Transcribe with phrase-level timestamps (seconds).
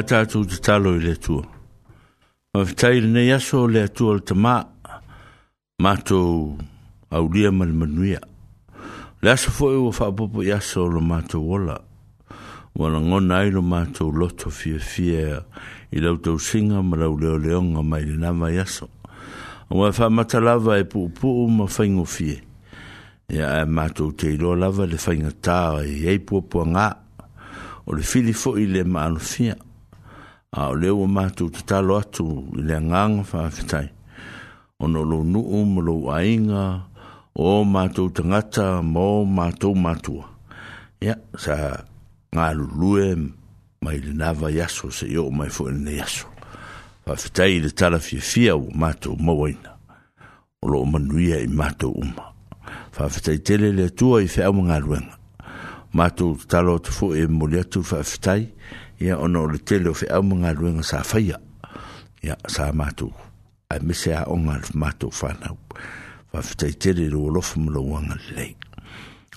[0.00, 1.42] tātou te talo i le tua.
[2.54, 4.56] Ma whetai le nei aso le tua le tamā,
[5.84, 6.56] mātou
[7.14, 8.18] au lia mani manuia.
[9.20, 11.76] Le aso fo e ua whaapopo i aso le mātou wola
[12.76, 15.42] wala ngona ai lo mato loto fie fie
[15.90, 18.86] i lau tau singa ma lau leo leonga mai le nama yaso.
[19.70, 22.42] A wai wha mata lava e puu puu ma whaingo fie.
[23.30, 26.88] Ia e mato te ilo lava le whainga tāa i ei pua pua ngā
[27.86, 29.56] o le fili fo i le maano fia.
[30.50, 33.88] A o leo mato te talo atu i le nganga wha fitai.
[34.80, 36.64] O no lo nuu ma lo ainga
[37.34, 40.26] o mato tangata mo mato matua.
[41.00, 41.56] Ia, yeah, sa
[42.36, 43.06] ngā lulue
[43.82, 46.28] mai le nava yaso se yo mai fo ne yaso.
[47.06, 49.76] Fa fitai le tala fia fia o mātou mawaina.
[50.62, 52.28] O lo manuia i mātou uma.
[52.94, 55.16] Fa fitai tele le tua i fea mga luenga.
[55.96, 58.44] Mātou talo te fo e mole atu fa fitai
[59.02, 61.40] ia ono le tele o fea mga luenga sa faya.
[62.22, 63.10] Ia sa mātou.
[63.70, 65.58] A mese a onga le mātou whanau.
[66.30, 68.54] Fa fitai tele le olofu mula wanga lei.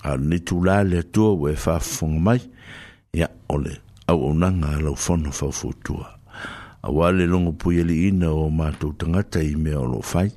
[0.04, 2.38] A nitu la le tua we fa fungamai.
[2.38, 2.53] mai
[3.14, 6.08] ia ole auaunaga a laufona faufuatua
[6.82, 10.32] auā le logo pui aliina o matou tagata i mea o loo fai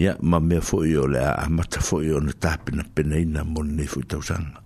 [0.00, 4.58] ia ma mea foʻi o le a amata foʻi ona tapinapenaina mo lenei foʻi tausaga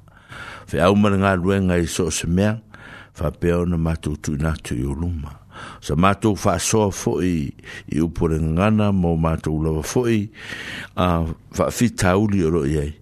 [0.66, 2.54] feau ma le galuega i so o se mea
[3.18, 5.30] faapea ona matou tuuina atu i o luma
[5.82, 7.50] sa matou faasoa foʻi
[7.94, 10.30] i upu le gagana mo matou lava foʻi
[10.96, 12.94] a faafitauli o loo i ai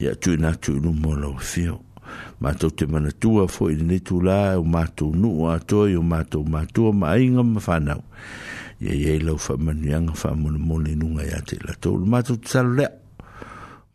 [0.00, 1.82] ia tuuina atu i luma o lauafio
[2.40, 7.10] matou te manatua foʻi lenei tulā o matou nuu atoa i o matou matua ma
[7.16, 8.02] aiga ma fanau
[8.80, 12.90] ia iai lau faamanuiaga faamolemole i inuga iā te latou le matou tatalolea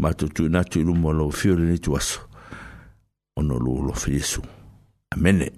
[0.02, 2.20] matou tuina atu i luma o lau afio lenei tuaso
[3.38, 4.42] ona lou alofa iesu
[5.14, 5.52] amene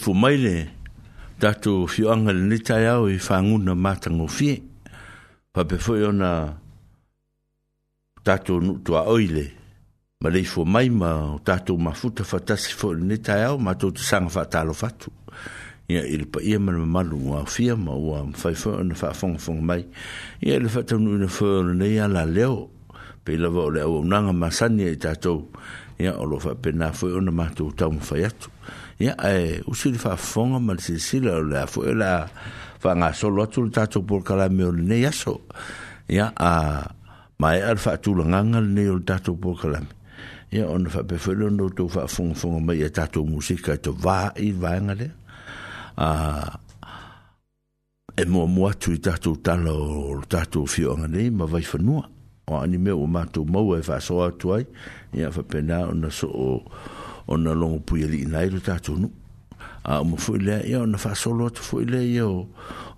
[0.00, 0.70] fu mai le
[1.38, 4.54] tatu fio anga le nita yao e i whanguna matango fie.
[5.52, 6.30] Pa pe fwoi ona
[8.24, 9.44] tatu nutua oile.
[10.22, 13.72] Ma le fu mai ma o tatu mafuta fatasi fwoi le nita yao e ma
[13.76, 15.12] tō te sanga whatalo fatu.
[15.90, 19.60] Ia ili pa ia mana malu ngā fia ma ua mwhai fwoi ona whaafonga fonga
[19.70, 19.82] mai.
[20.40, 22.70] Ia ili whatau nui na fwoi ona nei ala leo.
[23.24, 25.48] Pei lawa o le au nanga masania i e tatou.
[26.00, 28.48] Ia olo whaapena fwoi ona mātou tau mwhai atu.
[28.48, 31.94] Ia ya e usi le faafofoga ma le silasila o le e a foʻi o
[31.96, 32.18] le a
[32.80, 35.40] faagasolo atu le tatou polokalame o lenei aso
[36.08, 36.84] ia a
[37.40, 39.88] maeʻa le faatulagaga lenei o le tatou polokalame
[40.52, 44.92] ia ona faapefoi le ona outou faafogafoga mai ia e tatou musika e tovāi vaega
[44.94, 45.12] lea
[45.96, 46.08] a
[48.20, 52.04] e muamua atu i tatou tala o le tatou fioaga nei ma vaifanua
[52.52, 54.66] o ani mea ua matou maua e faasoa atu ai
[55.16, 56.60] ia faapena ona soo
[57.30, 59.10] ona longo pui ali na ilu tatu nu.
[59.84, 62.48] A uma foi lea ia, ona faa solo atu foi lea ia, o,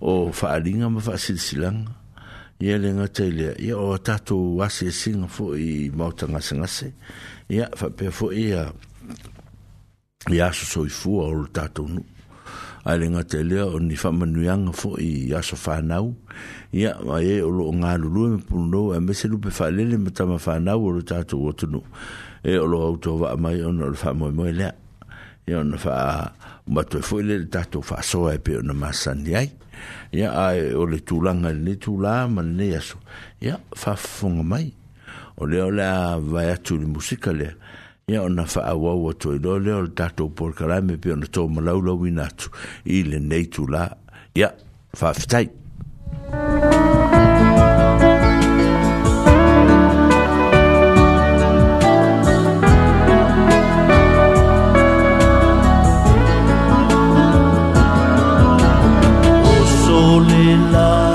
[0.01, 1.91] o faa linga ma faa silsilanga.
[2.59, 6.89] Ia le ngatai lea ia, o tatu wase singa fo i mauta ngase ngase.
[7.55, 8.65] Ia, faa pia fo ia,
[10.31, 12.03] ia aso soi fua o tatu nu.
[12.89, 16.15] A le ngatai lea, o ni faa manuianga fo i aso faa nau.
[16.73, 19.97] Ia, ma e o lo ngalulu e me punu nou, a mese lupe faa lele
[20.01, 21.83] ma tama faa nau o tatu watu nu.
[21.83, 24.71] Ia, e o lo auto va mai ona le fa mo mo le
[25.47, 26.31] ia ona fa
[26.67, 29.49] ma to foi le tato fa so e pe ona masani ai
[30.11, 32.99] ia ai o le tulanga le tula ma le aso
[33.39, 34.73] ia fa fonga mai
[35.39, 37.55] o le ola vai atu le musika le
[38.07, 41.27] ia ona fa awa wa to le le o tato por kala me pe ona
[41.27, 42.51] to malau lo winatu
[42.83, 43.87] i le nei tula
[44.35, 44.51] ia
[44.91, 45.62] fa fitai
[60.73, 61.12] love.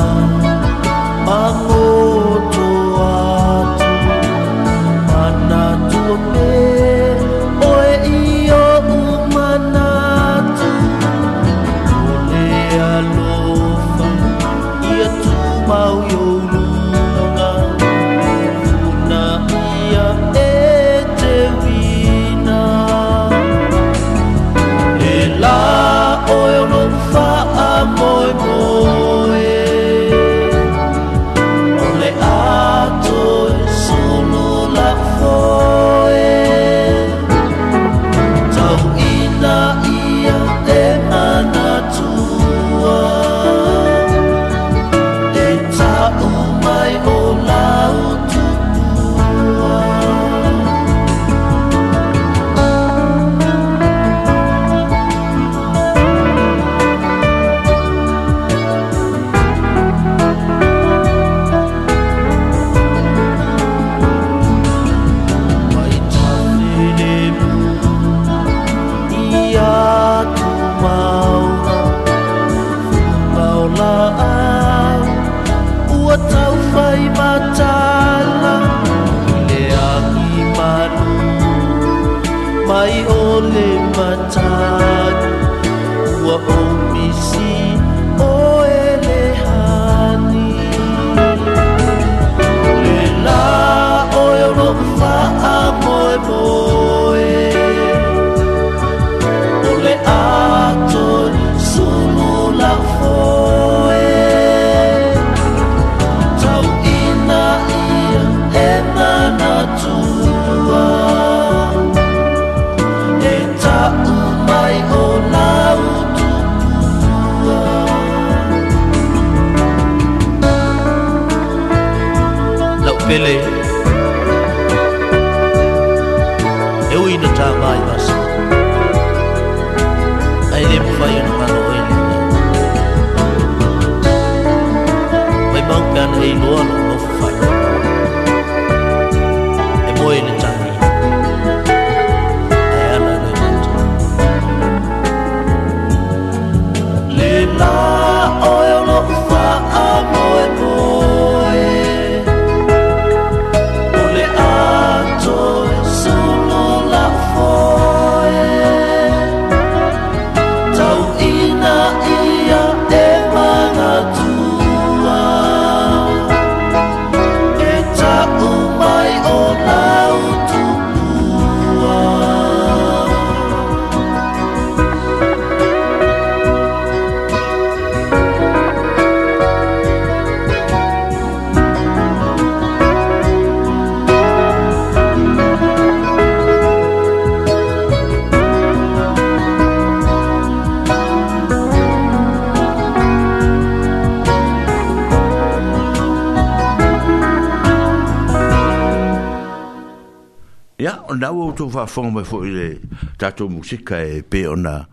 [201.58, 202.78] tato fa fo me fo ile
[203.16, 204.86] tato musica e pe ona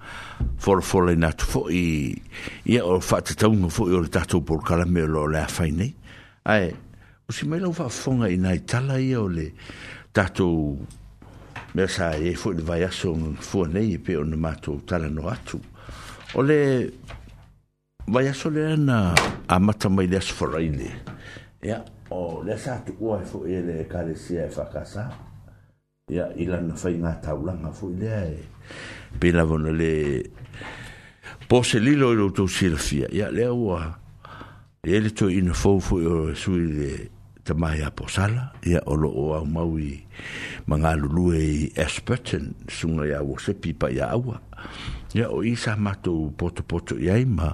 [0.58, 2.20] for for na fo i
[2.64, 5.62] ia o fa tato mo fo ile tato por cala me lo la fa
[6.50, 9.54] ai o si me lo fa fo nga ina itala ia o le
[10.12, 10.78] tato
[11.76, 15.28] me sa e fo ile vai aso fo ne e pe ona mato tala no
[15.28, 15.62] atu
[16.34, 16.94] o le
[18.08, 19.14] vai aso le na
[19.46, 20.90] a mata mai des fo ile
[21.62, 25.25] ia o le sa tu o e fo ile ka le sia fa e casa
[26.06, 28.38] ia ya, i lana faiga taulaga foʻi lea e
[29.20, 29.92] pe lava ona le
[31.50, 33.80] poselilo i loutou silafia ia ya, lea ua
[34.86, 37.10] ia le toeina fo foʻi o sui
[37.44, 40.06] tamai a posala ia ya, o loo au mau i
[40.70, 44.38] magalulue i asperton suga iā uasepi pipa ia awa
[45.18, 47.50] ia o i sa matou potopoto i ai ma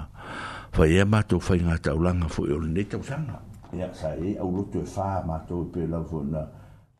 [0.75, 3.39] faia e matou faiga taulaga foʻi o lenei tausaga
[3.71, 6.03] ia sa iai e au loto e fā matou pe na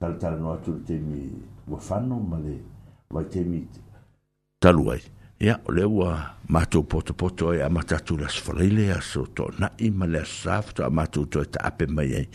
[0.02, 1.30] talitalo atu le taimi
[1.68, 2.56] uafano ma le
[3.14, 3.60] vai taimi
[4.64, 5.02] talu ai
[5.46, 6.10] ia o le ua
[6.56, 10.90] matou potopoto ai a matatu le asofalai le aso toʻanaʻi ma le aso sa fotoa
[10.90, 12.28] matou toe taape mai ai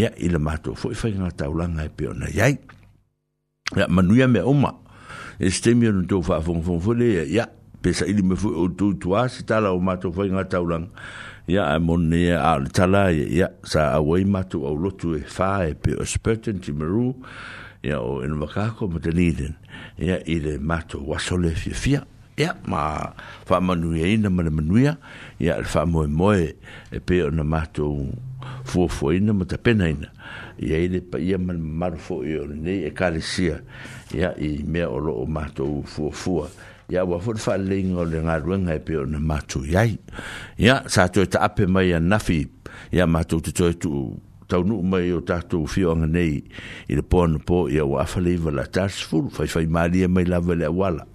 [0.00, 2.54] ia i le matou foʻi faiga taulaga e pe ona iai
[3.76, 4.72] ia manuia mea uma
[5.38, 7.46] e se taimi ona tou faafogafoga foi leia ia
[7.82, 10.88] pe saʻili me foi outou tuā se tala o matou faiga taulaga
[11.46, 15.92] ya a monia al tala ya sa away matu o lotu e fa e pe
[16.04, 17.12] spurten ti maru
[17.84, 19.56] ya o en wakako mo deniden
[20.00, 21.90] ya ile matu wasole fi fi
[22.40, 23.12] ya ma
[23.44, 24.96] fa manu ye ina ma manu ya
[25.36, 26.48] ya al fa mo mo e
[27.04, 28.08] pe na matu
[28.64, 30.08] fu ina mo ta pena ina
[30.56, 33.60] ya ile pa ya man marfo ye ne e kalisia
[34.16, 36.40] ya i me o lo matu fu
[36.92, 39.96] ia ua foʻi faaleiga o le galuega e pe ona matou iai
[40.60, 42.42] ia sa toe taape mai anafi
[42.92, 46.42] ia matou te toe tuu taunuu mai o tatou fioaga nei
[46.90, 50.24] i le poana po ia ua afa le iva la tasefulu faifai malia e mai
[50.28, 51.06] lava i le auala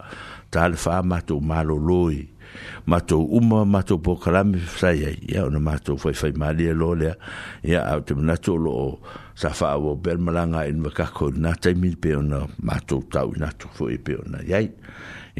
[0.49, 2.25] tale faa matou malōlōi
[2.89, 7.13] matou uma matou pokalame fesai ai ia ona matou faifai malia e lo lea
[7.62, 8.97] ia au te manatu o loo
[9.38, 13.69] sa faaua pe le malaga ai na makako i lenā taimi pe ona matou tauinatu
[13.77, 14.73] foʻi pe ona iai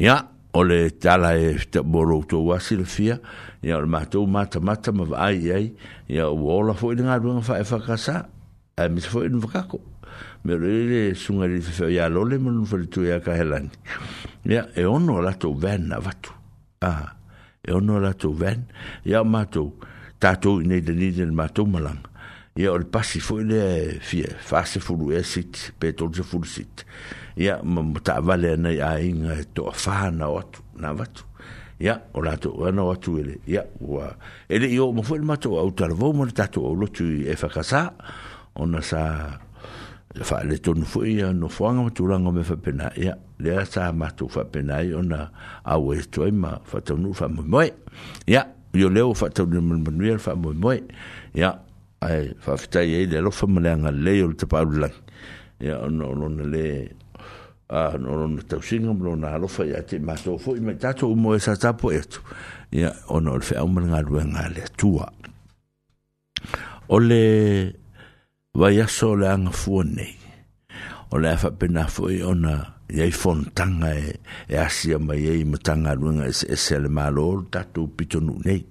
[0.00, 0.14] ia
[0.56, 3.18] ole tala e taborou tou asi le fia
[3.62, 5.66] ia ole le mata-mata ma vaai ai
[6.08, 8.16] ia ua ola foʻi le galuega faefakasā
[8.80, 9.80] ae mese foʻi luna fakako
[10.44, 13.68] me le le sunga le fe ya lo le mon fe tu ya ka helan
[14.48, 16.32] ya e ono la to ven na vatu
[16.80, 17.12] ah
[17.60, 18.64] e ono la to ven
[19.04, 19.72] ya mato
[20.18, 22.00] tato ne de ni de mato malang
[22.56, 26.86] ya ol pasi fo le fie fase fulu esit pe to je fulu sit
[27.36, 31.22] ya mta vale e na ya in to fa na ot na vat
[31.78, 34.14] ya ola to na ot ele ya wa
[34.48, 37.34] ele yo mo fo ma to au tar vo mo ta to lo tu e
[37.36, 37.94] fa casa
[38.56, 39.30] ona sa
[40.26, 42.56] fa e e le to no fo ya no fo nga tu langa me fa
[42.56, 45.30] pena ya le sa ma tu fa pena ona
[45.62, 47.44] a we to ma fa to no fa mo
[48.26, 48.42] ya
[48.74, 50.74] yo le fa to no mo no fa mo mo
[51.34, 51.54] ya
[52.00, 54.64] ai fa fa ta ye le lo fa mo le nga le yo te pa
[54.66, 54.82] lu
[55.60, 56.99] ya no no le
[57.70, 61.38] a no no tausinga mo na alofa ia te matou foʻi ma tatou mo e
[61.38, 62.18] sa tapo etu
[62.74, 65.06] ia ona o le feʻauma le galuega le atua
[66.90, 67.22] o le
[68.58, 70.18] vaiaso o le agafua nei
[71.14, 74.18] o le a faapena foʻi ona iai fonotaga e
[74.50, 78.42] e asia mai ai ma tagaluega eseese a e le malo o le tatou pitonuu
[78.42, 78.66] nei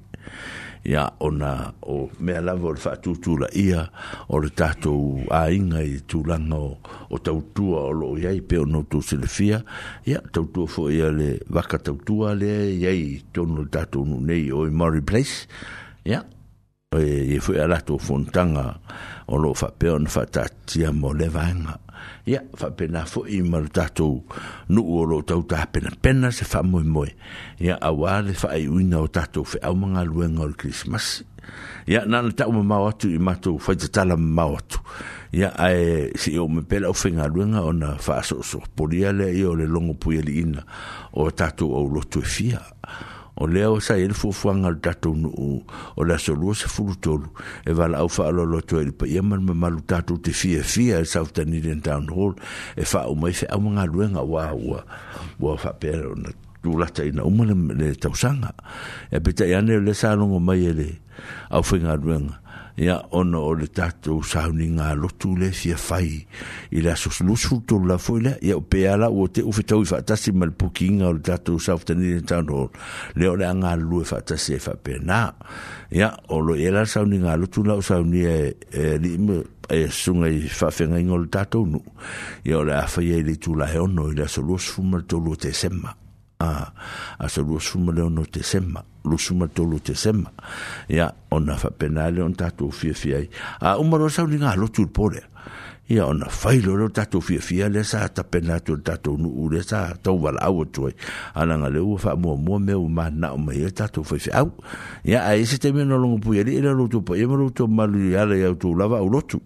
[0.84, 3.84] ya ona o me ala vol fa tutu la ia
[4.32, 4.94] o le tato
[5.28, 6.72] a inga i tulanga o,
[7.10, 9.60] o tautua o lo iai pe o no tu selefia
[10.08, 14.65] ya tautua fo ia le waka tautua le iai tono le tato unu nei o
[14.68, 15.48] i Murray Place
[16.04, 16.24] ya
[16.96, 17.04] e,
[17.36, 18.80] e fo ia lato fontanga
[19.28, 21.76] o lo fa pe on fa tatia mo le vanga
[22.30, 24.22] ia fa pena fo i mar tato
[24.70, 27.10] no o lo tau ta pena pena se fa moi moi
[27.58, 31.26] ia a wa le fa i una o tato fe au manga luenga o christmas
[31.89, 34.78] ia na na tau ma watu i matu fa te tala ma watu
[35.34, 39.34] ia ai si o me pela o nga luenga ona fa so so polia le
[39.34, 40.62] i o le longo puia ina
[41.18, 44.71] o tato o lo tu e fia ia o lea o sai ele fuafuaga o
[44.75, 45.63] le tatou nuu
[45.95, 47.32] o le asolua se fulutolu
[47.65, 51.80] e valaau faaloloto ai le paia ma le mamalu tatou te fiafia e south anilian
[51.82, 52.36] town hall
[52.75, 54.80] e faau mai feʻaumagaluega uā ua
[55.39, 58.52] ua faapea ona tulata ina uma le tausaga
[59.10, 60.89] e petai ane o le salogo mai e le
[61.49, 62.36] aufaigaluega
[62.80, 66.24] ya ono o le tatou sauniga lotu le fia fai
[66.72, 70.32] i le asosolusu tolula foi lea ia o pea lau o teʻu fetau i faatasi
[70.32, 72.72] ma le pukiiga o le tatou saufetanile townhall
[73.20, 75.20] lea o le agalulu e faatasi ai e faapenā
[76.00, 78.52] ia o loi ela sauniga lotu lao saunia e
[78.96, 81.84] alii ma e, e suga i faafegaiga o le tatou nuu
[82.48, 85.36] ia o le afaia i e le itulae ono i le asolusu ma tolu o
[85.36, 85.99] tesema
[86.41, 86.71] Ah,
[87.19, 90.32] a a se lua suma leo no te sema lusuma tolu te sema
[90.95, 91.06] ia
[91.38, 93.32] ona faapena le ona tatou fiafia ai a
[93.65, 95.21] ah, uma loa sauliga alotu i le pole
[95.89, 99.49] ia ona failo lo tato fia fia le sa ta pena to tato nu u
[99.65, 100.93] sa to wala au toi
[101.34, 104.21] ana nga le u mo mo me u ma na o me ia tato fia
[104.21, 104.54] fia au
[105.02, 107.49] ia a ese te me no longo pu ia le lo tu pa ia lo
[107.49, 109.41] to malu ia le au to lava u lo tu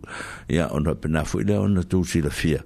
[0.52, 2.60] ia ona pena fo ia ona to si la fia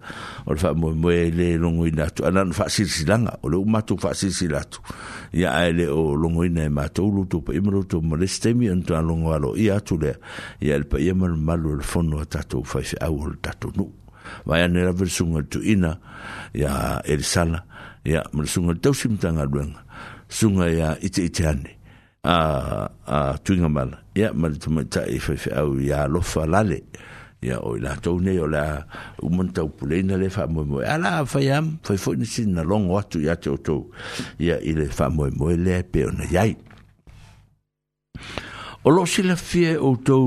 [0.50, 3.62] o fa mo mo e le longo ina to ana fa si si o lo
[3.62, 4.82] ma to fa si si tu
[5.34, 9.76] ia ae o longoina e matou loutou paʻima loutou malesi taimi ona toalogo alo ia
[9.78, 10.16] atu lea
[10.62, 13.38] ia ele le paia ma le malu e le fono a tatou faifeʻau o le
[13.42, 13.92] tatou nuu
[14.46, 15.98] vae ane lava le suga le tuuina
[16.54, 17.66] ia e sala
[18.06, 19.84] ia ma le suga le tausi matagaluega
[20.30, 21.76] suga ia iteite ane
[22.24, 26.84] a tuiga mala ia ma le tamaitaʻi faifeʻau ia alofa lale
[27.48, 28.84] ia o la to ne o la
[29.24, 32.54] o mon tau pulena le fa mo mo ala fa yam fa fo ni sin
[32.56, 33.78] na longo atu ia te to
[34.40, 36.54] ia ile fa mo mo le pe ona yai
[38.84, 40.18] o lo sila fie o to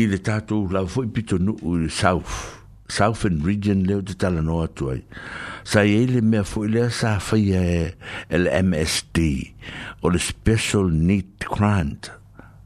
[0.00, 4.66] i le tatou lau foʻi pitonuu i le south and region lea de te talanoa
[4.68, 5.00] atu ai
[5.66, 7.80] sa iai le mea foʻi sa faia e,
[8.28, 9.16] e le msd
[10.02, 12.10] o le special need grant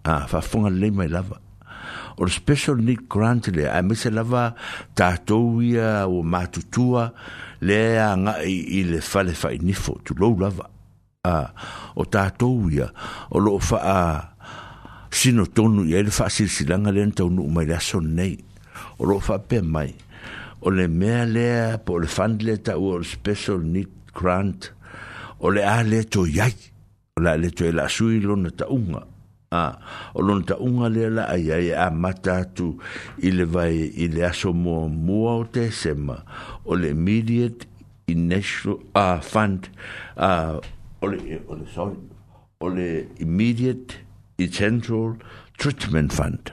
[0.00, 1.36] a ah, faafoga lelei mai lava
[2.20, 4.54] o le special need grant le a me se lava
[4.96, 7.06] tātou ia o mātutua
[7.64, 10.66] le a ngā i, i le whale whai nifo tu lou lava
[11.26, 11.36] a
[12.00, 12.90] o tātou ia
[13.32, 13.96] o lo wha a
[15.10, 18.36] sino tonu ia le wha silsilanga le antaunu mai le aso nei
[19.00, 19.94] o lo fa pe mai
[20.60, 24.68] o le mea lea po le fund le tau o le special need grant
[25.40, 26.52] o le a le to iai
[27.16, 29.06] o le a le to e la sui lona taunga
[29.52, 29.80] Ah,
[30.14, 32.46] o lona taʻuga lea le la ai ai a mata
[33.26, 36.22] i le vai i le aso muamua o tesema
[36.64, 37.66] o le immediate
[38.06, 39.68] initial uh, fund
[40.16, 40.60] uh,
[41.02, 41.96] o le, o le, sorry,
[42.60, 43.96] o le immediate
[44.38, 45.18] essential
[45.58, 46.52] treatment fund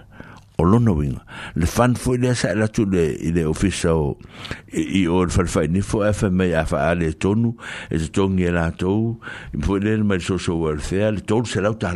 [0.57, 1.21] o lona uiga
[1.53, 4.17] le fund foʻi lea sa la i le ofisa o
[4.73, 6.65] i o le falfai ni afa mai a
[6.97, 7.53] le tonu
[7.93, 9.19] e totogi e latou
[9.63, 11.93] tou lea le mai le so welfare le tolu se lau ta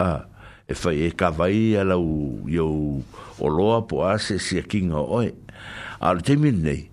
[0.00, 0.26] a
[0.70, 3.02] e fai e kawai a lau iau
[3.38, 5.34] o loa po ase si a kinga oe.
[6.00, 6.88] A le te nei,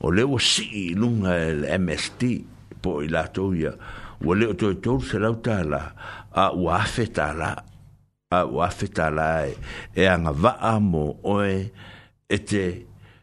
[0.00, 2.22] o leo si lunga el MST
[2.82, 3.72] po i la tau ia,
[4.26, 5.80] o leo toi tau se lau tā la,
[6.34, 7.52] a ua afe tā la,
[8.34, 9.54] a ua afe tā la e,
[9.94, 11.70] e anga vaa mo oe
[12.28, 12.64] e te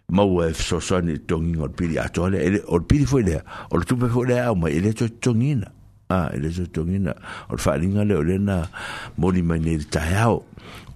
[0.08, 3.44] maua e fsosani tongi ngol pili atole, e ele, ol pili fo ilea,
[3.76, 5.76] ol tupe fo ilea au mai, ele toi tongina.
[6.10, 7.18] Ah, a ele se tongina
[7.52, 8.70] o falinga le olena
[9.18, 10.46] moni na mori mai nei tai au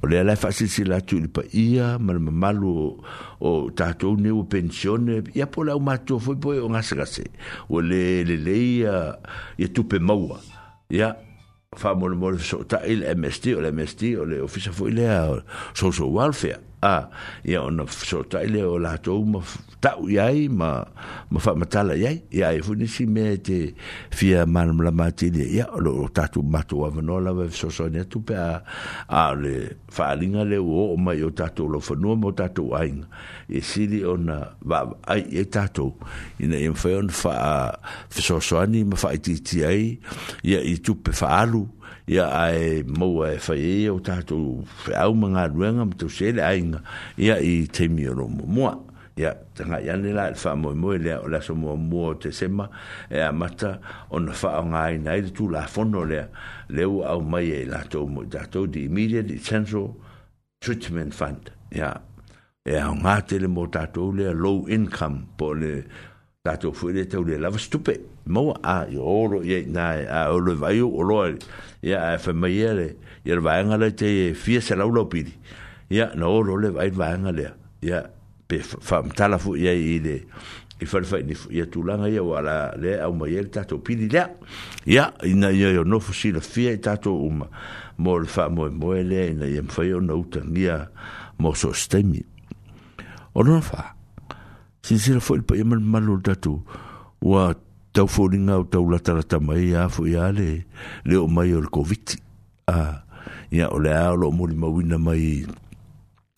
[0.01, 2.13] o le alai whaasisi latu ili pa ia ma
[2.53, 2.63] le
[3.41, 7.25] o tātou ne o pensione ia po le au mātua fwoi poe o ngasekase
[7.67, 9.17] o le le lei ia
[9.99, 10.39] maua
[10.89, 11.11] ia
[11.75, 11.91] fa
[12.39, 15.11] so ta il MST o le MST o le ofisa fo ile
[15.73, 17.09] social welfare a ah,
[17.43, 19.19] ia ya, ona so ta ile ya, o la to
[19.81, 20.77] tau i ai ma
[21.33, 23.73] ma fa matala i ai i ai fu ni si me te
[24.13, 27.67] fia manam la mati de ia o lo tatu matu a vano la vev so
[27.73, 28.61] so netu pe a
[29.09, 32.69] a le fa alinga le o o mai o tatu lo fa nua mo tatu
[32.77, 33.01] ain
[33.49, 34.37] e sili o na
[34.69, 35.87] va ai e tatu
[36.37, 37.55] i na im feon fa a
[38.21, 39.97] so so ani ma fa iti ti ai
[40.45, 41.65] ia i tu pe fa alu
[42.05, 46.79] ia ai mau e fai e o tatu fe au mga ruenga mtu sele ainga
[47.17, 48.90] ia i te miro mua
[49.21, 49.31] ia
[49.85, 52.69] ya ni la fa mo mo le o la so mo mo te sema
[53.09, 53.79] e amata
[54.09, 56.25] ona fa o ngai nai tu la fono le
[56.69, 59.93] le u au mai e la to mo da to di immediate central
[60.61, 61.91] treatment fund ya
[62.65, 65.83] e au ngā tele mo tātou le low income po le
[66.59, 67.21] to fui le tau
[67.57, 71.37] stupe mo a yoro ye i nā a olo vai o olo
[71.83, 72.87] ya a whamai ia le
[73.25, 75.33] ia le vaenga le te fia se laulau pidi
[75.89, 78.01] ya no oro le vai le ya ia
[78.51, 80.17] pe fa mtala fu ia i le
[80.83, 84.25] i fa fa ni ia tulanga ia wala le au mai el tato pili la
[84.85, 87.47] ia ina ia yo no fu sila fia i tato uma
[87.97, 90.89] mo le fa mo e mo le ina ia mfa yo na utangia
[91.39, 92.25] mo so stemi
[93.33, 93.95] ono fa
[94.83, 96.59] sinsira fo il pa ia mal malo tato
[97.23, 97.53] wa
[97.95, 100.65] tau fōringa o tau latarata mai a fo ia le
[101.07, 102.17] le o mai o le covid
[102.73, 102.99] a
[103.53, 105.45] ia o le a o lo mo mai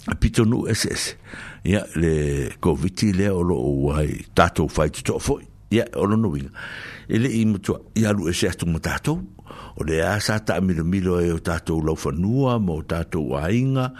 [0.04, 1.15] pito pitonu SS
[1.63, 5.39] ya le koviti lea o loo uai tatou fai to fo
[5.71, 6.49] ya o lona uiga
[7.08, 9.17] e leʻi matua ya alu ese atu ma tatou
[9.80, 13.91] o lea milo taʻamilomilo ai o tatou laufanua mo tato aiga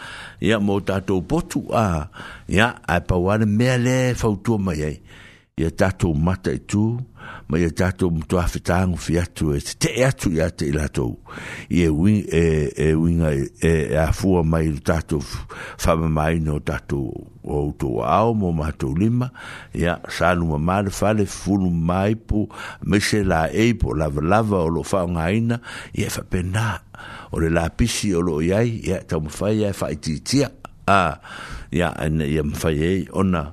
[0.41, 2.08] ya mo tatou potu a
[2.47, 4.97] ia ae pauā le mea lea e mai ai
[5.58, 5.71] ia
[6.15, 7.12] mata itu e
[7.49, 11.15] ma ia e tatou matoa fetagu fi atu e tetee atu iā te i latou
[11.69, 11.91] ia e
[12.95, 15.21] uiga e, e, e afua mai lo tatou
[15.77, 17.12] faamamaina o tatou
[17.43, 19.29] outou aao mo matou lima
[19.75, 24.88] ia saluma ma le fale fulu mai pu po maise laei po lavalava o loo
[24.88, 25.60] faaogāina
[25.93, 26.69] i e faapenā
[27.36, 30.47] o le lapisi o loo iai ia taumafai ia e
[30.93, 31.01] a
[31.71, 33.49] ia ana ia mafai ai ona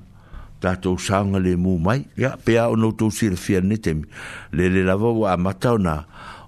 [0.61, 1.99] tātou sānga le mū mai.
[2.19, 4.05] Ia, yeah, pēā o nou tōsi le fia netemi.
[4.53, 5.97] Le le lava wā matau nā,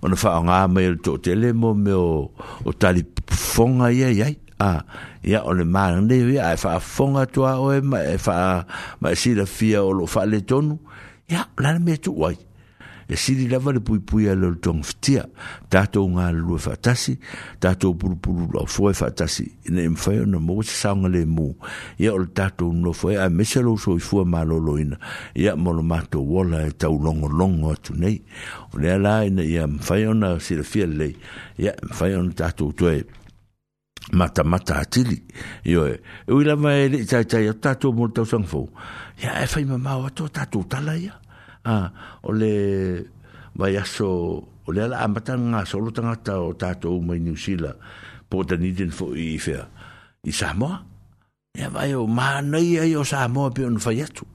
[0.05, 2.13] o na whao ngā mai le tō te le mō me o,
[2.69, 3.05] o tali
[3.45, 4.33] fonga ia iai.
[4.63, 8.63] Ia, ah, yeah, o le māra neu ia, e whaa fonga tua oe, e whaa
[9.03, 10.77] mai e si le fia o lo whaa le tonu.
[11.29, 12.37] Ia, yeah, lana me tu wai.
[13.13, 15.27] e sili lava le puipui a le togafitia
[15.71, 17.19] tatou galulue faatasi
[17.61, 21.53] tatou pulupulu loafoa e faatasi ina e mafai ona maua sasaoga lemu
[22.01, 24.97] ia o le tatou nofo e ae mese lou soifua malōlōina
[25.37, 28.23] ia ma lo matou ola e taulogologo atu nei
[28.73, 31.13] o lea la ina ia mafai ona silafia lelei
[31.61, 33.03] ia mafai ona tatou toe
[34.13, 35.21] matamata atili
[35.69, 38.71] ioe e ui lava e leʻi taitai atu tatou mo le tausagafou
[39.21, 41.19] ia e fai mamao atu o tatou tala ia
[41.65, 41.91] a
[42.23, 43.07] o le
[43.55, 47.79] vai aso o le ala amata ngā solo tangata o tātou mai New Zealand
[48.31, 49.65] po ta nidin fo i fea
[50.25, 50.83] i Samoa
[51.59, 54.27] ia vai o mānei ai o Samoa pe on fai atu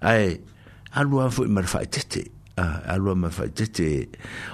[0.00, 0.38] ai
[0.94, 2.24] alua fo i marfai tete
[2.60, 4.08] alua marfai tete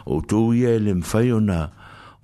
[0.06, 1.60] o tōu ia ele mwhai ona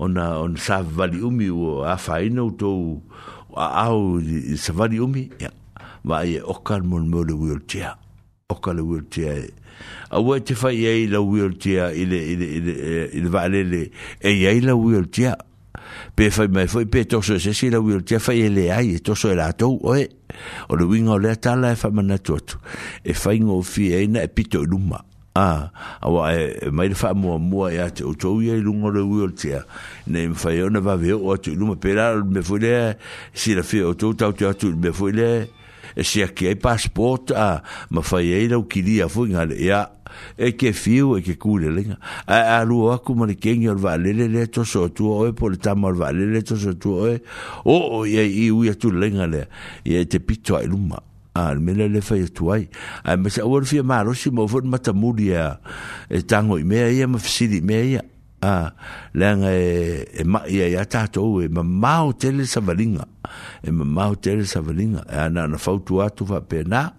[0.03, 3.01] ona on sa vali umi o a faina o tōu
[3.59, 4.19] a au
[4.59, 5.51] sa vali umi ia
[6.05, 7.95] vai e okal mon mo le wheelchair
[8.53, 9.51] okal le wheelchair
[10.11, 15.37] A te fai la wheelchair y le valele eh, la wheelchair
[16.15, 16.87] pe fai foi
[17.39, 20.09] se si la wheelchair fai e le ai e e o le
[20.71, 21.55] le e
[21.93, 22.15] mana
[23.05, 25.03] e e pito luma
[25.35, 29.23] a awa e mai le mo mo o
[30.07, 31.95] ne me va veo o luma pe
[32.27, 32.99] me le
[33.33, 34.13] si la fi o tau
[34.77, 35.49] me
[35.97, 39.81] e se aki ai passport a ma fai ai rau kiri a fui ngare ea
[40.37, 43.77] e ke fiu e ke kure lenga a a lu o aku mani kengi or
[43.77, 47.17] valele le to so tu oe po le tamo or valele to so tu oe
[47.65, 49.47] o o ia i ui atu lenga le
[49.85, 51.01] ia te pito ai luma
[51.35, 52.69] a le mele le fai atu ai
[53.05, 55.59] a me sa uar fia maro si mo matamuri a
[56.11, 58.03] e tango i mea ia ma fisiri mea ia
[58.45, 58.73] Ah,
[59.15, 63.07] le nga e e ma ia ia ta e ma ma hotel sa valinga
[63.63, 66.91] e ma ma hotel sa valinga e ana na fautu atu va pena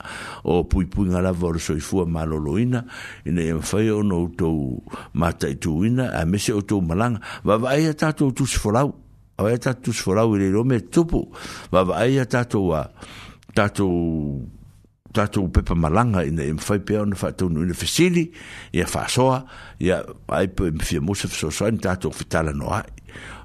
[0.47, 2.87] o pui pui nga la vor so i fu ma lo e ne
[3.27, 4.79] e fai o no to
[5.19, 8.47] ma ta tu a me se o to malanga va va ia ta to tu
[8.47, 8.87] sforau
[9.35, 11.27] o ia ta tu sforau i le ro me tupu
[11.73, 12.87] va va ia ta to wa
[15.13, 18.25] tatou pepa malaga ina e mafai pea ona faataunu ina fesili
[18.73, 19.45] ia faasoa
[19.79, 20.01] ia
[20.33, 22.89] ai po e mafia mose fesoasoani tatou fetalano ai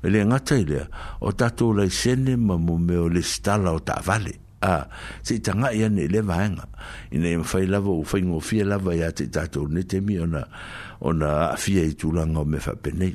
[0.03, 0.89] i le gata i lea
[1.21, 4.33] o tatou laisene ma mome o le sitala o taavale
[4.65, 4.89] a
[5.23, 6.65] se tanga ya ne le vanga
[7.13, 10.43] in im fai lava u fai ngofia lava ya te tatou ne te mi ona
[11.01, 13.15] ona afia i tulanga o me fa penei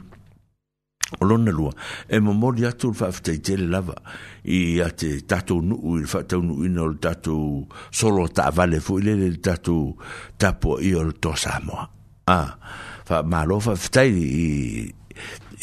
[1.20, 1.72] o lona lua
[2.10, 3.96] e momoli atu le faafetaitele lava
[4.46, 9.30] i a te tatou nuu i le faataunuuina o le tatou solo taavale foʻi lele
[9.36, 9.96] le tatou
[10.40, 11.88] tapuaʻia o le tosamoa
[12.28, 12.40] a
[13.08, 14.12] faamālo faafetai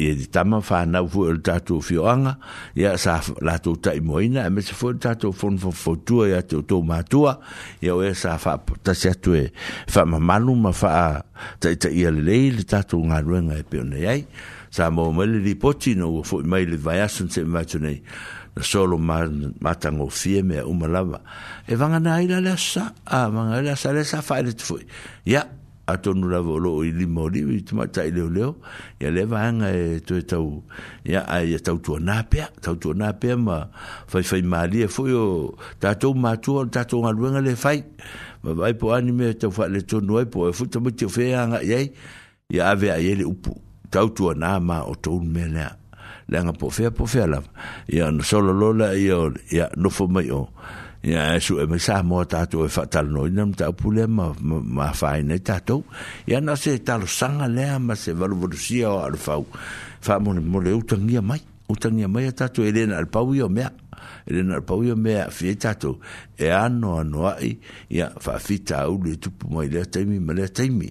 [0.01, 2.37] i le tama fanau foʻi o e le tatou fioaga
[2.79, 7.39] ia sa latou taʻimoaina e mese foʻi e le tatou fonofofotua iā te outou matua
[7.83, 9.45] ia oe sa faatasi atu e
[9.91, 14.23] faamamalu ma faataʻitaʻia lelei le tatou galuega e pe onai ai
[14.71, 18.01] sa mo mele li poti no fo mele vai asun se imagine
[18.57, 19.27] na solo ma
[19.61, 21.19] matango fie me uma lava
[21.67, 24.79] e vanga na ila la sa a vanga la sa le sa fa le tfu
[25.27, 25.43] ya
[25.91, 28.63] atonu la volo i li mo li tu mata i le leo
[29.03, 30.63] ya le vanga e tu e tau
[31.03, 33.59] ya a ya tau tu na pe tau tu na pe ma
[34.11, 35.25] fa fa mali e fo yo
[35.83, 37.79] ta tu ma tu ta tu nga luenga le fai
[38.47, 41.09] ma vai po anime tau fa le tonu e po e fu tu mo tu
[41.15, 41.81] fe anga ye
[42.57, 43.27] ya ave a ye le
[43.91, 45.71] tautua nā ma o tōun mea lea
[46.31, 47.51] leanga po fea po fea lava
[47.91, 49.19] ia no solo lola ia
[49.51, 50.47] ia nofo mai o
[51.03, 54.07] ia e su e mai sa moa tātou e whaatala no ina mta upule e
[54.07, 55.83] ma, ma, ma whae nei tātou
[56.29, 60.73] ia na se talo sanga lea ma se valu valusia o alfau wha mone mole
[60.79, 63.71] utangia mai utangia mai a tātou e lena alpau i o mea
[64.27, 66.01] ele na pau ia mea fie tatou
[66.39, 70.91] e ano anoa i ia faafita au le tupu mai lea taimi ma lea taimi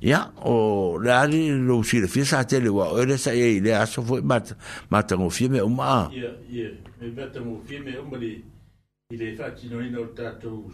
[0.00, 4.02] ia o le ali lou silafia sa tele ua oe le saia i lea aso
[4.02, 4.22] foʻi
[4.90, 6.10] matagofia mea uma a
[9.10, 10.70] i le faatinoina o le tatou o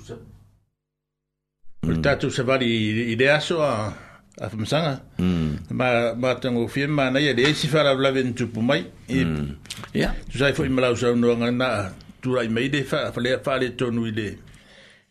[1.87, 2.03] le mm.
[2.03, 2.69] tatou savali
[3.13, 3.93] i le aso a
[4.39, 5.01] a famasanga
[5.71, 8.85] ma ma tango fie ma na ia e de si fara la ven tu pumai
[9.09, 9.57] e, mm.
[9.93, 11.91] e ya tu sai foi mala usau no ngana
[12.23, 14.39] tu ai mai de fa fa le fa le tonu ile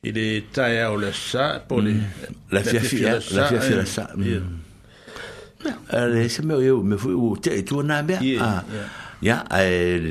[0.04, 2.48] ile taia o le sa po le mm.
[2.52, 3.78] la fia fia la fia fia eh.
[3.78, 4.58] la sa mm.
[5.92, 8.64] ale eh, se me eu me fui o te tu na be a
[9.22, 9.44] ya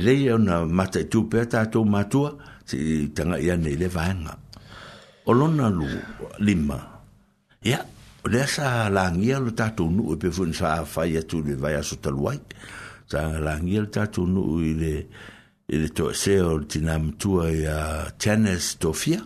[0.05, 2.37] le ia na mata e tu pe ta tu matua
[2.68, 4.37] si tanga ia nei le vanga
[5.27, 5.87] olona lu
[6.38, 6.77] lima
[7.64, 7.85] ya yeah.
[8.29, 11.55] o lea sa lagia lo tatou nuu e pe foʻi sa afai atu i le
[11.57, 12.41] vaeaso talu ai
[13.09, 14.93] sa lagia le tatou nuu i le
[15.73, 17.79] i le toʻesea o le tinā matua ia
[18.21, 19.23] tennis tofia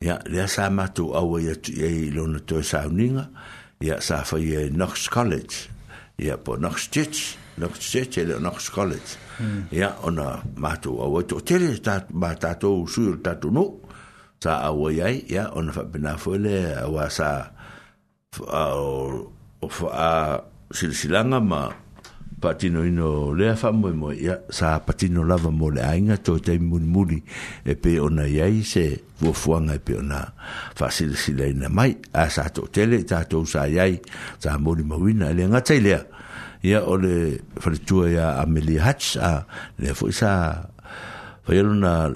[0.00, 3.28] ia lea sa matou aua e ia tuiai e i lona toe sauniga
[3.84, 5.68] ia sa fai ia e knox college
[6.16, 8.40] ia po knox church knox church e le
[8.72, 9.68] college hmm.
[9.76, 13.70] ia ona matou aua i toʻatele ma tatou sui o le tatou nuu
[14.40, 17.52] sa aua iai ia ona faapena foi le auā sa
[18.40, 20.10] o fa a
[20.72, 21.68] silsilanga ma
[22.40, 26.56] patino ino le fa mo mo ya sa patino lava mo le ainga to te
[26.58, 27.20] mun muli
[27.62, 30.32] e pe ona ya se vo fuanga e pe ona
[30.74, 33.84] fa silsila ina mai a sa to tele ta to sa ya
[34.42, 36.00] sa mo e le mawina le nga tele
[36.66, 39.44] ya ole fa tu ya ameli hats a
[39.78, 40.56] le fo sa
[41.46, 42.08] fa na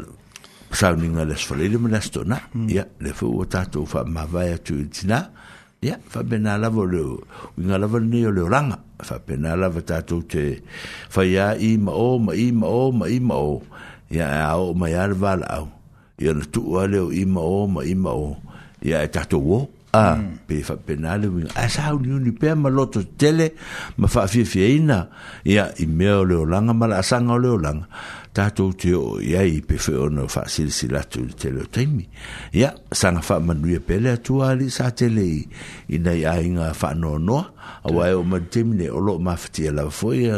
[0.74, 1.36] sa ninga le
[1.78, 2.40] me las to na
[2.72, 2.98] ya hmm.
[3.04, 5.36] le fo ta to fa ma va tu tina
[5.84, 7.00] ia faapena lava o le
[7.56, 10.62] uiga lava lenei o le olaga faapena lava tatou te
[11.12, 13.60] faia ima o ma ima o ma ima o
[14.10, 15.68] ia e ao mai a le valaau
[16.18, 18.36] ia na tuu a le o i o ma ima o
[18.82, 19.60] ia e tatou o
[19.92, 20.46] a mm.
[20.48, 23.52] pe faapena le uiga ae sa uniuni pea ma loto tele
[24.00, 25.08] ma faafiafiaina
[25.44, 27.84] ia i mea o le olaga ma laasaga o le olaga
[28.36, 32.04] tatou te o ia i pe fe ono fa i te leo taimi
[32.52, 35.38] ia sana fa manuia pele atu ali sa tele i
[35.96, 37.44] ina i ainga fa no noa
[37.80, 40.28] a wae o ma taimi o loo mafiti ala foi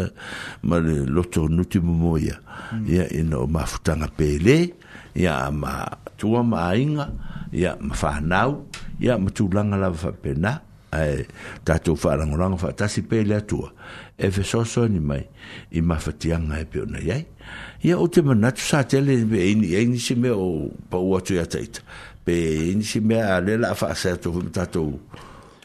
[0.62, 2.86] ma le loto nuti mumo ia mm.
[2.86, 4.74] ia ina o mafutanga pele
[5.18, 5.74] ia ma
[6.16, 7.07] tua ma ainga
[7.51, 8.62] ia ma whanau
[9.03, 10.55] ia ma tūlanga la fa pena
[10.94, 11.26] ai
[11.66, 13.72] tatou whaalangolanga whaatasi pele atua
[14.16, 15.24] e fesoso mai
[15.76, 17.24] i mafatiaga e pe ona iai
[17.82, 19.50] ia o te manatu sa tele e
[19.82, 21.80] inisi mea o pau atu ia taita
[22.24, 22.32] pe
[22.72, 24.98] inisi mea a lela a faasea tofu ma tatou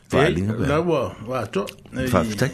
[0.10, 1.66] faaliga laua waato
[2.12, 2.52] faafetai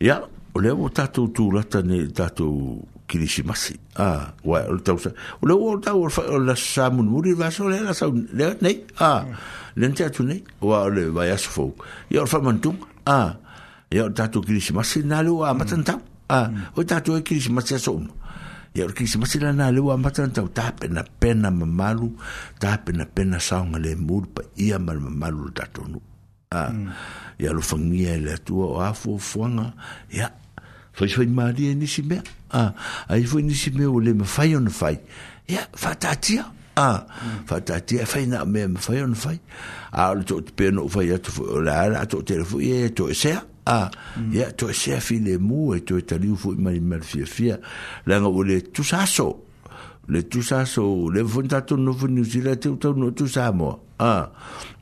[0.00, 0.20] ia
[0.54, 5.10] o lea ua tatou tulata ne tatou kilisimasi a ua o tausa
[5.42, 8.78] o lea ua o tau o la sa munumuri vaso lea la sau lea nei
[9.02, 9.24] a
[9.74, 11.74] lea te atu nei ua o le vaiaso fou
[12.14, 13.34] ia o le faamanatuga a
[13.90, 15.98] ia o tatou kilisimasi na le ua amatanatau
[16.30, 18.22] a o tatou e kilisimasi aso uma
[18.74, 22.10] ia ora kisimasi lana a leu amata na tau tapenapena mamalu
[22.58, 26.02] tapenapena saoga lemulu paia ma le mamalu le tatou nuu
[26.50, 26.74] ah,
[27.38, 27.54] ia hmm.
[27.54, 29.72] alofagia e le atua o afuafuaga
[30.10, 30.26] ia
[30.92, 32.18] faifai malia e nisi mea
[32.50, 32.74] ah,
[33.08, 34.74] ai foi nisi mea ua le mafai ona ah, hmm.
[34.80, 34.96] fai
[35.54, 36.42] ia faatatia
[36.74, 36.88] a
[37.46, 39.38] faatatia e fainaa mea mafai ona fai
[39.94, 42.90] a o le toʻatupea noo fai atu foi o le ala a toʻatele foʻi e
[42.90, 43.14] toe
[43.66, 44.32] a ah, hmm.
[44.32, 47.58] ya to se file mu e to tali fu mai mal fia fia
[48.04, 49.40] la nga ole tu saso
[50.08, 54.28] le tu saso le fontato no fu new zealand te to no tu samo a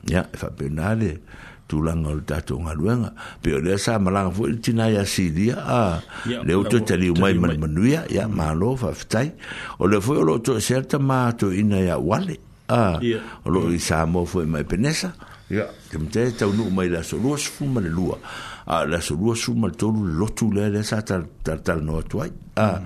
[0.03, 1.21] ya fa penale
[1.65, 6.01] tulanga o tato nga luenga pe le sa malang fu tina ya silia a
[6.43, 9.31] le o to tali mai man manuia ya malo fa ftai
[9.79, 12.35] o le fu lo to certa ma to ina ya wale
[12.67, 12.99] a
[13.47, 15.15] o lo i samo fu mai penesa
[15.47, 18.19] ya kemte tau nu mai la so lo sfu lua
[18.65, 21.97] a ah, la so lua suma le tolu lotu le le sa tal tal no
[21.99, 22.81] atuai a ah,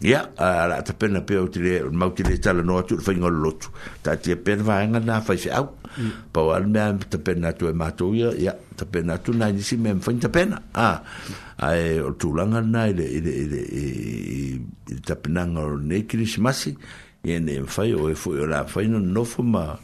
[0.00, 3.34] ya a ah, la ta pena pe utile ma utile tal no atu fa ngol
[3.44, 3.68] lotu
[4.02, 5.68] ta ti pen va nga na fa se au
[6.00, 6.32] mm.
[6.32, 6.80] pa wal me
[7.12, 10.12] ta pena tu ma tu ya ya ta pena tu na ni si me fa
[10.16, 10.96] ta pena a
[11.60, 13.60] ai o tu langa na ile ile ile
[15.04, 16.72] ta pena ngol ne krismasi
[17.28, 19.76] ye ne fa yo e fo yo la fa no no fo ma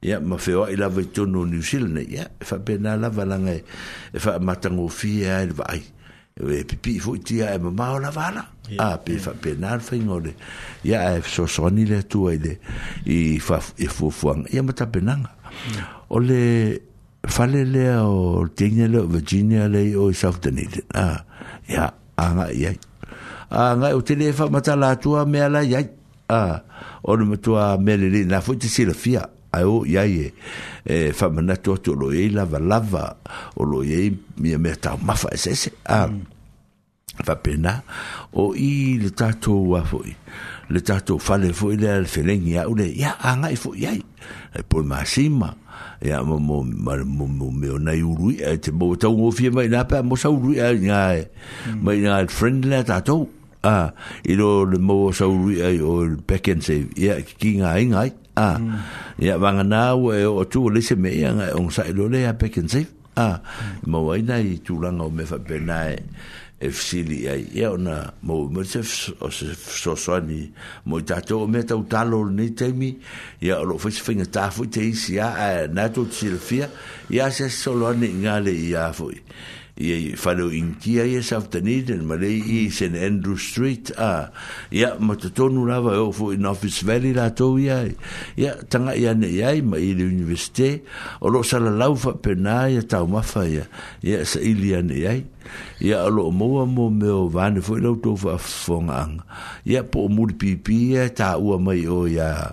[0.00, 3.52] ya ma feoa i e lava i tonu new zealand ia e faapena lava laga
[3.52, 5.82] e faamatagofie ae le vaai
[6.34, 8.44] e, e pipii foʻi e tia e mamao lava ala
[8.80, 10.32] ah, a pe faapena le fa o le
[10.88, 12.54] ia e fesoasoani le atua i le
[13.12, 15.82] i fuafuaga ia ma tapenaga mm.
[16.08, 16.40] o le
[17.28, 21.20] fale lea o teiga lea o virginia lei o i south dunedin a
[21.68, 21.92] ia
[22.56, 22.72] ya
[23.52, 25.84] ai nga o tele e faamatala atua mea lai ai
[26.32, 26.40] a
[27.04, 30.30] o le matua me le na foʻi te silafia ai o ia e
[30.86, 33.16] e fa mana to to lo e la lava
[33.58, 36.06] o lo e mi me ta ma fa se e se a
[37.24, 37.82] fa pena
[38.34, 40.14] o i le tato wa fo i
[40.70, 43.56] le tato fa le fo i le al feleng ia o le ia anga i
[43.58, 45.50] fo ia e po ma sima
[46.00, 49.08] ia mo mo ma mo mo me o nai u lui e te mo ta
[49.10, 50.70] u fi mai na pa mo sa u lui ia
[51.84, 53.26] mai na friend le tato
[53.66, 53.90] a
[54.24, 58.10] i lo le mo sa u lui ai o pekense ia ki e ngai ngai
[58.40, 58.56] Ah.
[58.56, 58.78] Mm.
[59.20, 62.20] a ya vanga na we o tu le se me yang on sa lo le
[62.24, 62.80] a pekin se
[63.16, 63.36] a ah.
[63.90, 64.06] mo mm.
[64.06, 68.34] wai na i tu langa o me fa pena e fsili ai ya ona mo
[68.52, 68.80] mo se
[69.24, 69.48] o se
[69.80, 70.40] so so ni
[70.88, 72.90] mo ta to me ta u talo ni te mi
[73.48, 75.28] ya lo fis finga ta fu te si ya
[75.76, 76.66] na tu silfia
[77.16, 79.20] ya se solo ni ngale ya fu ya
[79.80, 84.28] ye falo in kia ye safta niden ma lei i sen andrew street a
[84.68, 87.88] ya ma te tonu lava o fu in office valley la to ya
[88.36, 90.84] ya tanga ya ne ya ma i le universite
[91.24, 93.64] o lo sala lau fa pena ya ta ma fa ya
[94.04, 95.16] ya sa ili ya ne ya
[95.80, 99.16] ya lo mo mo me o van fu lo to fa fonga
[99.64, 102.52] ya po mul pipi ya ta u ma yo ya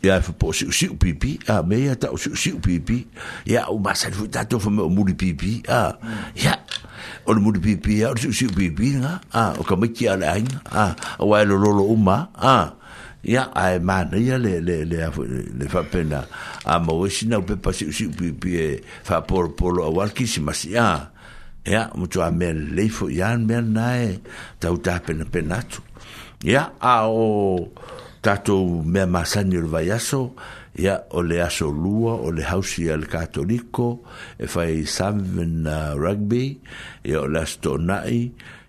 [0.00, 3.04] ia fa po si si pipi a me ia ta si si pipi
[3.44, 5.92] ia o masa fu ta to fa mo di pipi a
[6.40, 6.56] ia
[7.28, 10.40] o mo di pipi a si si pipi nga a o ka me ki ala
[10.40, 12.72] ai a o ai lo lo uma a
[13.28, 15.04] ia ai e mana ia le le le
[15.60, 16.24] le fa pena
[16.64, 18.68] a mo e si na pe pa si si pipi e
[19.04, 21.12] fa por polo o al ki si mas ia
[21.68, 24.16] ia mo tu a me le fo ia me na e
[24.56, 25.84] ta u ta pena pena tu
[26.40, 27.28] ia a o
[28.22, 30.34] tatou mea masani o le vai aso
[30.76, 34.02] ia o le aso lua o le hausi a le katoliko
[34.38, 36.60] e fai seven uh, rugby
[37.04, 38.20] ia o le aso tonaʻi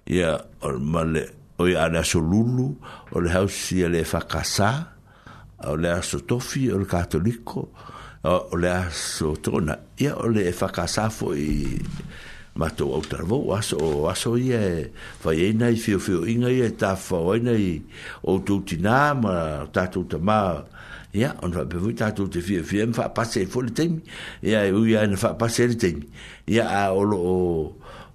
[0.07, 0.71] ia o
[1.03, 1.23] le
[1.59, 2.75] o ia le aso lulu
[3.11, 4.71] o le hausi a le fakasā
[5.67, 7.69] o le aso tofi o le katoliko
[8.23, 11.51] o le aso tona ia o le fakasā foʻi
[12.55, 14.85] ma to outer o aso aso ye
[15.23, 17.79] fa ye nai fio fio inga ye ta fa o nei
[18.27, 20.59] o tu ti e e na ma ta tu ta ma
[21.15, 24.03] ya on va bevu ta tu te fio fi em fa passe fo le tem
[24.43, 26.03] ya u ya en fa passe le tem
[26.47, 27.21] ya a o lo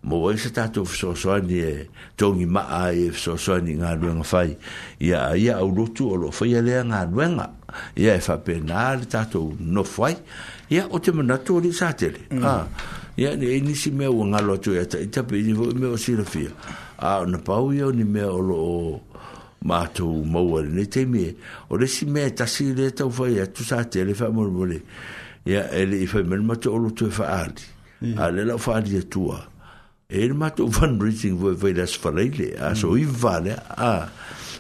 [0.04, 4.52] mo wa se ta tu so so ma a e so so ni nga fai
[5.00, 7.56] ya ya o lo tu o lo fa ye le nga lu nga
[7.96, 10.12] ya fa penal ta tu no fai
[10.68, 11.96] ya o te mo ni sa
[12.44, 12.68] ah
[13.16, 15.52] ya ni e ni si me u ngalo tu ya e e ta pe ni
[15.52, 16.14] me o si
[16.98, 19.00] a na pa u ni me o lo
[19.64, 21.34] ma tu mo wa ni te me
[21.70, 24.28] o le si me ta si le ta u ya tu sa te le fa
[24.28, 24.82] mo mo le
[25.44, 27.64] ya ele i fa me ma tu o lo tu fa a di
[28.16, 29.32] a le la fa di tu
[30.06, 32.28] e le ma tu van reaching vo vo das fa le
[32.60, 32.96] a so mm.
[33.00, 34.08] i va le a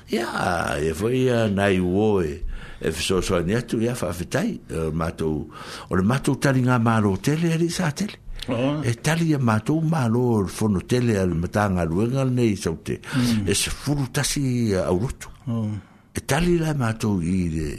[0.08, 2.40] ya e fo ya nai wo e
[2.80, 5.44] e fiso so ni tu ya fa fa tai uh, ma tu
[5.88, 9.32] o le ma tu ta ni nga ma lo tele ali sa tele e tali
[9.34, 13.46] a mātou mālo o fono tele al matanga luenga nei sau te mm.
[13.48, 15.70] e se furu tasi au rotu oh.
[16.14, 17.70] e tali la mātou i le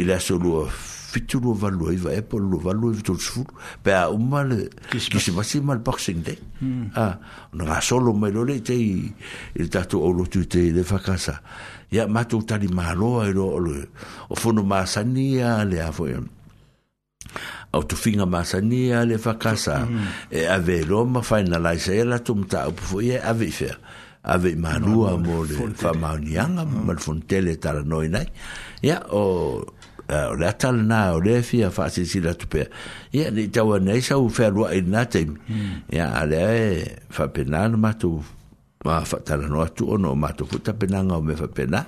[0.00, 3.56] i le aso lua fitu lua valua iwa e polo lua valua iwa tolus furu
[3.82, 6.92] pe a umma le kisimasi ma le boxing day mm.
[6.92, 7.16] a ah,
[7.52, 10.84] na ngā solo mai lole te i i le tatu au rotu te i le
[10.84, 11.38] whakasa
[11.92, 13.48] ia mātou tali mālo a i lo
[14.28, 16.20] o fono māsani a le a fo e
[17.72, 20.38] au tu finga masania le fakasa mm-hmm.
[20.38, 23.76] e ave roma finalize ela tum ta upu fo ye ave fer
[24.24, 26.84] ave manua mo le famanianga mm.
[26.86, 28.26] mal fontele tala noi nai
[28.86, 29.24] ya o
[29.62, 30.84] o le atal
[31.16, 32.68] o le fia fa si si la tupe
[33.16, 35.72] ya ni tawa nei sa u fer wa ina tem mm.
[35.96, 36.44] ya ale
[37.08, 38.20] fa penan ma tu
[38.84, 41.86] ma fa tala no atu ono ma to futa penanga o me fa pena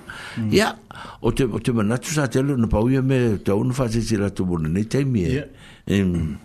[0.51, 1.23] ya mm.
[1.27, 3.71] o te o te mana tu sa te lu no pa u me te un
[3.75, 5.27] fa se sira tu bon ni te mi
[5.87, 6.37] em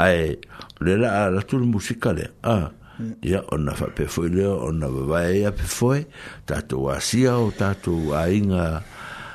[0.00, 0.38] ai
[0.80, 2.72] le la la tu musica le a
[3.20, 6.04] ya on na fa pe foi le on na va ya pe foi
[6.48, 8.80] ta to asia o ta to ainga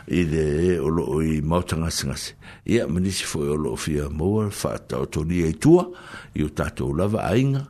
[0.09, 2.34] i de e o lo i mautanga singa se
[2.66, 5.86] ya mani se foi o lo fia mo fa ta to ni e tua
[6.34, 7.70] i o ta to lava ainga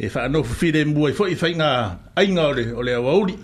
[0.00, 1.68] e fa no fi i mbu e fo i fainga
[2.20, 3.34] ainga ole ole wauri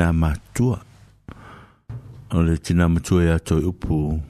[0.00, 0.80] tina matua
[2.30, 4.22] o le tina matua ia toi upu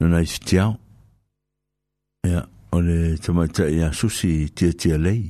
[0.00, 0.76] nana isitiao
[2.26, 5.22] ia o le tamaitaʻi iā susi tiatia lei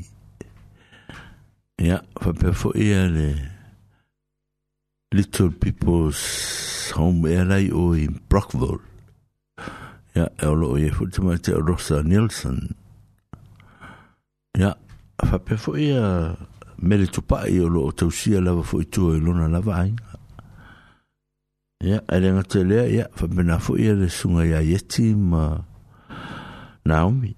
[1.80, 3.28] ia faapea foʻi ia le
[5.16, 6.20] little people's
[6.92, 8.80] home airlai o i brockville
[10.14, 12.74] ia e o loo ia foʻi tamaitaʻi rosa nielson
[14.60, 14.74] ia
[15.24, 16.06] faapea foʻi ia
[16.82, 19.92] mele tupa i o lo tausia lava fo i tua i lona lava ai.
[21.80, 25.14] Ia, yeah, ele nga te lea, ia, yeah, fa fo i ele sunga ia yeti
[25.14, 25.58] ma
[26.84, 27.28] Naomi.
[27.28, 27.36] Ia,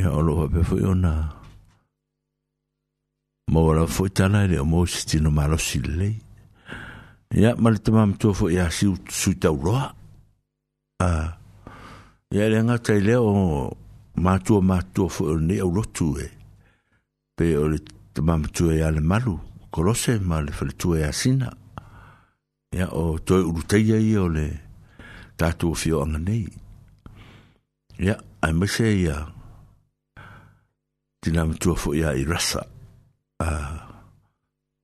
[0.00, 1.30] yeah, o lo hape fo i o na
[3.50, 6.14] mawala fo i tana ele o mo si tino malo si lei.
[7.34, 9.90] Ia, yeah, male te mam tua fo i a si sui tau roa.
[11.00, 11.30] Ia, uh,
[12.30, 13.70] yeah, ele nga te lea o
[14.14, 16.26] mātua mātua fo i o ne au rotu e.
[17.34, 17.78] Pe o le
[18.12, 19.36] te mama tue a le maru,
[19.70, 21.52] kolose ma le fale tue a sina.
[22.74, 24.44] Ia, o toi uruteia i o le
[25.36, 26.46] tatu o fio anga nei.
[27.98, 29.16] Ia, ai mese i a
[31.22, 32.62] tina mtua fo i a i rasa.
[33.42, 33.48] A,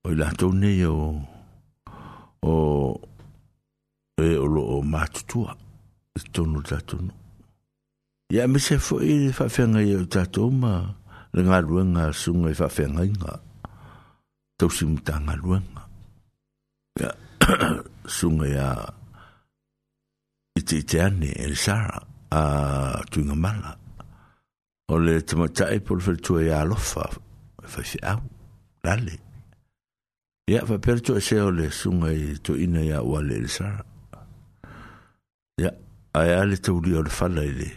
[0.05, 0.95] o i lato nei o
[2.43, 2.53] o
[4.19, 5.55] e o lo o matutua
[6.17, 7.13] i e tonu tatu no.
[8.35, 10.85] Ia, mese fo i fafenga i o tatu o maa
[11.37, 13.33] le nga luenga sunga i fa fe nga inga.
[14.57, 15.83] Tau si muta nga luenga.
[16.97, 17.11] Ya,
[18.09, 18.69] sunga ya
[20.57, 22.01] iti iti ane, el sara,
[22.33, 22.41] a
[23.13, 23.77] tu inga mala.
[24.89, 27.05] O le tamatai polo fel tua ya alofa,
[27.73, 28.25] fa fi au,
[28.85, 29.15] lale.
[30.49, 33.85] Ya, fa per tua se o le sunga i tu ina ya wale el sara.
[35.61, 35.71] Ya,
[36.17, 37.69] a ya le tau li o le fala i le.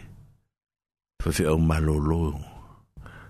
[1.20, 2.48] Fa fi au malo loo.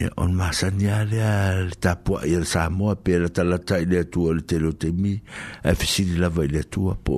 [0.00, 4.34] ia on masani alea le tapua ia le samoa pe ta la i le atua
[4.38, 5.18] le telotemi
[5.66, 7.16] ae fesili lava i le atua po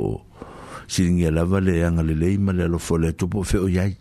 [0.89, 3.93] siligia lava le agalelei ma le alofo le atua po feo iai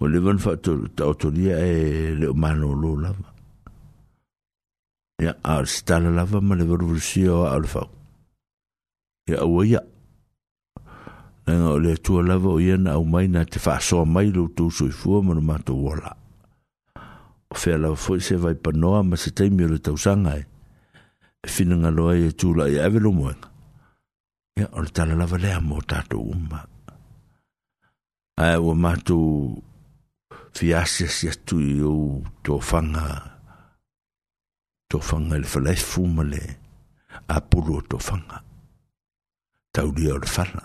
[0.00, 0.56] o leva ona
[0.96, 3.28] taotolia e le o malōlō lava
[5.24, 7.88] ia ao le la lava ma le valuvalusia o ao le fau
[9.32, 9.80] ia aua ia
[11.48, 15.22] lega o le atua lava o ia na aumai na te faasoa mai loutou soifua
[15.24, 16.19] ma le matou ola'a
[17.50, 20.46] o fea whealau foi se vai panoa ma se teimi o le tausaga e.
[21.42, 23.48] E whinanga loa e tūla e lo moenga.
[24.58, 26.66] Ia, o le tala lava lea mo tatou uma
[28.40, 29.62] ae ua matou
[30.54, 33.38] fiasia si atu i ou tofaga
[34.90, 36.42] tofaga i le falaefu ma le
[37.28, 38.40] apulu o tofaga
[39.72, 40.64] taulia o le fala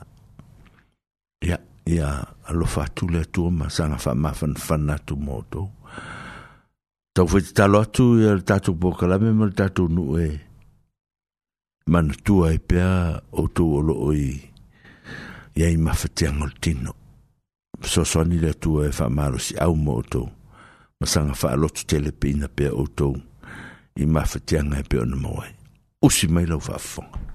[1.45, 2.11] Ia, ia,
[2.47, 5.39] alofa atu le atua ma sanga wha mawhan whanatu mō
[7.15, 10.25] tau fai talo atu i e, al tātou pōkalame ma al tātou nu e
[11.91, 12.91] manatua e pea
[13.41, 14.27] o tō olo i
[15.61, 16.93] iai mawhatianga o tino
[17.91, 20.23] sosoani le atua e whaamaro si au mo o tō
[20.99, 23.07] masanga whaalotu tele pina pea o tō
[24.03, 25.53] i mawhatianga e pea o na mawai
[26.07, 27.34] usi mai lau whaafonga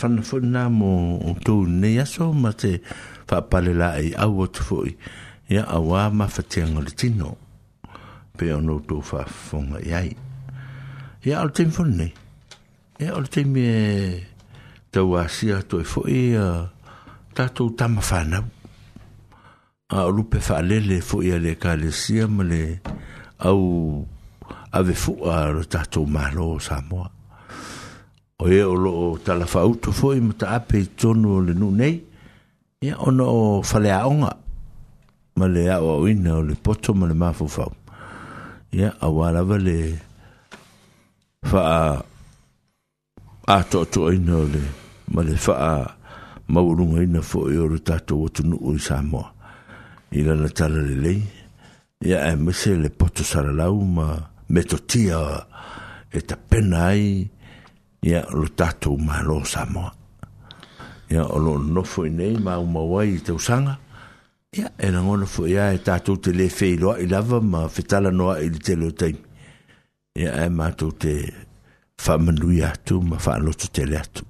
[0.00, 2.70] fana fo na mo to ne ya so ma te
[3.28, 4.76] fa pale la ai au to fo
[5.54, 7.28] ya awa ma fa te ngol tino
[8.36, 9.60] pe ono to fa fo
[9.92, 10.00] ya
[11.28, 12.08] ya al te fo ne
[13.02, 13.68] ya al te me
[14.92, 16.20] to wa si a to fo e
[17.36, 18.38] ta to ta ma fa na
[19.96, 22.62] a lu pe fa le le fo ya le ka le si ma le
[23.48, 23.60] au
[24.78, 26.99] ave fo a ta to ma lo sa mo
[28.40, 31.52] o e o lo o tala fauto fo i mata ape i tonu o le
[31.52, 32.00] nu nei
[32.80, 34.32] e ono o falea onga
[35.36, 37.72] ma le a o ina o le poto ma le mafu fau
[38.72, 39.76] e a wala vale
[41.44, 41.82] fa a
[43.46, 44.62] a to to ina o le
[45.12, 45.74] ma le fa a
[46.48, 49.26] maurunga ina fo i e oru tato o tunu u i Samoa
[50.16, 51.20] i lana tala le lei
[52.00, 54.06] e a mese le poto saralau ma
[54.52, 55.18] metotia
[56.08, 57.39] e ta pena ai e
[58.02, 59.92] ya lo tatou malo samoa
[61.12, 63.76] ia o lo nofo i nei ma umauai i tausaga
[64.56, 68.58] ia e lagona foi ya e tatou te lē feiloaʻi lava ma fetalanoaʻi i le
[68.58, 69.20] tele o taimi
[70.16, 71.12] ia e matou te
[72.00, 74.24] faamanui atu ma faaloto tele atu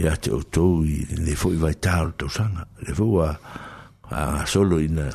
[0.00, 3.36] ia te outou i le foʻi vaitā o le tausaga le fou a
[4.48, 5.12] solo ina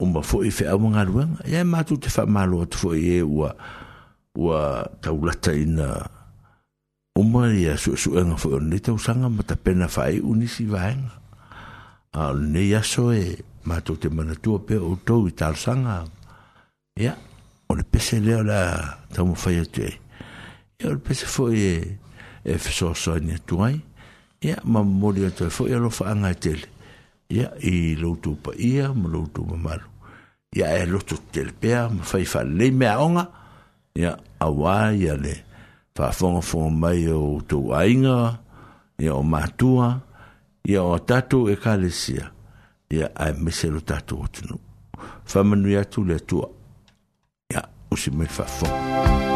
[0.00, 3.52] uma foʻi feaumagaluega ia e matou te faamalo atu foʻi e ua
[4.32, 6.00] ua taulata ina
[7.14, 11.10] uma ia suʻesuʻega foi ona lei tausaga ma tapena faaiʻu nisi vaega
[12.12, 16.04] a lenei so e matou te pe o outou i sanga.
[16.96, 17.16] ia
[17.68, 18.60] o le pese lea la
[19.16, 19.90] la mo fai ai e.
[20.80, 21.98] ia o le pese fo e
[22.44, 23.80] e fesoasoani atu ai
[24.40, 26.66] ia ma momoli atu e ai foʻi alofaaga e tele
[27.28, 29.84] ia i lo tu ma loutou mamalu
[30.52, 33.28] ia e loto tele pea ma fai faalelei mea aoga
[33.94, 35.51] ia auā ia le
[35.98, 38.38] whaafongafonga mai o tō ainga,
[38.98, 40.00] ia o mātua,
[40.64, 42.30] ia o tatu e kālesia,
[42.90, 44.58] ia ai mesero tatu o tunu.
[45.28, 46.48] Whamanu atu le tua,
[47.52, 49.30] ia usi me whaafonga.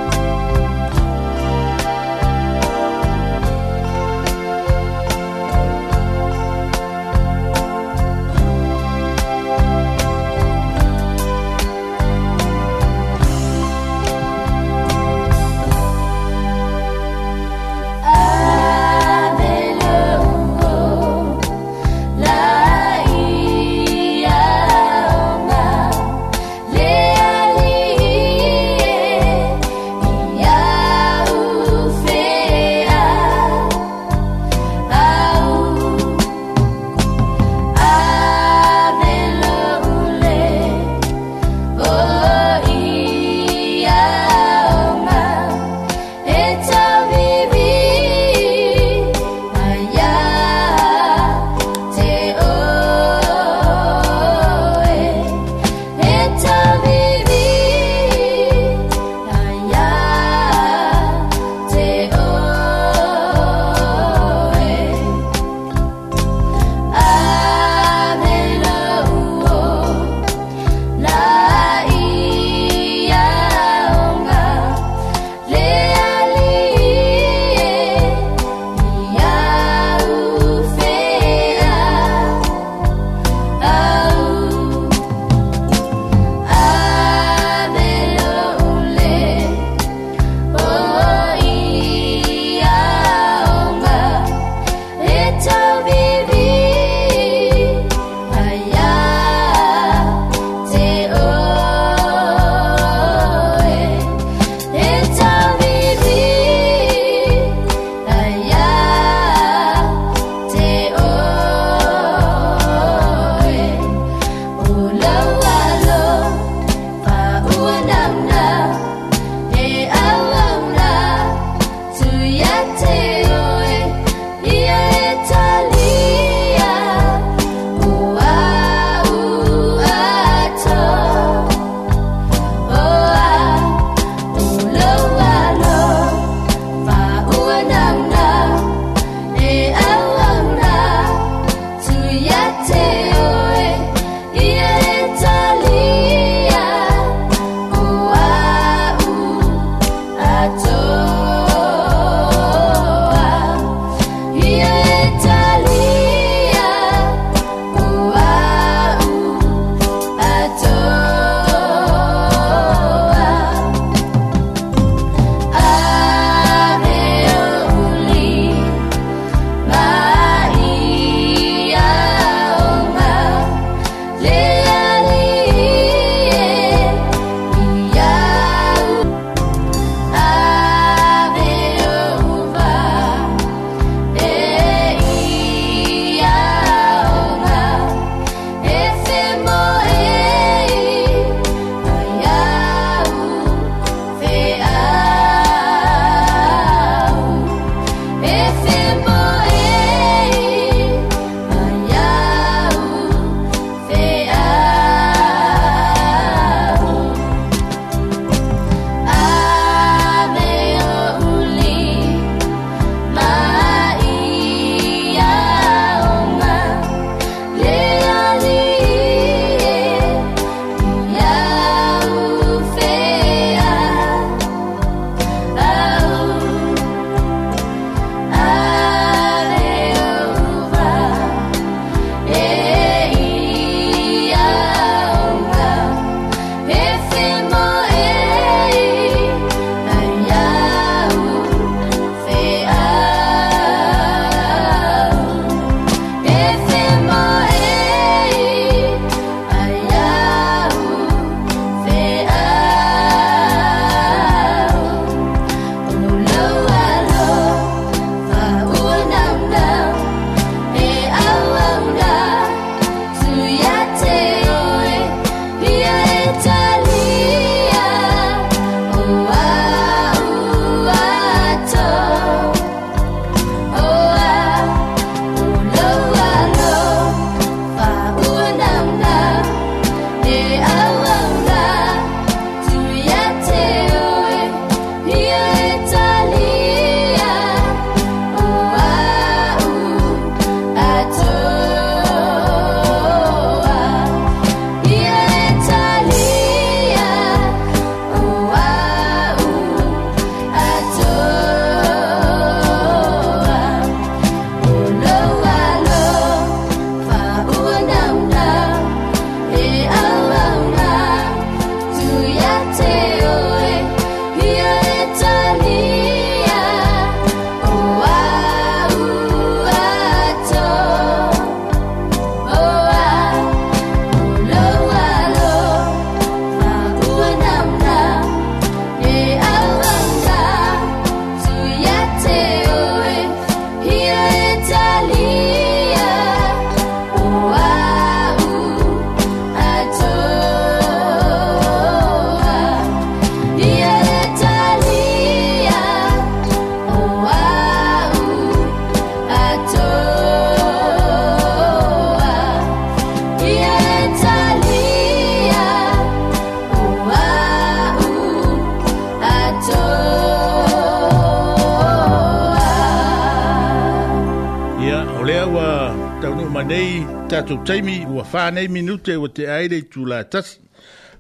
[368.37, 370.59] whānei minute o te aere tū la tasi.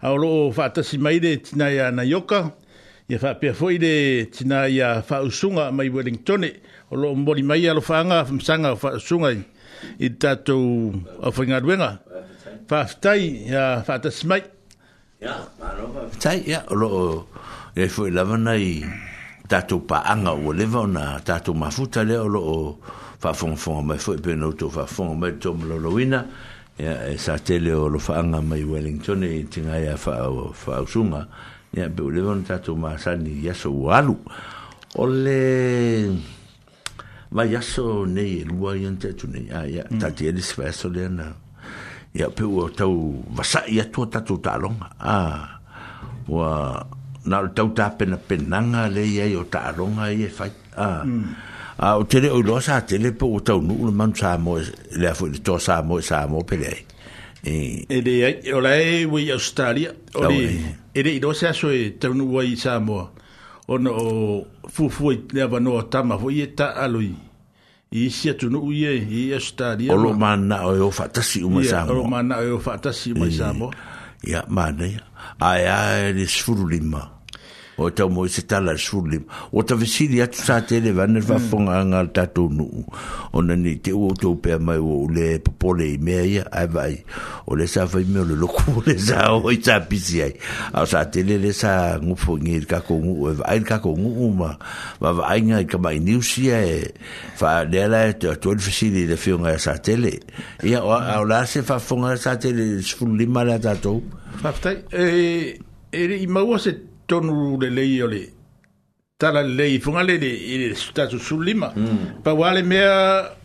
[0.04, 2.42] Au loo whātasi maire tina i ana ioka,
[3.08, 6.50] i a whāpea whoire tina i a whāusunga mai Wellingtone,
[6.92, 9.32] o loo mori mai alo whānga, whamsanga o whāusunga
[9.98, 10.92] i tātou
[11.22, 11.90] a whainga ruenga.
[12.68, 14.42] Whāwhitai, i a whātasi mai.
[15.24, 17.22] Ia, mārō, whāwhitai, ia, o loo,
[17.74, 18.68] e i a whoi lavana i
[19.48, 22.58] tātou pāanga o lewa o nā tātou mafuta leo loo,
[23.24, 26.22] whāwhonga whonga mai, whoi pēnau tō whāwhonga mai, tō mālō loina, loina,
[26.76, 31.24] ia eh, sa tele o lo faanga mai Wellington e tinga ia fa fa usunga
[31.72, 34.12] ia be le non tatu ma sani ia so walu
[35.00, 35.40] ole
[37.32, 41.08] ma ia so e lua ia tatu nei ia ia tati ele se so le
[41.08, 41.32] na
[42.12, 45.16] ia pe o tau vasa ia tu tatu talonga a
[46.28, 46.76] wa
[47.24, 50.44] na tau ta pena penanga le ia o talonga ia fa
[50.76, 51.08] a
[51.78, 54.38] a ah, o tele o loa sa tele pe o tau nuu le manu sa
[54.38, 54.56] mo
[54.96, 56.56] le afu le toa sa mo e sa mo pe
[57.44, 60.36] e- e le ai e le ai o la e wei Australia o le
[60.94, 63.10] e le i loa sa so e tau nuu wei sa mo
[63.68, 67.12] o no o fufu e le ava noa tama fo i e ta aloi
[67.92, 68.94] i isi atu nuu i e
[69.28, 72.38] i Australia o lo mana o e o fatasi uma sa mo o lo mana
[72.38, 73.68] o e o fatasi uma sa mo
[74.24, 75.00] ia mana ia
[75.40, 77.15] ai ai le sfuru lima ia
[77.76, 81.20] o te mo se tala sulim o te visi ya tu sa te le vanner
[81.22, 81.28] hmm.
[81.28, 82.66] va fonga nga ta tonu
[83.36, 86.94] ona ni te o to pe mai o le popole me ya ai vai
[87.46, 90.32] o le sa vai me le loku le sa o i sa pisi ai
[90.72, 93.92] a sa te le le sa ngu fongi ka ko ngu e vai ka ko
[93.92, 94.52] ngu ma
[95.00, 96.88] va va ai nga ka mai niu si e
[97.36, 100.16] fa le la e te to le visi le fi nga e sa te le
[100.64, 104.00] ya o la se fa fonga e sa te le sulim ma la ta to
[104.40, 105.60] fa fa e
[105.92, 108.22] e i ma wo se tonu le lei o le
[109.20, 111.98] tala lei funga le le i le statu sulima mm.
[112.24, 112.92] pa wale mea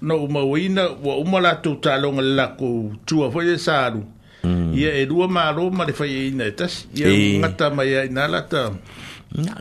[0.08, 2.70] na umawina wa umala tu talonga lako
[3.08, 4.02] tua fo ye saru
[4.44, 4.74] mm.
[4.82, 7.40] ia e rua maro ma le fai e ina e tas ia e.
[7.42, 8.64] ngata mai ai nalata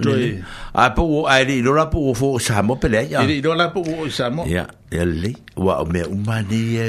[0.05, 0.27] Toi.
[0.75, 3.19] A po o ai ri lola po o fo samo pele ya.
[3.23, 4.43] E ri lola po o samo.
[4.57, 4.65] Ya,
[4.97, 5.31] ya le.
[5.65, 6.87] Wa me umani e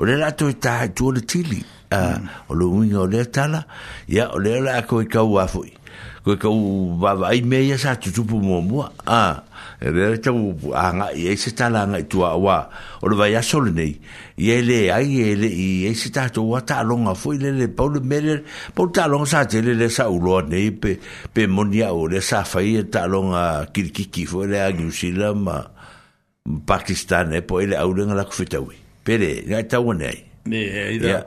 [0.00, 1.60] o le lato e ta tu le tili.
[1.98, 2.16] Ah,
[2.50, 3.60] o lo unga o le tala.
[4.16, 5.68] Ya, o le la ko ka wa foi.
[6.22, 9.42] ko ka u meia va i me ya sa tu tu pu mo mo a
[9.80, 10.30] re re tu
[10.70, 12.30] a nga i e se ta la nga tu a
[13.02, 13.98] o le va ya sol nei
[14.38, 17.50] ye le ai ye le i e se ta tu wa ta longa fo le
[17.58, 18.34] le pa le me le
[18.74, 20.98] pa ta longa sa te le le sa u nei pe
[21.34, 24.70] pe mo nia o le sa fa i e ta longa ki ki le a
[24.70, 25.58] ni si la ma
[26.42, 28.74] Pakistan e po ele au le la kufitawi.
[29.06, 29.78] Pere, pe le nga ta
[30.42, 31.22] Yeah, yeah.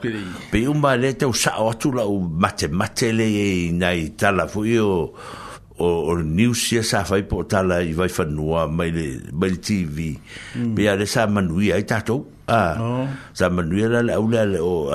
[0.52, 5.12] Pe uma le te usa o tu la mate mate le nai tala fu io
[5.80, 9.56] o o new si sa fai po tala i vai fa nuova mai le bel
[9.60, 10.18] tv
[10.56, 10.74] mm.
[10.76, 12.76] pe ale sa manui ai tato a ah.
[12.82, 13.06] oh.
[13.32, 14.92] sa manui la la o le o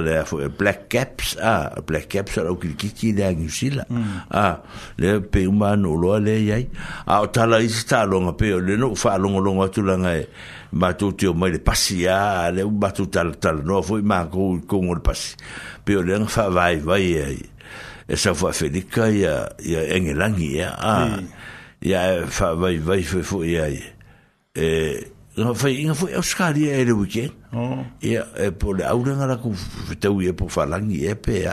[0.00, 1.80] le black caps a ah.
[1.84, 4.32] black caps o ki ki ki da new si la mm.
[4.32, 4.56] a ah.
[4.96, 6.64] le pe uma no lo le ai
[7.04, 10.16] a ah, tala i sta longa pe le no fa longa longa tu la ngai
[10.20, 10.24] e,
[10.72, 15.00] Matu teu mãe de passear le un matu tal tal não foi manco com o
[15.00, 15.34] passi.
[15.86, 17.38] ele não fa vai, vai ai.
[18.08, 19.52] E sa fa felica e a
[19.98, 21.18] engelangue ah,
[21.82, 21.92] e
[22.26, 23.82] fa vai, vai, foi, foi, aí
[24.54, 25.06] E,
[25.38, 27.32] nga fai, nga foi Australia ele weekend.
[27.52, 27.84] Oh.
[28.02, 28.18] e
[28.58, 31.46] po le aura ngara ku fitau ia po falangi e pe,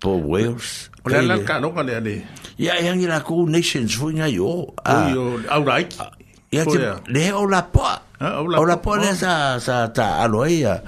[0.00, 0.90] por Wales.
[1.04, 2.16] O le ala karonga le ale.
[2.58, 4.68] Ia, ia Nations foi ngai o.
[4.68, 5.12] Oi, ah.
[5.16, 5.96] o, aura aiki.
[6.52, 6.64] Ia,
[7.08, 7.60] le o la
[8.20, 10.82] Eh, ah, la pone esa sa ta aloia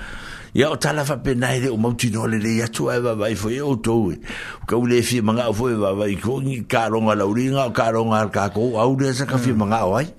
[0.53, 3.15] ya o tala fa pe nai de o mauti no le ya tu ai va
[3.15, 4.19] vai foi o to e.
[4.67, 7.27] ka u le fi manga o foi va e vai ko ni ka ronga la
[7.31, 9.63] uringa ka ronga ka ko au de sa ka fi hmm.
[9.63, 10.11] manga o ai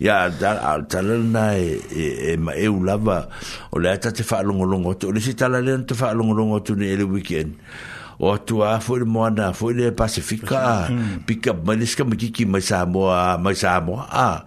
[0.00, 3.28] ya da tala na e e, e ma e u lava
[3.76, 6.32] o le ata te fa longo longo to le si tala le te fa longo
[6.32, 7.52] longo to ni le weekend
[8.18, 10.88] o tua foi le moana foi le pacifica
[11.26, 13.74] pica mas que me kiki mas a moa mas a
[14.10, 14.44] a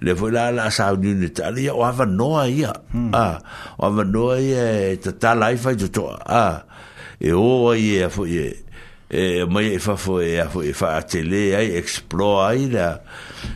[0.00, 3.10] le foi lá lá sa unit ali o ava no aí hmm.
[3.14, 3.40] a
[3.78, 6.62] o ava no aí tá tá lá e faz tudo a
[7.20, 8.56] e o aí e foi e,
[9.12, 13.00] e mai e fa foi e a foi fa tele ai explore ai la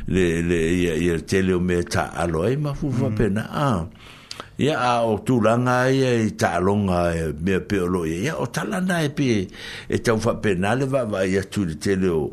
[0.08, 3.14] le le ia ia tele o meta aloi ma fu va hmm.
[3.16, 3.86] pena a
[4.56, 9.00] Ya a tu langa ia e, i tālonga e mea peolo ia ia o talana
[9.02, 9.48] e pe
[9.90, 12.30] e tau wha penale va wa ia tūri tele o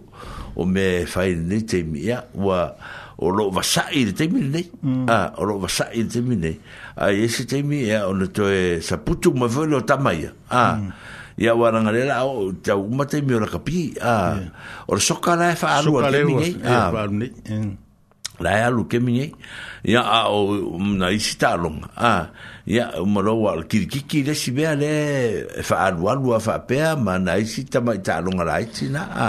[0.56, 2.70] o me fai e ni te mi ia wa
[3.18, 5.10] o lo va sai de te mine mm.
[5.10, 6.52] a o lo va sai de te mine
[6.96, 10.30] a ye se te mi ya o to e sa putu ma vole o tamai
[10.50, 10.90] a mm.
[11.42, 14.38] ia wa ranga le la o ta u mate mi o la kapi a
[14.88, 17.08] o so kala e fa alu a te mine a
[17.50, 17.90] e
[18.42, 19.32] la ya lu kemine
[19.84, 22.30] ya o um, na isita long a
[22.66, 27.18] ya o mo lo wal ki ki ki le fa al wa fa pe ma
[27.18, 29.28] na isita ma ta long itina a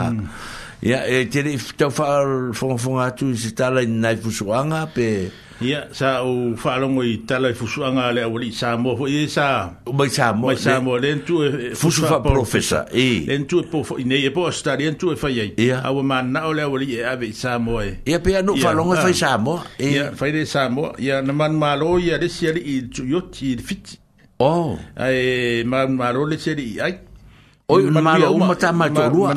[0.80, 1.12] ya mm.
[1.12, 1.56] e te
[1.90, 4.30] fa fo fo atu isita na fu
[4.96, 5.30] pe
[5.64, 9.76] ia sa o faalogo i tala i fusuaga a le aualii samoa foi e sa
[9.94, 14.04] mai samoa samoa le antu e-, e fusu faaprofesa e le antu e po foʻi
[14.06, 17.04] nei e po australia antu e fai ai ia aua e mananao le aualii e
[17.04, 20.92] ave i samoa e ia pea no faalogo e fai samoa ia fai le samoa
[20.98, 23.98] ia na manumālo ia lesi alii i tuioti i le fiti
[24.38, 24.78] o oh.
[24.96, 26.94] ae manumālo lesi alii ai
[27.72, 29.32] Oi, un malo, un mata ma to rua.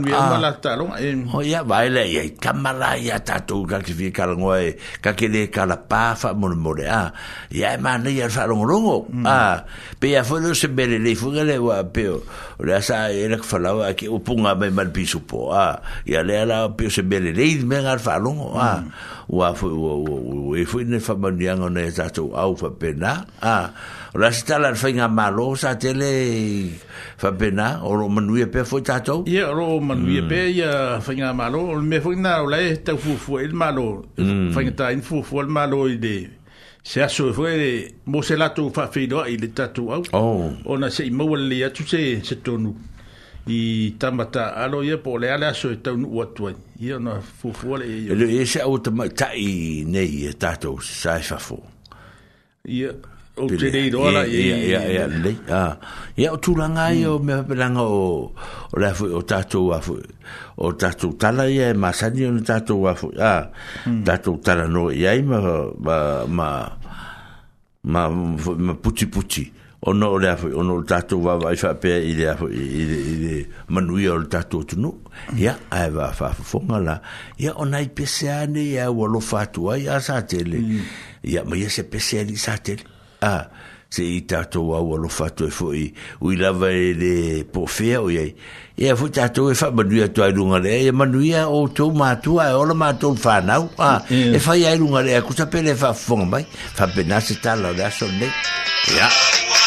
[1.34, 4.12] O ya vai le, ya kamala ya ta to ka ki eh.
[4.12, 7.14] ka ngo e, ka ke le ka la pa fa mo mo le a.
[7.50, 9.06] Ya ma ne ya fa ro ro.
[9.24, 9.64] Ah,
[10.00, 12.04] pe ya fo le se bele le fo le wa pe.
[12.60, 16.38] le sa ele que falava que o punga bem mal piso po ah e ale
[16.40, 18.80] ala pio se bele leid me ngal falong ah
[19.28, 19.56] o a mm.
[19.60, 23.76] foi o e foi ne famandiang ne tato au fa pena ah
[24.16, 26.72] la stala fa nga malo sa tele
[27.20, 30.28] fa pena o lo manui pe foi tato ye o manui mm.
[30.32, 30.72] pe ya
[31.04, 34.56] fa nga malo me foi na o le ta fu fu el malo fa mm.
[34.56, 36.35] nga ta in fu fu el malo ide
[36.86, 40.52] se aso e fue mo se latou faafeiloaʻi i le tatou au oh.
[40.90, 42.76] se seʻi maua lelei atu se se tonu
[43.50, 44.46] i tamata
[44.86, 48.14] ia po o le a le aso e taunuu atu ai ia ona fuafua e
[48.14, 51.58] leʻi ia e se au tamaitaʻi nei e tatou sa e fafo
[52.70, 52.94] ia
[53.38, 55.76] Ultra D ola ye ye ye ye le ya
[56.16, 60.00] ya tu la ngai o me pelanga o o la o tato wa fu
[60.58, 63.52] o tato tala ye ma sani o tato wa fu ya
[64.08, 64.40] tato hmm.
[64.42, 65.38] tala no ye ma
[65.84, 66.48] ma ma
[68.08, 69.52] ma ma puti puti
[69.84, 73.46] o no le afu o no tato wa wa fa pe ile afu ile ile
[73.68, 74.96] manui o tato tu no
[75.36, 77.02] ya ai va fa fu ngala
[77.38, 80.58] ya onai pese ane ya wo lo fa tu ya sa tele
[81.22, 81.50] ya hmm.
[81.52, 82.95] ma ye se pese ani sa tele
[83.26, 83.46] a ah,
[83.96, 85.84] se i tātou au e whātua fōi
[86.22, 87.14] ui lava e le
[87.54, 88.32] pōwhea o iei.
[88.78, 92.58] Ea fōi tātou e wha manuia tu airunga lea, e manuia o tō mātua e
[92.60, 96.44] ola matou whānau, a, ah, e whai airunga lea, kusa pele wha whonga mai,
[96.80, 98.34] wha pena se tāla lea le nei.
[98.34, 99.00] Ia.
[99.00, 99.64] Yeah.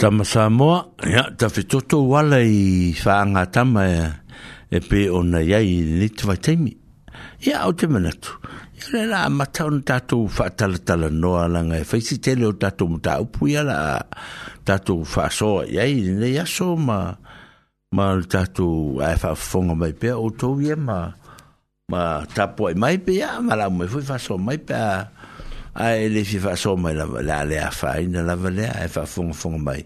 [0.00, 3.98] Tama Samoa, ia, ta fitoto wala i whaanga tama e,
[4.72, 6.72] e pe o na iai ni te vai teimi.
[7.44, 8.32] Ia, au te manatu.
[8.80, 13.18] Ia le la matau na tatou whaatalatala noa langa e whaisi tele o tatou muta
[13.24, 13.80] upu ia la
[14.66, 16.98] tatou whaasoa iai ni ia so ma
[17.96, 20.98] ma le tatou ae whaafonga mai pe o tou ia ma
[21.92, 22.02] ma
[22.34, 24.88] tapua i mai pe ia ma la mai fwi whaasoa mai pe a
[25.74, 29.04] a ele fi fa so mai la le a fa in la vale a fa
[29.06, 29.84] fon fon mai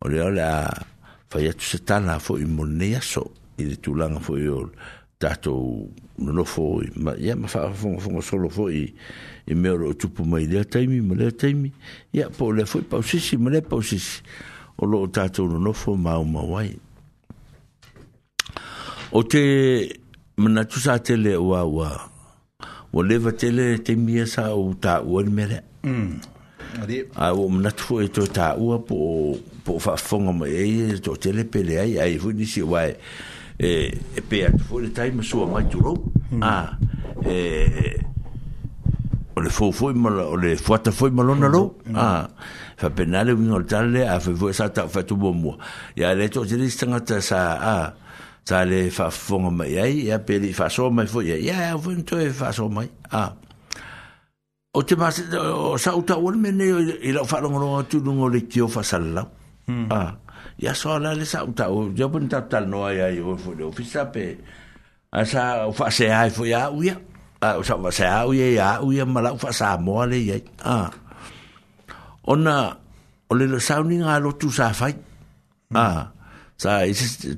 [0.00, 0.68] o le ole a
[1.28, 4.70] fa ya tse tana fo i monia so i le tu lang fo io
[5.18, 5.86] tato
[6.16, 8.88] no no fo ma ya ma fa fon fon so lo fo i
[9.46, 11.70] i me ro tu po mai le taimi mai le taimi
[12.12, 14.22] ya po le fo pa si si mai le pa si si
[14.76, 16.72] o lo tato no no fo ma o ma wai
[19.12, 19.88] o te
[20.36, 22.10] mana tu sa te le wa wa
[22.92, 25.62] wa leva tele te mia sa o ta o le mere.
[25.82, 26.20] Mm.
[26.82, 27.04] Ari.
[27.16, 30.98] A o mna tfo e to ta o po po fa fonga mo e, e
[31.00, 32.96] to tele pele ai ai vu ni si wa e
[34.16, 35.94] e pe a tfo le taima so mai tu ro
[36.32, 36.42] mm.
[36.42, 36.54] A
[37.24, 37.96] e, e
[39.36, 41.76] o le fo fo mo o le fo ta fo mo lona lo.
[41.88, 41.96] Mm.
[41.96, 42.28] A
[42.78, 45.56] fa penale wi ngol tale a fe vo sa ta fa tu bo mo.
[45.96, 47.94] Ya le to tele sa a.
[48.48, 51.76] ta le fa fonga mai ai ya pe li fa so mai fo ya ya
[51.76, 52.88] fo to fa so mai
[53.20, 53.28] ah
[54.72, 56.64] o te mas o sa uta o me ne
[57.04, 59.20] i la fa longo tu lungo le tio fa sala
[59.92, 60.16] ah
[60.64, 63.52] ya so la le sa uta o yo pun ta tal no ya yo fo
[63.52, 64.40] le ofisa pe
[65.12, 66.96] asa fa se ai fo ya u ya
[67.44, 70.36] ah sa fa se au ya ya u ya mala fa sa mo le ya
[70.64, 70.88] ah
[72.32, 72.72] ona
[73.28, 74.88] o le sa ni nga lo tu sa fa
[75.76, 76.16] ah
[76.58, 76.82] sa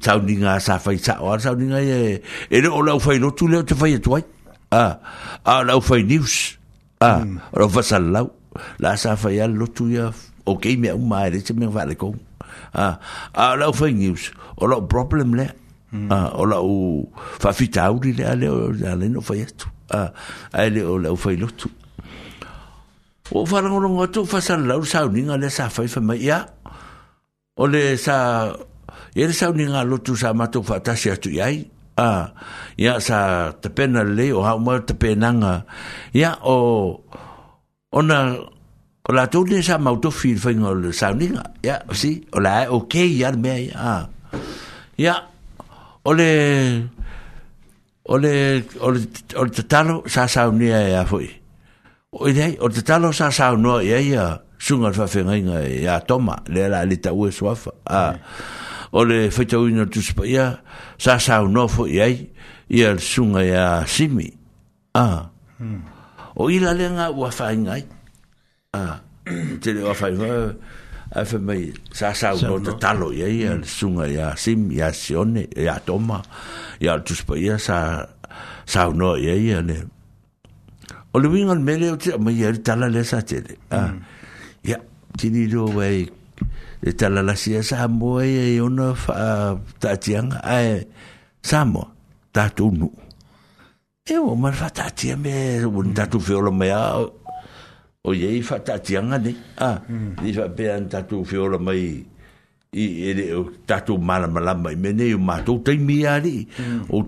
[0.01, 3.75] tauninga sa fai saʻoa tauninga e e le o lau fai lotu tu o te
[3.77, 4.25] fai atu ai
[4.73, 4.97] a
[5.45, 6.57] a lau fai news
[7.05, 7.21] a
[7.53, 8.33] o lau fasalau
[8.81, 10.09] la sa fai ale lotu ok
[10.49, 12.17] okei mea uma e lei te mea faalekou
[12.73, 12.97] a
[13.37, 15.53] a lau fai news o lau problem lea
[16.17, 16.67] a o lau
[17.45, 20.09] faafitauli lea lea o le no fai atu a
[20.57, 21.69] ae le o lau fai lotu
[23.37, 26.41] o falagologo atu fasalau sauninga lea sa fai fai mai ia
[27.61, 28.49] o le sa
[29.15, 31.59] e re sau ni ngā lotu sa matu whaatasi atu i ai
[31.99, 32.31] a
[32.79, 35.65] ia sa te pena le o hau mai te penanga
[36.15, 37.01] ia o
[37.91, 38.37] ona
[39.03, 42.23] o la tu sa mau to fil fai ngā le sau ni ngā ia si
[42.33, 44.07] o la e ok ia me a
[44.97, 45.15] ia
[46.07, 46.31] o le
[48.07, 48.33] o le
[48.81, 49.03] o le
[49.37, 51.27] o le tatalo sa sau ni ai a fui
[52.15, 55.99] o i dei o te talo sa sau no ia ia sunga fa fenga ia
[55.99, 58.59] e toma le la le ta u swafa a mm -hmm
[58.93, 60.49] o le whetauina tuspa ia,
[60.99, 62.17] sa sa unofo i ai,
[62.71, 64.31] i ar sunga ia simi.
[64.95, 65.31] Ah.
[65.59, 65.83] Hmm.
[66.37, 67.81] O ila le ngā ua whai ngai.
[68.75, 69.01] Ah.
[69.63, 70.33] Te le ua whai ngai,
[71.13, 71.63] a whai mai,
[71.95, 73.67] sa sa unofo te talo i ai, ar mm.
[73.69, 76.21] sunga ia simi, ia sione, ia toma,
[76.83, 78.03] ia ar tuspa ia, sa
[78.67, 79.79] sa unofo i ai, ane.
[81.15, 83.59] O le wingan mele o te, ma ia tala le sa tere.
[83.71, 83.95] Ah.
[84.67, 85.17] Ya, mm.
[85.21, 86.09] tini do wei,
[86.97, 89.15] 这啦啦些 samo 呀，又那发
[89.79, 90.83] 打仗，哎
[91.43, 91.87] ，samo
[92.33, 92.91] 打土奴，
[94.07, 95.61] 哎哟，马发打仗咩？
[95.67, 96.71] 唔打土匪了咩？
[96.73, 97.13] 哦，
[98.01, 99.35] 哦耶，发打仗啊呢？
[99.57, 99.83] 啊，
[100.23, 101.75] 呢发边打土匪了咩？
[101.77, 102.05] 伊
[102.73, 103.35] 伊咧
[103.67, 104.91] 打土马来马来咩？
[104.93, 106.49] 呢马土兵咪啊哩，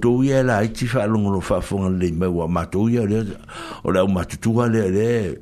[0.03, 3.25] 土耶啦，只发龙龙发风林咪话马土耶了，
[3.83, 5.39] 后来马土土了咧。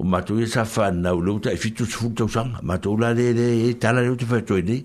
[0.00, 2.56] o matu sa fan na lo ta fitu sfulu ta sang
[3.00, 4.82] la le le tala le te fatu ni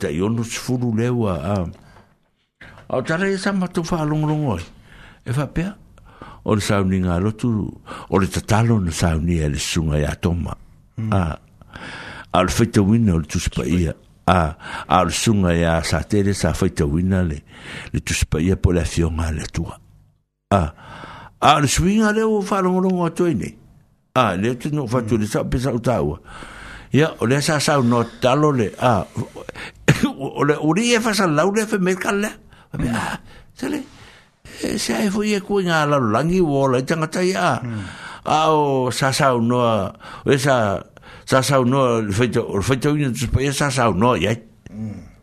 [0.00, 1.64] ta yo le a
[2.90, 4.62] o tala i sa tu fa long long oi
[5.24, 5.46] e fa
[6.44, 7.70] o sauni nga lo tu
[8.10, 10.56] o le tatalo na sauni e sunga ya toma
[11.12, 11.38] a
[12.32, 13.94] al fitu wina o le tuspaia
[14.26, 14.56] a
[14.88, 17.38] al sunga ya sa sa wina le
[17.92, 19.78] le tuspaia po la fiona le tua
[21.40, 23.30] al swinga le ou fa long long toi
[24.14, 26.18] a ah, le te no fatu le sa pesa utau
[26.92, 29.06] ya o le sa sa no talo le a ah,
[30.18, 33.12] o le uri e fa sa lau le fe merkal le a ah,
[33.54, 33.84] sele
[34.66, 37.62] e se ai foi e ku nga la langi wo le tanga tai a
[38.26, 39.78] a o sa sa no o
[40.26, 40.82] e sa
[41.22, 44.34] sa sa no le feito o feito ni tu pe e sa sa no ya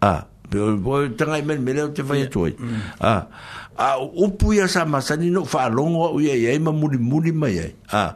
[0.02, 2.56] a Pero boy tanga men mele te fai toi.
[3.04, 3.28] Ah.
[3.76, 7.76] Ah, upu ya sama sani no fa longo uye ye ma muli muli mai.
[7.92, 8.16] Ah.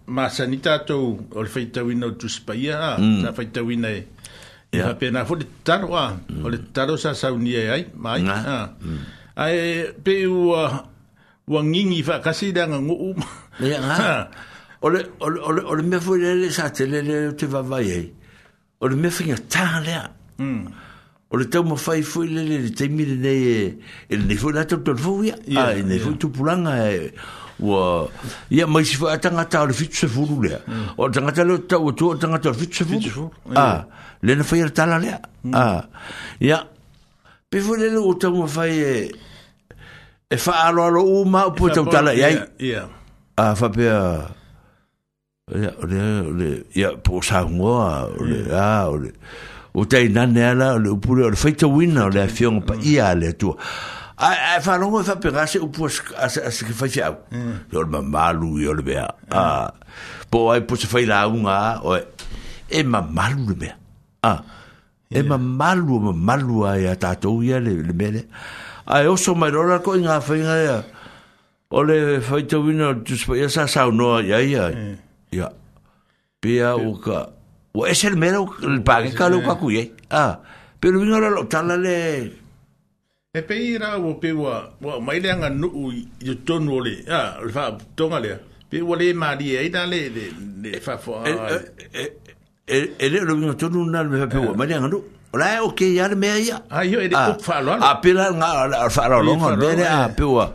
[0.11, 3.21] ma sanita to o le faita wina o tuspaia mm.
[3.23, 4.03] sa faita wina e
[4.75, 4.89] yeah.
[4.91, 6.43] fa pena fo le taro a mm.
[6.43, 8.67] o le taro sa sa unia e ai ma ai nah.
[8.75, 10.03] Mm.
[10.03, 10.83] pe u uh,
[12.03, 13.19] fa kasi da nga ngu um
[13.63, 14.29] le ya nga
[14.83, 18.07] o le o le me fo le sa te le te va vai ai
[18.83, 20.05] o me fo nga ta le a
[20.43, 20.61] mm.
[21.31, 23.57] o le tau ma fai fo le le te mi le ne e,
[24.11, 27.15] e le ne fo la tau tau fo ia ai ne fo tu e
[27.59, 28.07] wa
[28.49, 30.85] ya mai si fa tanga ta le fitse fulu le mm.
[30.95, 33.83] o tanga ta le ta o to tanga ta fitse fulu a
[34.23, 35.11] le na fa tala le
[35.53, 35.83] a
[36.39, 36.63] ya
[37.49, 39.09] pe vo le o ta mo fa e
[40.31, 42.87] e fa alo alo u ma po ta tala ya ya
[43.37, 44.27] ah, a fa pe a
[45.51, 45.99] ya le
[46.31, 49.11] le ya po sa ngo a le a le
[49.75, 52.83] o te nan ne ala le pou le fa ta win le fion pa mm.
[52.91, 53.55] ia le to
[54.21, 57.15] a a fa longo fa pegase o pues a se que fai fiau
[57.73, 57.89] yo hmm.
[57.89, 59.73] ma malu yo le vea a
[60.29, 61.97] po ai pues fai la unha o
[62.69, 63.75] e ma malu le vea
[64.29, 64.33] a
[65.09, 68.21] e ma malu ma malu ai a tatou ia le le mele
[68.85, 70.77] a e oso mai rola ko inga fai inga ya
[71.73, 74.63] o le fai tau ina tus fai asa sau noa ya ia
[75.33, 75.49] ia
[76.41, 76.85] pia hmm.
[76.85, 77.17] o ka
[77.73, 79.83] o es el mero el le pake ka lo kaku ia
[80.23, 80.25] a
[80.81, 81.97] pero vinga la lo tala le
[83.33, 84.55] e pei ra o pe wa
[84.87, 85.85] wa mai le nga nu u
[86.27, 87.63] yo tonu le a le fa
[87.97, 88.29] tonga le
[88.69, 90.01] pe wa le ma di ai da le
[90.63, 91.63] le fa fo e e,
[91.93, 92.03] e
[92.77, 94.99] e e le lo no tonu na le fa pe wa mai le nga nu
[95.33, 97.15] ola e o ke ya le me ya a yo e le
[97.47, 97.61] fa ah.
[97.65, 98.49] lo a pe la nga
[98.95, 99.67] fa lo lo nga le
[99.97, 100.09] a eh.
[100.17, 100.45] pe wa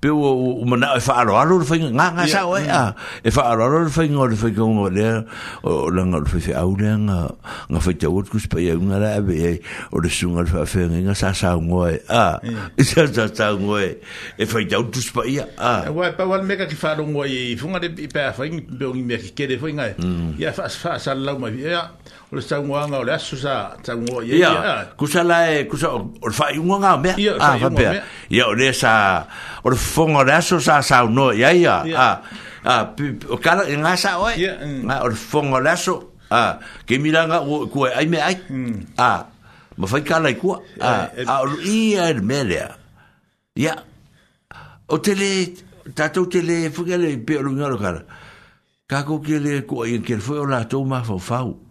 [0.00, 2.94] pe o mana e fa alo alo fa nga nga sa o ya
[3.26, 5.26] e fa alo alo fa nga fa nga o le
[5.66, 7.18] o la nga fa fa au le nga
[7.66, 9.58] nga fa tawot kus pa ya nga la be
[9.90, 12.38] o le sunga fa fa nga sa sa ngo e a
[12.78, 13.98] e sa sa sa ngo e
[14.38, 14.46] e mm.
[14.46, 17.82] fa tawot kus pa ya a wa pa wa me ki fa ngo e funga
[17.82, 19.90] de pa fa ngi be ngi me ki ke de fa nga
[20.38, 21.90] ya fa fa sa la ma ya
[22.30, 26.58] le tangua nga le susa tangua ye ya kusa la e kusa o fa i
[26.58, 27.10] nga me
[27.40, 29.26] ah va pe ya o le sa
[29.64, 32.20] o fonga le sa no ya ya ah
[32.64, 32.94] ah
[33.30, 35.72] o kala nga sa o nga o fonga le
[36.30, 38.20] ah ke mira nga ku e ai me mm.
[38.20, 38.36] ai
[39.00, 39.24] ah
[39.78, 40.52] ma fa kala ku
[40.84, 41.70] ah o eh, eh.
[41.96, 42.76] i el er
[43.56, 43.72] ya
[44.86, 45.56] o tele
[45.96, 48.04] tatou tele fuga le pe o nga lo kala
[48.84, 51.64] kako ke le ku ai e ke foi o la to ma fa fau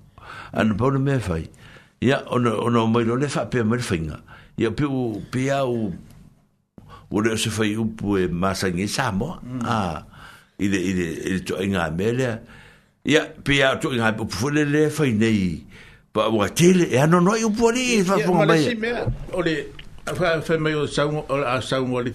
[0.54, 1.42] 俺不弄明白，
[2.00, 4.20] 呀，俺俺们弄了化肥没分呀？
[4.56, 4.84] 呀，比
[5.32, 5.72] 比俺俺
[7.10, 8.86] 们弄的分呢？
[8.88, 9.40] 啥么？
[9.64, 10.06] 啊，
[10.58, 12.40] 伊的伊的伊的作业没嘞？
[13.04, 14.88] 呀，比俺作业做不了嘞？
[14.90, 15.66] 分呢？
[16.12, 18.02] 把娃儿接了，俺弄弄伊不活哩？
[18.04, 18.16] 伐？
[18.18, 18.48] 不明白。
[18.48, 18.88] 俺们老师没？
[18.88, 19.06] 俺
[19.44, 19.66] 哩
[20.06, 22.12] 俺俺们又弄俺弄活哩？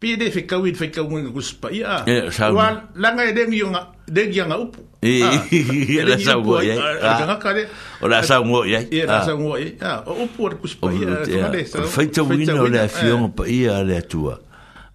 [0.00, 2.08] pia de fe kawi fe kawi ngi kus pa ya
[2.56, 6.56] wa la nga de ngi nga de ngi nga upu ah, e la sa wo
[6.64, 6.74] ya
[7.04, 7.62] la nga ka de
[8.00, 11.20] o la sa wo ya la sa wo ya o upu de kus pa ya
[11.28, 14.40] so de sa fe to wi no la fion pa ya le tua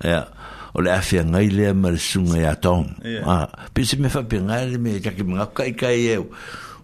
[0.01, 0.25] ya
[0.73, 1.21] o le afia eh.
[1.21, 1.29] ah.
[1.37, 2.89] ngai le mal sunga ya tom
[3.29, 3.45] a
[3.77, 6.17] pisi me fa pinga le me ka ki mga kai kai e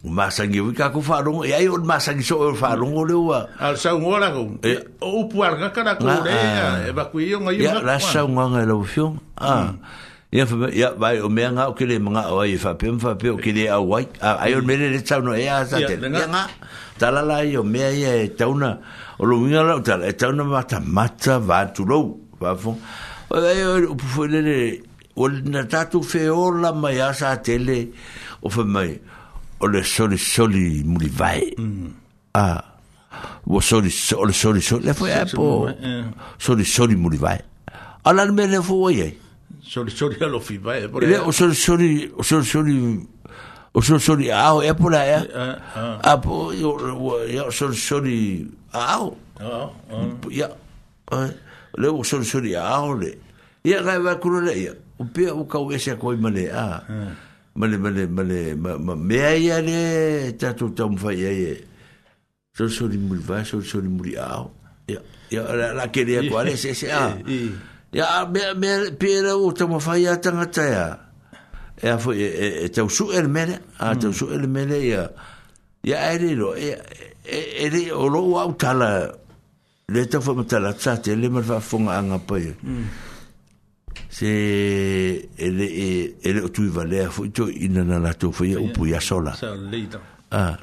[0.03, 3.78] masangi wi ka ku farong e ai on masangi so farong e ole wa al
[3.78, 6.90] sa ngora ko e o puar ka kana ko ah, le ah.
[6.90, 9.61] e ba ku yo ngai ma la sa ngwa ngai e lo fio a ah.
[9.69, 9.78] hmm.
[10.34, 13.14] ya ya vai o me nga o ke le nga o ai fa pe mfa
[13.22, 13.57] pe o ke hmm.
[13.61, 16.49] le a wai ai on me le tsa no e a sa te nga
[16.98, 18.73] ta la la yo me ai e ta una
[19.22, 22.73] o lo minga la ta e ta una mata mata va tu lo va fo
[23.30, 24.60] o ai o pu fo le le
[25.14, 27.86] o na ta tu fe o la ma ya sa te le
[28.41, 28.98] o fa mai
[29.61, 31.53] o le soli soli muli vai.
[31.57, 31.89] Mm.
[32.33, 32.41] A.
[32.41, 32.65] Ah,
[33.45, 35.67] wo soli soli soli soli le foi apo.
[35.67, 36.03] Eh.
[36.39, 37.39] Soli soli muli vai.
[38.03, 39.19] Ala me le foi ye.
[39.59, 40.83] Soli soli lo fi vai.
[40.83, 43.07] E le o soli soli o soli soli
[43.73, 45.21] o soli soli ao e pola ya.
[45.21, 49.15] Eh, eh, apo yo yo soli soli ao.
[49.39, 49.73] Ao.
[50.29, 50.47] Ya.
[51.77, 53.17] Le o soli soli ao le.
[53.63, 54.71] Ya ga va kurole ya.
[54.97, 56.81] O pe o ka o ese ko i male a.
[56.89, 57.13] Ah
[57.56, 61.60] male male male ma me ai ale ta to ta mfa ye
[62.56, 64.48] so so ni mul so so ni mul ya
[64.88, 67.18] ya la la ke dia ko se se a
[67.91, 70.64] ya me me pira o ta mfa ya ta nga ta
[71.76, 75.11] e fo e ta su el mele a ta su el mele ya
[75.84, 76.80] ya ale lo e
[77.28, 81.60] e le o lo au ta le ta fo ma ta la le ma fa
[81.60, 81.99] fo nga
[84.09, 86.19] 即係，佢佢
[86.49, 88.55] 佢，如果你係富，就應該係做富人。
[88.61, 89.38] 唔會係蝕啦。
[90.30, 90.57] 啊，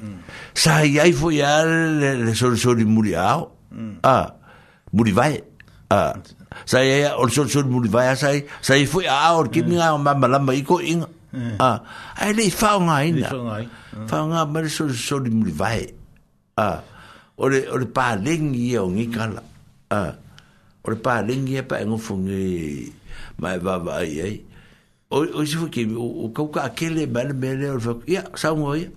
[0.55, 3.19] 所以係富人，做做啲冇利嘅，
[4.01, 4.31] 啊
[4.91, 5.41] 冇利嘅，
[5.89, 6.13] 啊
[6.65, 11.07] 所以係做做啲冇利嘅，所以所以富人，我見唔係好明白，唔係幾好嘅。
[11.59, 11.83] 啊，
[12.17, 13.29] 係你放開先啦，
[14.07, 15.91] 放開，唔係做做啲冇利嘅。
[16.55, 16.83] 啊，
[17.35, 19.43] 我哋我哋把零嘢講啦。
[19.89, 20.13] 啊，
[20.83, 22.91] 我哋把零嘢把嚟我分嘅。
[23.37, 24.43] mai vai ai
[25.09, 28.23] o se é é é foi que o cauca aquele mal mele o foi ia
[28.35, 28.89] saungo é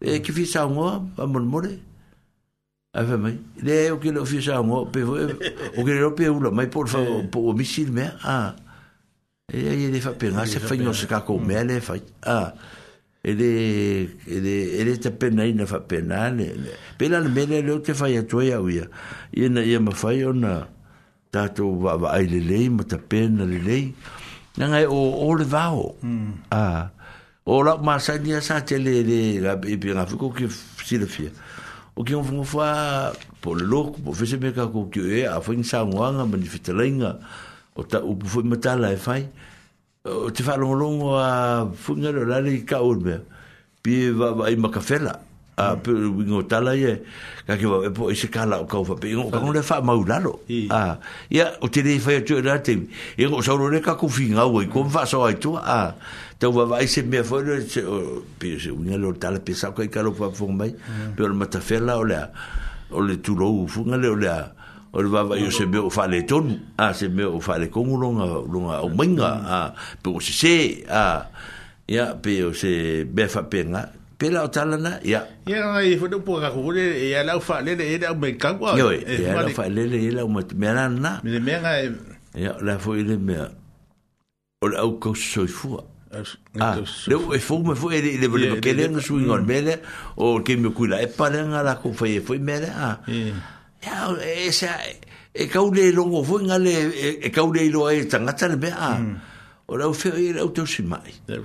[0.00, 0.86] e que fi saungo
[1.18, 1.82] a murmure
[2.94, 6.52] a ver mãe é o que lo fi saungo pe o que lo pe ulo
[6.52, 8.54] mai por favor o missil me ah
[9.52, 11.46] e aí ele fa pena se foi no se ca com hum.
[11.50, 12.52] mele fa ah
[13.24, 16.70] ele ele ele te tá pena ina fa pena né, né.
[16.96, 18.58] pela mele le te fa a tua ia
[19.34, 20.77] ia na ia ma fa não
[21.34, 23.82] tātou wāwai le lei, ma ta pēna le lei,
[24.58, 25.90] nā ngai o, o le vāo.
[26.04, 26.38] Mm.
[26.54, 26.86] Ah.
[27.48, 30.48] O lau māsa ni a sāte le le, la e pē ngā whiko ki
[30.84, 31.30] sila fia.
[31.96, 32.70] O ki ngā whā,
[33.44, 36.48] po le loku, po fese me kāko ki e, a whaing sā ngwanga, ma ni
[36.52, 37.14] whitalainga,
[37.78, 39.22] o ta upu fwoi matala e whai,
[40.08, 41.30] o te whālongolongo a
[41.86, 43.22] whungaro lale i ka ulmea,
[43.84, 45.16] pē wāwai ma ka whela
[45.58, 46.94] a per wingo tala ye
[47.50, 49.80] ka ke e po e se kala o fa pe ngo e ka ngole fa
[49.82, 50.82] mau a
[51.34, 52.74] ya o te dei fa yo tura e te
[53.18, 55.94] e ngo sa rone ka ku finga o ko fa so ai tu a
[56.38, 59.52] te wa vai se me fo no se o pe se wingo lo tala pe
[59.54, 61.18] sa ka ka lo fa fo mai mm.
[61.18, 64.98] pe o mata fe la o o le tu lo fu nga le o o
[65.02, 67.66] le vai yo se me o fa le ton a se me o fa le
[67.68, 70.54] ko ngo longa longa o minga a pe o se se
[70.86, 71.26] a
[71.88, 73.64] ya pe o se be fa pe
[74.18, 77.84] pela o talana ya ya ai foi do pouco agora ele ia lá fa lele
[77.86, 80.42] ele é o meu cargo ó ia lá fa ah, lele ele é o meu
[80.56, 81.86] mena na me me ai
[82.34, 83.34] ya lá foi ele me
[84.62, 85.78] o o que sou fu
[86.60, 86.74] ah
[87.06, 89.74] deu e foi me foi ele ele veio que ele não sou ingol mele
[90.16, 92.98] o que me cuida é e para na lá com e foi foi mele ah
[93.86, 93.94] ya
[94.48, 94.72] essa
[95.34, 96.74] e caule e longo foi ngale
[97.26, 98.58] e caule lo aí tangata le
[98.88, 99.16] ah mm.
[99.70, 101.12] Ora o feo era de teu simai.
[101.26, 101.38] de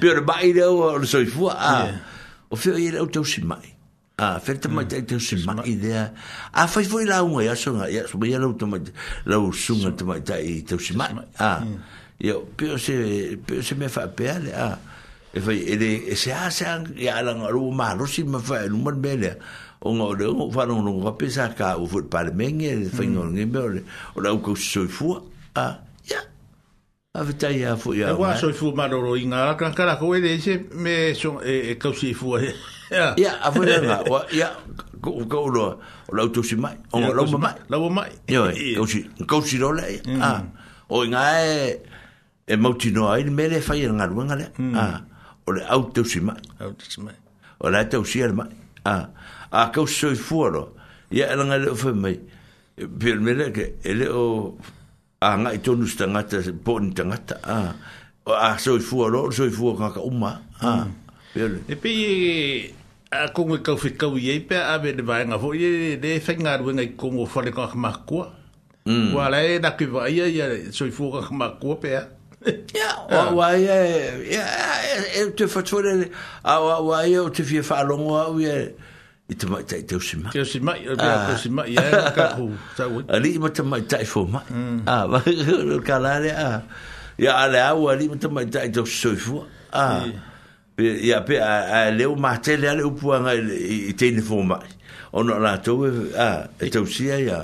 [0.00, 1.54] perbai era o soifua.
[2.50, 3.76] O feo era o teu simai.
[4.18, 6.12] Ah, feita mai te teu simai idea.
[6.52, 8.80] a fai foi lá unha, ia songa, ia songa, ia lau tomai,
[9.24, 11.14] lau sunga tomai tai teu simai.
[11.38, 11.62] Ah,
[12.18, 14.76] eu, pio se, pio se me fa peale, ah.
[15.32, 18.96] E fai, ele, se a se a, ia lang aru malo, si ma fai, numar
[18.96, 19.38] bele,
[19.86, 23.46] o ngā ore, o whanau nunga pesa ka, o fut parmengi, e fai ngā ngi
[23.46, 23.84] me ore,
[24.16, 25.22] o lau kau soifua,
[25.54, 25.74] ah.
[27.14, 30.14] a fitai a fu ia e wa so fu maroro inga la kan kala ko
[30.14, 34.52] e dese me so e ka si fu ia ia a fu nga wa ia
[35.00, 35.80] ko ko lo
[36.12, 39.08] lo to si mai o lo ma mai lo ma mai yo e ko si
[39.26, 40.44] ko si ro le a
[40.90, 41.80] o inga e
[42.46, 44.74] e mo ti no ai me le fai nga nga le mm.
[44.76, 45.00] a ah.
[45.46, 47.16] o le au to si mai au to si mai
[47.60, 48.52] o la to si al mai
[48.84, 49.08] ah.
[49.50, 50.76] a a ko so fu lo
[51.10, 52.20] ia e nga e, le fu mai
[52.78, 54.54] Pirmele ke ele o
[55.20, 57.72] Ah, nga i tonu stangata, poni tangata, a, ah.
[58.30, 60.28] a ah, soi fua ro, soi fua kaka uma,
[60.62, 60.86] a, ah.
[61.34, 61.58] pele.
[61.58, 61.72] Mm.
[61.72, 61.92] E pi,
[63.10, 65.64] a kongo i kau whikau i eipe, a me ne vaenga fo, i
[65.98, 68.28] e whainga ruenga i kongo whale kaka makua,
[68.86, 69.10] mm.
[69.16, 72.04] wa la e na kui vaia, i soi fua kaka makua pea.
[72.70, 73.74] Ya, wa ya,
[74.22, 74.44] ya,
[75.18, 76.08] e te fatuere,
[76.44, 78.70] a wa ya, o te fia whalongo au, ya, ya,
[79.28, 80.32] i te mai tai teo si mai.
[80.32, 81.26] Teo si mai, a bia ah.
[81.28, 82.46] teo si mai, ia ka hu,
[82.78, 83.04] sa ui.
[83.12, 84.44] A li ima te mai tai fo mai.
[84.52, 84.78] Mm.
[84.86, 86.58] A, ah, ma hiru ka lare a, ah.
[87.22, 89.36] ia a le au a li ima te mai tai teo si soifu.
[89.76, 89.84] A,
[91.08, 91.34] ia pe
[91.78, 93.38] a leo ma te le ale upua ngai
[93.92, 94.68] i teine fo mai.
[95.16, 96.24] O no la tau e, ah, e e
[96.64, 97.40] a, e teo si ai a.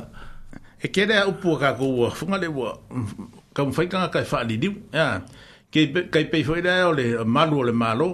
[0.85, 3.07] E kere a upua ka ko funga le ua, mm,
[3.55, 5.09] ka mwhaikanga kai wha li diu, ia.
[5.75, 8.09] Kei pei fwere a o le malu o le malo,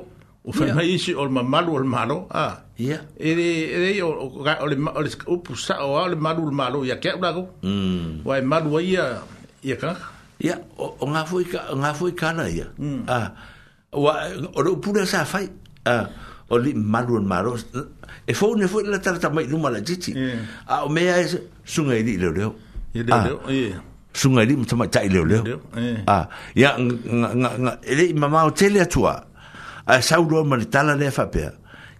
[0.45, 2.45] o fa mai si o ma malu o malo a
[2.79, 6.49] ia e e e o o le o le o pu sa o le malu
[6.49, 9.21] o malo ia ke ulago mm wa e malu ia
[9.63, 9.93] ia ka
[10.41, 13.01] ia o nga foi ka nga foi ka na ia mm.
[13.05, 13.17] a
[14.01, 14.13] wa
[14.57, 15.45] o le pu sa fai
[15.85, 16.09] a
[16.49, 17.53] o le malu o malo
[18.25, 20.17] e fo ne foi la tar ta mai numa la jiti
[20.73, 21.39] a o me ai e
[21.69, 22.43] sunga i di le le
[22.97, 23.33] ia le le
[23.69, 23.77] ia
[24.17, 25.37] sunga i di mo tama tai le le
[26.09, 26.19] a
[26.57, 29.29] ia nga nga ele mama o tele atua
[29.91, 31.27] a saulo lo tala le fa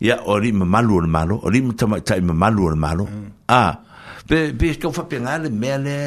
[0.01, 3.05] ya ori ma malu o malo ori ma tama tai ma malu o malo
[3.51, 3.63] a
[4.27, 5.99] pe pe sto fa pe ngale me le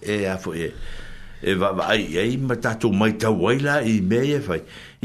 [0.00, 0.72] e a foi e
[1.42, 4.56] e va va ai ai ma tu mai ta waila i me e fa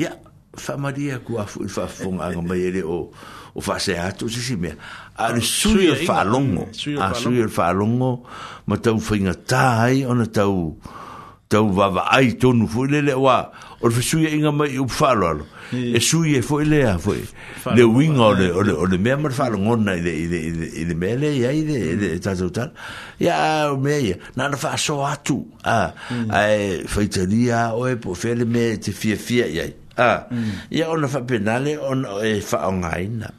[0.03, 0.11] ya
[0.53, 3.11] fa maria ku a fu fa fo ngale ma ele o
[3.53, 4.71] o fa se atu si si me
[5.17, 6.69] a le sui e fa longo
[7.01, 8.23] a sui e fa longo
[8.67, 10.77] ma ta u fa inga tai ona ta u
[11.49, 12.85] ta u va va ai tonu fu
[13.19, 13.51] wa
[13.81, 15.11] o fa inga mai u fa
[15.71, 17.21] e sui e foi lea foi
[17.75, 20.27] le wing o le o le o le mea mar falo ngona i de i
[20.27, 20.39] de
[20.81, 22.65] i de mele i ai de de ta ta ta
[23.19, 26.31] ya me ya na na fa so atu a mm.
[26.31, 29.63] e ai foi tania o e po fele me te fie fie ya
[29.97, 30.25] a
[30.71, 30.91] ya mm.
[30.93, 33.29] ona fa penale on e fa ngaina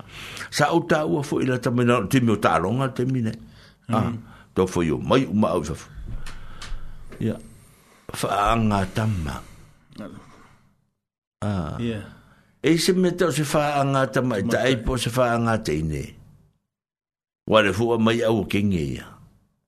[0.50, 3.32] sa uta u foi la ta mena ti mo ta longa te mine
[3.90, 4.16] a mm.
[4.54, 5.62] to foi o mai uma o
[7.18, 7.34] ya
[8.14, 9.34] fa anga tamma
[11.42, 12.19] ah yeah
[12.62, 16.02] e se me tau se wha angata mai ta e po se wha angata ine
[17.48, 19.06] wale fua mai au kenge ia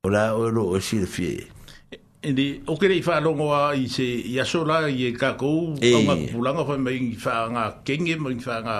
[0.04, 1.48] o la o ro o sire fie
[2.22, 5.90] Ndi, o kere i whaalongo a i se iaso la i e kakou, e.
[5.90, 8.76] au ngā pulanga whai mai i whaa ngā kenge, mai i whaa ngā,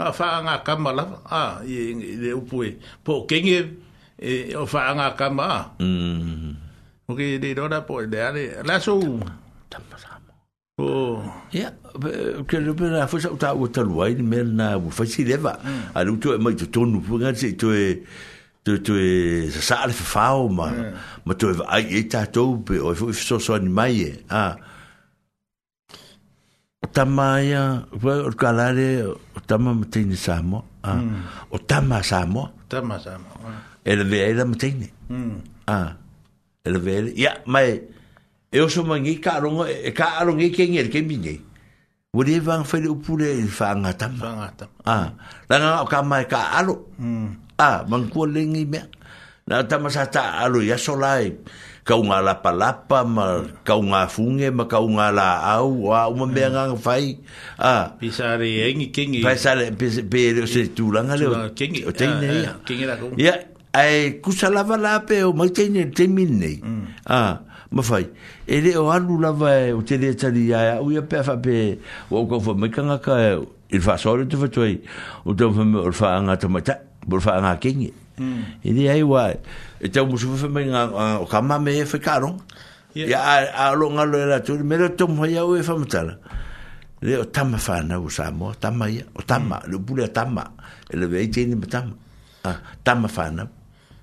[0.00, 1.94] ngā whaa ngā kama la, a, i
[2.26, 2.72] e upu e,
[3.06, 3.60] po kenge,
[4.18, 5.60] e, o whaa ngā kama a.
[5.78, 6.56] Mm.
[7.06, 10.11] O kere i rora po e ale, la tamara.
[10.80, 11.68] Ia,
[12.48, 15.60] ke le pera fo sa ta o talu ni mer na u fa si leva.
[15.94, 18.00] A lu tu mai tu tonu pu nga si tu e
[18.64, 19.10] tu tu e
[19.68, 20.66] sa le fa fa o ma
[21.26, 24.10] ma tu ai e ta to pe o fo so so ni mai e.
[24.32, 24.56] A
[26.94, 28.90] tamaya o kalare
[29.36, 30.58] o tama mtini samo.
[30.82, 30.92] A
[31.54, 32.44] o tama samo.
[32.72, 33.28] Tama samo.
[33.84, 34.88] Ele ve ele mtini.
[35.76, 35.92] A
[36.66, 36.92] ele ve
[37.54, 37.68] mai
[38.52, 41.36] e oso mangi ka arongo e ka arongo ke ngel ke mingi
[42.12, 44.12] Wode vang fele upule il fangata.
[44.12, 44.68] Fangata.
[44.84, 45.16] Ah,
[45.48, 46.92] langa ka mai ka alo.
[47.00, 47.40] Hmm.
[47.56, 48.84] Ah, mangko lengi me.
[49.48, 51.32] Na tama sa ta alo ya solai.
[51.88, 56.28] Ka unga la palapa ma ka unga funge ma ka unga la au a uma
[56.28, 56.34] hmm.
[56.36, 57.16] me nga fai.
[57.56, 57.96] Ah.
[57.96, 59.24] Pisare engi kengi.
[59.24, 61.48] Pisare pe se tu langa le.
[61.56, 61.80] Kengi.
[61.88, 62.52] O tene ya.
[62.52, 63.08] Ah, ah, kengi la ko.
[63.16, 63.40] Ya,
[63.72, 66.60] ai kusalava la pe o mai tene temine.
[66.60, 66.84] Hmm.
[67.08, 67.48] Ah.
[67.72, 68.04] mafai
[68.46, 71.22] e le o anu lava e o te lea tani ia ia ui a pe
[71.42, 71.78] pe
[72.10, 73.34] o au kaufa mai kangaka e
[73.70, 74.78] i le whasore te whatuai
[75.24, 77.56] o te mwha me o le wha anga ta mai ta o le wha anga
[77.60, 78.40] kenge hmm.
[78.64, 79.30] e le ai wa
[79.80, 80.82] e te mwha sufa ngā
[81.22, 82.38] o kama me e whikarong
[82.94, 83.18] ia
[83.56, 86.18] a lo ngā lo e la tuli me le te mwha iau e whamatala
[87.00, 89.70] le o tama whana o Samoa tama ia o tama hmm.
[89.72, 90.44] le pule a tama
[90.90, 91.94] e le vei tini ma tama
[92.84, 93.48] tama whana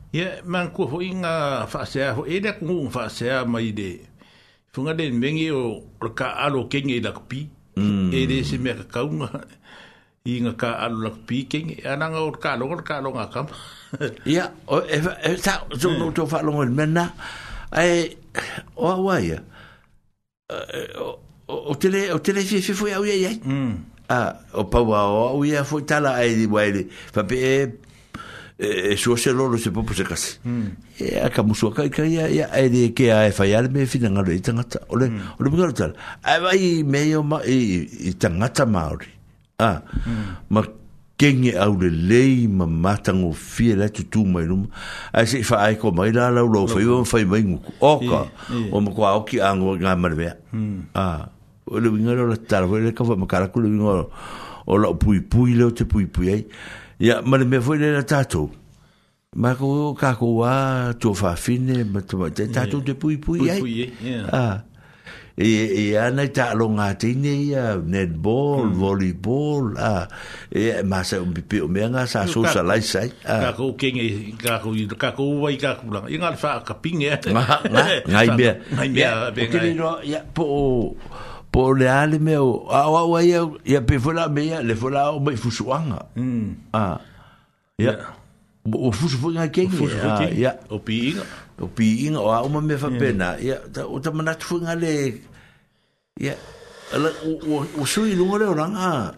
[0.10, 1.32] Ia, man kua hoi ngā
[1.70, 3.90] whaasea, e rea kungu ngā whaasea mai de,
[4.74, 5.60] whunga de mengi o
[6.18, 7.44] ka alo kenge i lakupi,
[7.78, 8.08] mm.
[8.18, 9.44] e rea se mea ka kaunga,
[10.26, 13.54] i ngā ka alo lakupi kenge, ananga o ka alo, o ka alo ngā kam.
[14.34, 15.14] Ia, o e wha, e wha, mm.
[15.14, 16.64] e wha, e wha, e wha,
[20.58, 21.12] e wha, e
[21.50, 23.74] o tele o tele fi fi foi au ye ye mm.
[24.14, 25.02] ah o pa wa
[25.34, 27.54] o ye foi tala ai di wa ile fa pe e,
[28.62, 30.38] E, e sua se lolo se popo se kasi.
[30.44, 30.72] Hmm.
[31.00, 33.32] E a ka musua kai kai a ia e de e, e, ke a e
[33.32, 34.82] fai ale me fina ngalo i tangata.
[34.92, 35.38] Ole, hmm.
[35.40, 35.94] ole mga rotala.
[36.28, 39.08] A e vai meio ma i tangata maori.
[39.64, 40.26] A, hmm.
[40.52, 40.66] ma
[41.16, 44.68] kenge au le lei ma matango fia le tu tu mai numa.
[45.14, 47.74] A se i fai aiko mai la lau lau fai wama fai mai nguku.
[47.80, 48.26] Oka,
[48.74, 50.36] o ma kua au ki a ngua ngā marwea.
[51.00, 51.30] A,
[51.72, 54.38] ole mga rotala, ole kawa makarakule mga rotala.
[54.70, 56.36] Ola pui pui leo te pui pui ai.
[56.44, 56.44] Ola pui pui leo te pui pui ai
[57.00, 58.52] ya mana me foi na tatu
[59.40, 62.52] ma ko ka ko wa to fa fine ma te mm.
[62.52, 63.88] tatu de pui pui ai
[64.36, 64.68] ah
[65.40, 68.76] e e ana ta longa te ne ya netball mm.
[68.76, 70.12] volleyball ah
[70.52, 73.54] e ma sa un pipi o me nga sa so sa lai sai ka ah.
[73.56, 74.06] ko ke nge
[74.36, 77.64] ka ko i ka ko wa i ka ko la inga fa ka pinge ma
[78.12, 79.64] ngai be ngai be
[80.04, 80.44] ya po
[81.52, 84.76] po le ale me o a wa wa ia ia pe fola me ia le
[84.78, 86.48] fola o mai fusuanga mm.
[86.74, 87.02] ah
[87.82, 87.96] ia
[88.70, 89.74] o fusu foi nga keng
[90.38, 91.26] ia o piinga
[91.58, 95.18] o piinga inga o uma me fa pena ia o ta mana tu nga le
[96.22, 96.38] ia
[96.94, 97.10] ala
[97.50, 99.18] o o sui lunga le oranga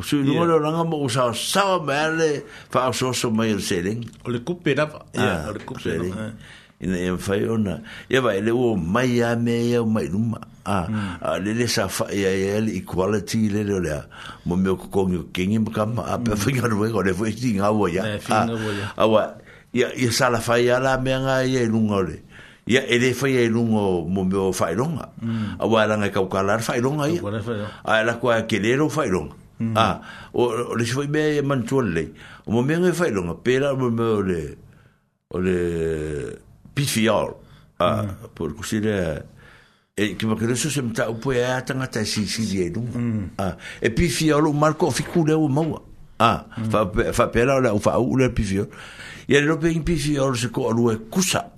[0.00, 2.28] sui lunga le oranga mo sa sa me le
[2.72, 6.32] fa so so mai seleng o le kupera ia o le kupera
[6.80, 7.80] ina e fai ona
[8.10, 10.76] ia vai le o mai a me ia o mai numa a
[11.20, 13.96] a le le sa fa ia ia equality le le le
[14.44, 17.32] mo me ko ko ngi kingi ma kam a pe fai ro ko le foi
[17.32, 18.44] ti nga wo ya a
[19.00, 19.24] a wa
[19.72, 22.16] ia ia sa la fai ala me nga ia i e lunga le
[22.68, 24.76] ia e le fai i e lunga mo me o fai mm.
[24.76, 25.04] e longa
[25.56, 27.24] a wa la nga kau kala fai longa ia
[27.88, 29.32] a la ko a ke le ro fai longa
[29.64, 29.72] mm.
[29.80, 29.96] a
[30.36, 32.12] o le se fai me man tuan le
[32.52, 34.40] mo me nga fai longa pe la mo me o le
[35.32, 35.56] o le
[36.76, 37.34] PVR.
[37.78, 38.04] Ah,
[38.34, 39.22] por kusire,
[39.96, 42.70] e kima kere so se mta upo e a tanga ta si si di e
[42.70, 43.30] dung.
[43.80, 45.80] E PVR o marco o fiku le o maua.
[46.18, 48.68] Ah, fa pela o la ufa u le PVR.
[49.28, 51.52] E a lope in PVR se ko alu e kusa.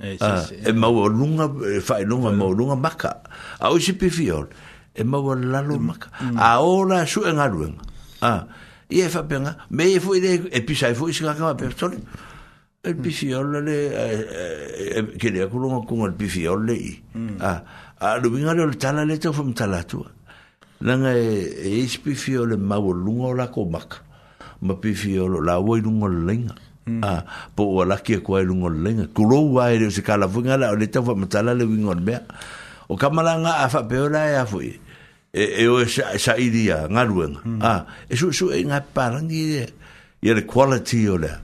[0.00, 1.48] E maua lunga,
[1.80, 3.22] fa e lunga maua lunga maka.
[3.60, 4.48] A o si PVR.
[4.94, 6.10] E maua lalo maka.
[6.36, 8.48] A o la su e ngaruenga.
[8.90, 9.56] Ie fa penga.
[9.70, 11.72] Me e fu i le e pisa e fu i si kakama pe.
[11.76, 11.96] Sorry
[12.84, 17.28] el pifiolle le eh che e, e, le con con il pifiolle mm.
[17.38, 17.62] ah
[17.98, 20.04] a lo vinga lo tala le to fum tala tu
[20.80, 24.02] la nga e is pifiolle ma vo lungo la co mac
[24.60, 26.54] ma pifiolle la vo lungo lenga
[26.88, 27.02] mm.
[27.02, 27.24] ah
[27.54, 30.88] po vo la che qua lungo lenga culo vai le se cala vinga la le
[30.90, 32.20] to fum tala le vinga be
[32.88, 34.78] o kamalanga a fa peola e a fui
[35.32, 37.60] e e o sa sa idea ngaruenga mm.
[37.62, 39.72] ah e su su e nga parangi e
[40.32, 41.43] le quality o le ah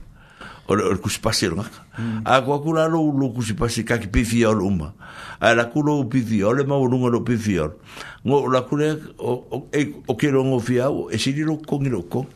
[0.71, 1.85] o le kusipasi lo ngaka.
[2.25, 4.93] A kua kula lo ulo kusipasi kaki pifi o lo uma.
[5.39, 7.75] A la kula u pifi o le maurunga lo pifi o lo.
[8.25, 9.83] Ngo la kule o e,
[10.17, 12.27] kero ngo fi au, e siri lo kongi lo kong.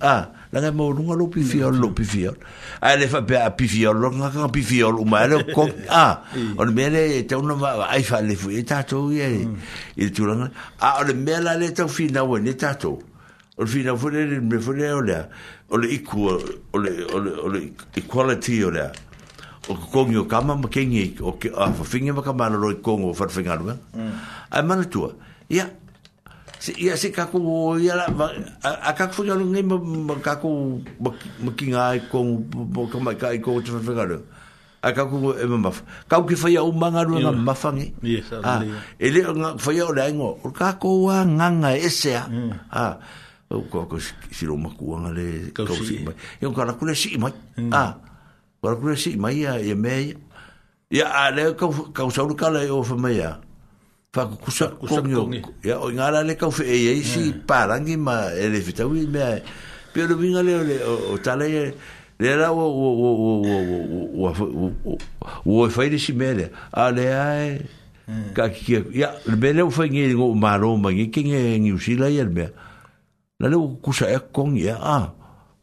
[0.00, 2.36] A, la ngai maurunga lo pifi o lo pifi o lo.
[2.80, 5.28] A le fa pe a pifi o lo ngaka ngang pifi o lo uma, e
[5.28, 5.72] le kong.
[5.88, 6.04] A,
[6.56, 9.34] o le mele e te unu ma aifa le fu e tato i e.
[9.96, 10.50] I le tūranga.
[10.80, 12.98] A, o le mele le tau fi nawe ne tato.
[12.98, 13.07] Mm.
[13.58, 15.26] Ol le fina fune ni me fune o lea,
[15.68, 17.62] o le iku, o le, o le, o le
[17.98, 18.92] equality o lea,
[19.68, 23.08] o kongi o kama ma kengi, o ke a fafingi ma kama anaro i kongo
[23.10, 24.12] o fatfinga nunga, mm.
[24.52, 25.10] ai mana tua,
[25.50, 25.66] ia,
[26.78, 28.06] ia se kako, ia la,
[28.62, 29.64] a, a kako fungi anu ngai
[30.06, 30.52] ma kako,
[31.02, 34.22] ma kinga i kongo, ma kama i ka kongo te fatfinga nunga,
[34.86, 37.90] a kako e ma mafa, kako ki faya o manga nunga ma mafangi,
[38.44, 38.60] ah,
[39.00, 39.26] ele,
[39.58, 42.54] faya o le aingo, o kako wa nganga e sea, a, mm.
[42.70, 42.92] Ah,
[43.50, 46.92] o ko ko si ro ma kuanga le ko si mai e o kara kula
[46.92, 47.32] si mai
[47.72, 47.96] a
[48.60, 50.12] kara kula si mai ya e mei
[50.92, 53.40] ya a le ko ka usa ru kala e o fa mai ya
[54.12, 55.32] fa ku kusa kongyo
[55.64, 59.08] ya o ngala le ka fe e e si parangi ma e le vita wi
[59.08, 59.40] me
[59.96, 61.72] pe lo vinga le o tala e
[62.20, 63.32] le ra o o o o
[64.28, 64.68] o o
[65.48, 67.64] o o fa ile si mele a le ai
[68.36, 72.28] ka ki ya le bele o fa ngi ngo maro ma ngi ngi usila ya
[72.28, 72.52] le
[73.38, 75.06] na le ku sa e kong ia ah,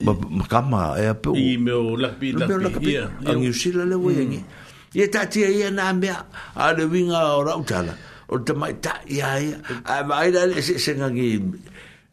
[0.08, 2.94] a ma kama e pe i me o la pi la pi
[3.28, 4.48] ang yu sila le wo yengi mm.
[4.96, 7.94] ye ta ti ia e na me a le winga o ra utala
[8.32, 9.58] o te mai ta ia ia
[9.94, 11.28] a mai la le se se ngi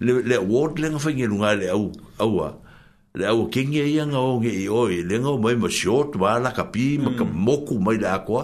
[0.04, 1.86] le le word le nga fengi lunga le au
[2.26, 2.30] au
[3.18, 6.10] le au kingi ia e nga o ngi i oi le nga mai ma short
[6.18, 7.34] ma la kapi ma ka mm.
[7.46, 8.34] moku mai la ko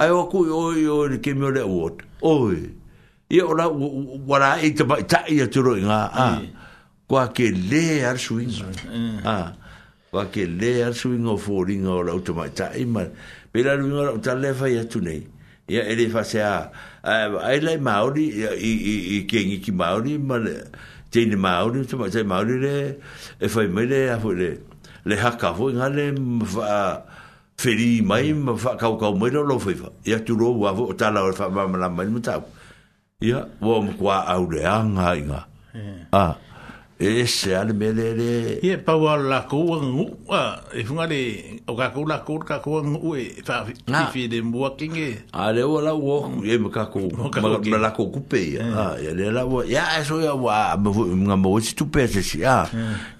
[0.00, 2.02] ai o ku oi oi ke me le word
[2.34, 2.75] oi
[3.28, 6.40] e ora ora e te mai ta ia turo inga a
[7.08, 8.52] kwa ke le ar suing
[9.26, 9.52] a
[10.10, 11.58] kwa ke le ar suing o fo
[11.90, 13.02] ora o te mai ta i ma
[13.52, 15.26] pe la ringa ora o ta le fai atu nei
[15.66, 16.70] ia ele fa se a
[17.02, 20.62] ai lai maori i, i, i ke ingi ki maori ma le
[21.10, 23.00] te ini maori te mai te maori le
[23.42, 24.54] e fai mai le a le
[25.04, 26.14] le haka fo inga le
[26.46, 27.02] fa
[27.58, 29.74] feri mai ma fa kau kau mai lo lo fa
[30.06, 32.38] ia turo wa fo ta la fa ma la ma ma ma
[33.20, 35.38] ia ua makuā auleaga ai ga
[36.12, 36.24] a
[37.00, 40.40] e se ale mea lele ia pau ao lakou agagu'u a
[40.76, 41.20] e fugale
[41.66, 43.24] o kakou lakou le kakou agagu'u e
[43.88, 47.08] faafiile mua kege a le ua lau oku iai ma kakou
[47.70, 52.06] ma lakou kupe ia ia le lau ia e so ia ua ga mauesi tupe
[52.08, 52.66] sesi a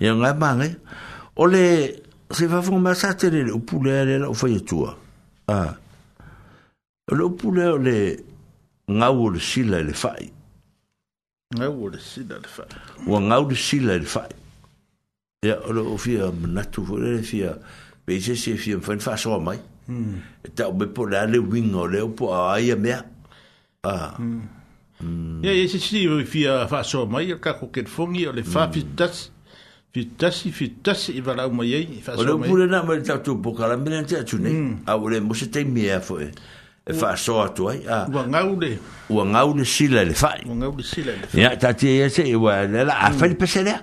[0.00, 0.74] ia gae magai
[1.36, 4.92] o le se fafoga mea sa tele le upu lea le lau faiatua
[5.48, 5.60] a
[7.12, 7.96] o le upu lea o le
[8.88, 10.30] ngau le sila le fai.
[11.54, 12.66] Ngau le sila le fai.
[13.06, 14.28] Ua ngau le sila le fai.
[15.44, 17.58] Ia, ora o fia manatu, ora le fia,
[18.06, 19.58] beise se fia mfain fa soa mai.
[19.88, 20.20] Hmm.
[20.44, 23.04] E tau me po la le winga o leo po a aia mea.
[23.82, 24.16] Ah.
[25.42, 28.42] Ia, ia se si o fia fa soa mai, ka ko ket fongi o le
[28.42, 29.32] fa fitas.
[29.96, 32.02] Fitasi, fitasi, i wala umayei.
[32.18, 34.50] Ole upule na mwere tatu pokala, mwere nte atu ne.
[34.50, 34.74] Mm.
[34.86, 36.24] Awele, mwese te mea fo e.
[36.24, 36.30] Eh.
[36.88, 38.78] e fa so atu ai a ua ngaule
[39.10, 42.62] ua ngaule sila le fai ua ngaule sila le fai ya tati e se ua
[42.66, 43.16] le la a mm.
[43.18, 43.74] fai pesele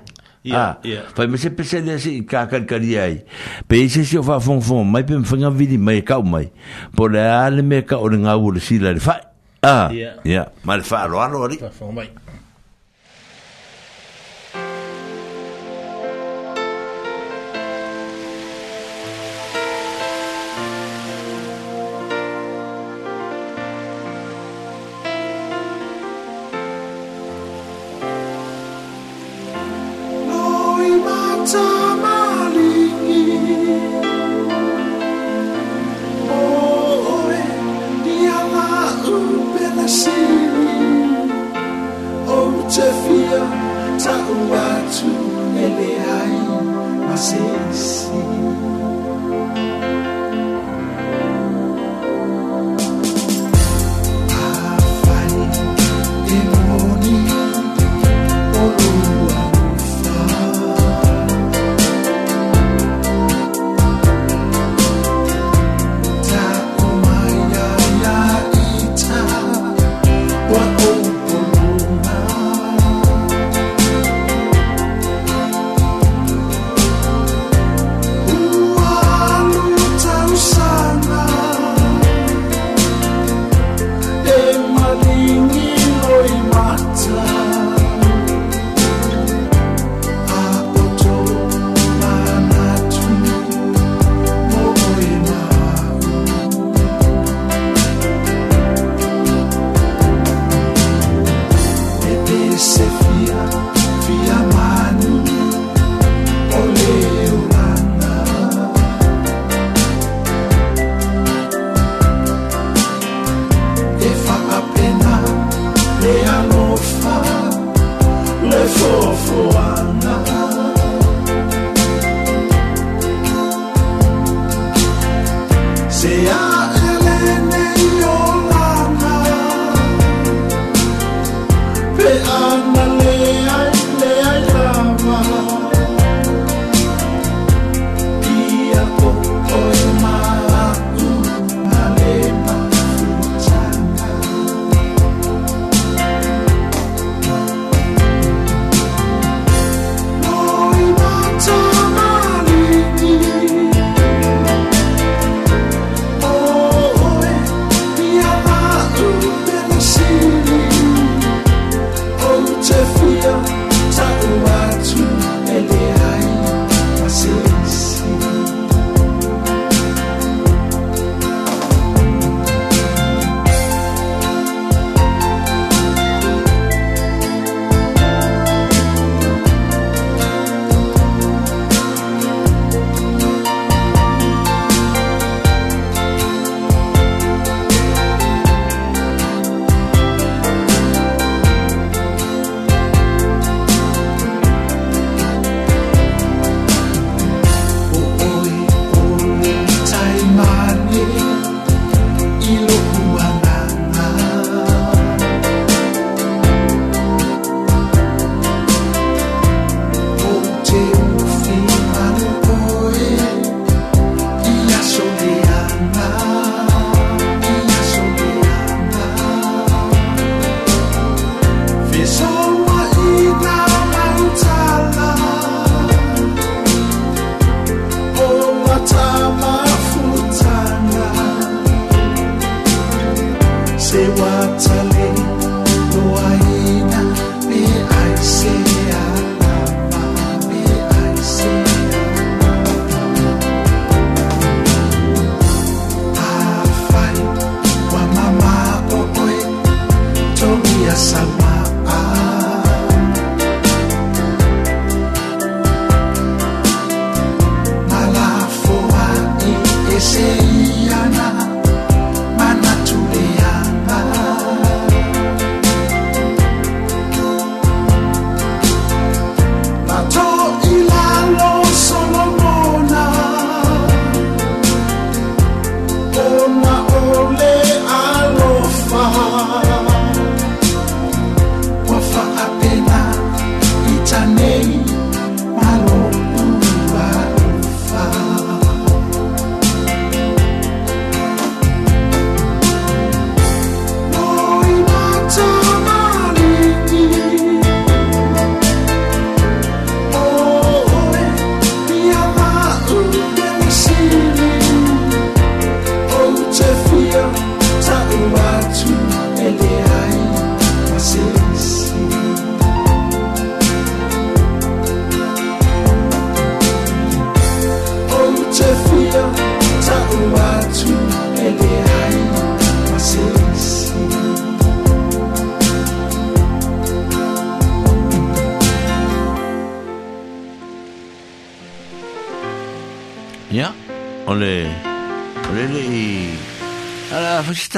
[0.46, 0.78] ya
[1.16, 3.26] fai me se pesele se ka kal kal ai
[3.68, 6.48] pe ise se fa fon fon mai pe fanga vidi mai e ka mai
[6.96, 9.20] po le ale me ka o le ngaule sila le fai
[9.68, 9.92] a
[10.24, 12.08] ya mal fa lo alo ri fa fon mai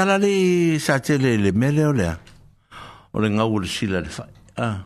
[0.05, 2.13] tala le sa tele le mele o lea.
[3.13, 4.29] O le ngau le sila le fai.
[4.55, 4.83] Ah.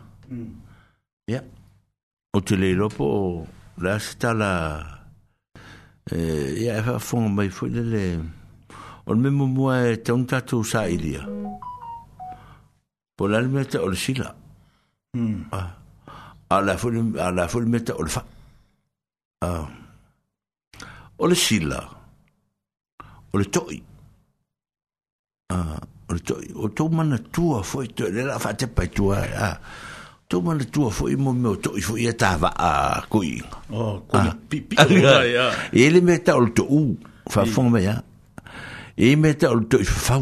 [1.27, 1.43] Ia.
[2.33, 3.47] O te le lopo o
[3.81, 4.95] le ase tala
[6.11, 8.03] Ya e fa whafonga mai fwoi le le
[9.07, 11.25] o le memo mua e taun tatu sa ilia.
[13.17, 14.33] Po la le meta o le sila.
[15.51, 15.67] Ah.
[16.49, 18.23] A la fwoi le meta o le fai.
[19.41, 19.67] Ah.
[21.17, 21.83] O le sila.
[23.33, 23.83] O le toi.
[25.49, 29.57] Ah, o to o to mana tua foi to le la fate pa tua a
[30.29, 33.41] to mana tua foi mo meu to foi eta va a cui
[33.73, 33.97] oh ah.
[34.05, 36.81] con pi pi ya ya ele meta o to u
[37.33, 37.95] fa fon e me ya
[39.05, 40.21] e meta o to fa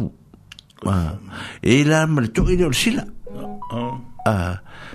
[0.92, 1.12] ah,
[1.60, 3.04] e la ma to i o sila
[4.24, 4.54] ah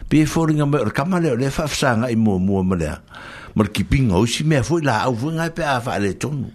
[0.10, 2.90] pi e fori nga mer kamale le fa fa sanga i mo mo ma le
[3.56, 6.50] mar ping o si me foi la au vunga pe a fa le tonu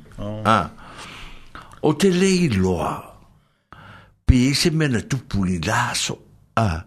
[0.44, 0.66] ah
[1.86, 3.07] o te lei loa
[4.28, 6.18] pe se me na tupu ni laso
[6.56, 6.82] a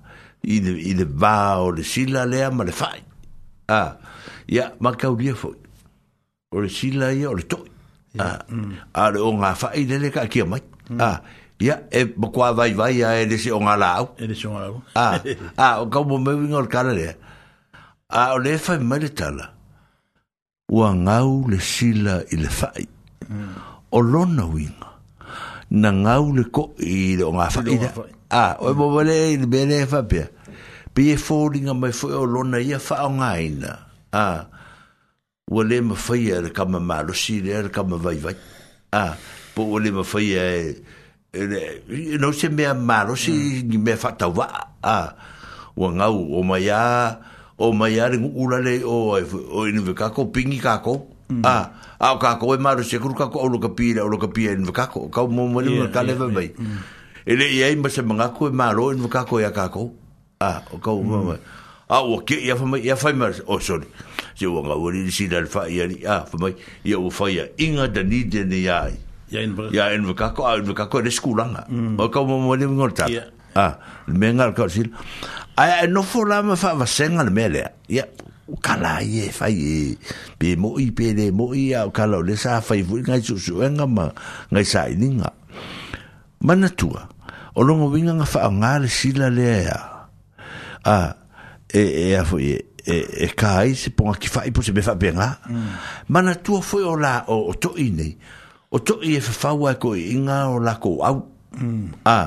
[0.46, 3.02] i de i de va o le sila le ama le fai
[3.68, 3.82] a
[4.48, 5.58] ya ma ka u dia foi
[6.56, 7.58] o le sila ia o le to
[8.20, 8.72] a mm.
[8.94, 11.02] a le onga fai le le ka ki mai mm.
[11.02, 11.10] a
[11.66, 14.46] ya e ma kwa vai vai ya e le se onga lau e le se
[14.48, 15.08] onga lau a
[15.68, 17.10] a o ka mo me vinga o le kala le
[18.22, 19.46] a o le fai ma le tala
[20.70, 23.54] ua ngau le sila i le fai mm.
[23.98, 24.91] o lona winga
[25.72, 27.90] na ngau le ko i le o ngā whaida.
[28.28, 30.28] A, ah, o e mawale e le bere e whapea.
[30.94, 33.72] Pi e fōringa mai fōi o lona ia whao ngā ina.
[34.12, 34.66] A, ah,
[35.48, 38.36] ua le ma whai e le kama mālo le le kama vai vai.
[38.92, 39.18] A, ah,
[39.56, 40.84] po ua le ma whai e,
[41.32, 41.60] e le,
[42.20, 43.70] no se mea mālo si mm.
[43.70, 44.50] ni mea whatau wa.
[44.84, 45.16] A,
[45.78, 47.18] ua ngau o mai a,
[47.58, 50.98] o mai a le ngukula le o, o inu ve kako, pingi kako.
[51.00, 51.11] Mm.
[51.32, 51.42] Mm.
[51.48, 54.28] Ah, a ka ko e maru se kuru ka ko lu ka pira lu ka
[54.28, 56.50] pira in e ka ko ka mo mo le ka le vai
[57.30, 59.70] ele e ai mas manga ko e maru e in ka ko ya e ka
[59.70, 59.94] ko
[60.42, 61.24] a ah, o ka mo mm.
[61.24, 61.40] mo a
[61.94, 63.86] ah, o ke ya fa ya fa mas o sorry
[64.36, 67.08] se o nga wori si dal fa ya ni ah, a fa mai ya o
[67.14, 68.90] fa ya inga da ni de ni ya
[69.32, 69.46] ya
[69.94, 71.96] in ka ko a in ka ko le skula nga mm.
[72.02, 73.06] o ka mo mo le ngor ta
[73.54, 73.78] a
[74.12, 74.90] me nga ka sil
[75.56, 78.04] a no fo la ma fa va senga le mele ya
[78.60, 79.76] kala i e fai e
[80.38, 83.38] pe mo pe le mo i a kala o le sa fai fu ngai su
[83.40, 84.12] su enga ma
[84.52, 85.30] ngai sa i ninga
[86.44, 87.02] mana tua
[87.56, 89.80] o longo winga nga fai ngā sila le a
[90.96, 91.16] a
[91.80, 92.56] e e a fo e
[92.92, 95.72] e e kai se ponga ki fai po se me fai pe nga mm.
[96.12, 98.12] mana tua foi o la o, o to i nei
[98.72, 101.16] o to i e fai fau ko i inga o la ko au
[101.56, 102.04] mm.
[102.04, 102.20] a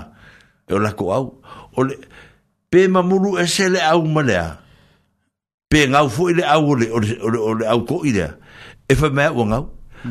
[0.65, 1.25] e o la ko au
[1.77, 1.99] o le
[2.71, 4.64] pe mamuru e se le au malea
[5.75, 8.29] pe ngau fo ile au le ole ole au ko ile
[8.89, 9.59] e fa mea wanga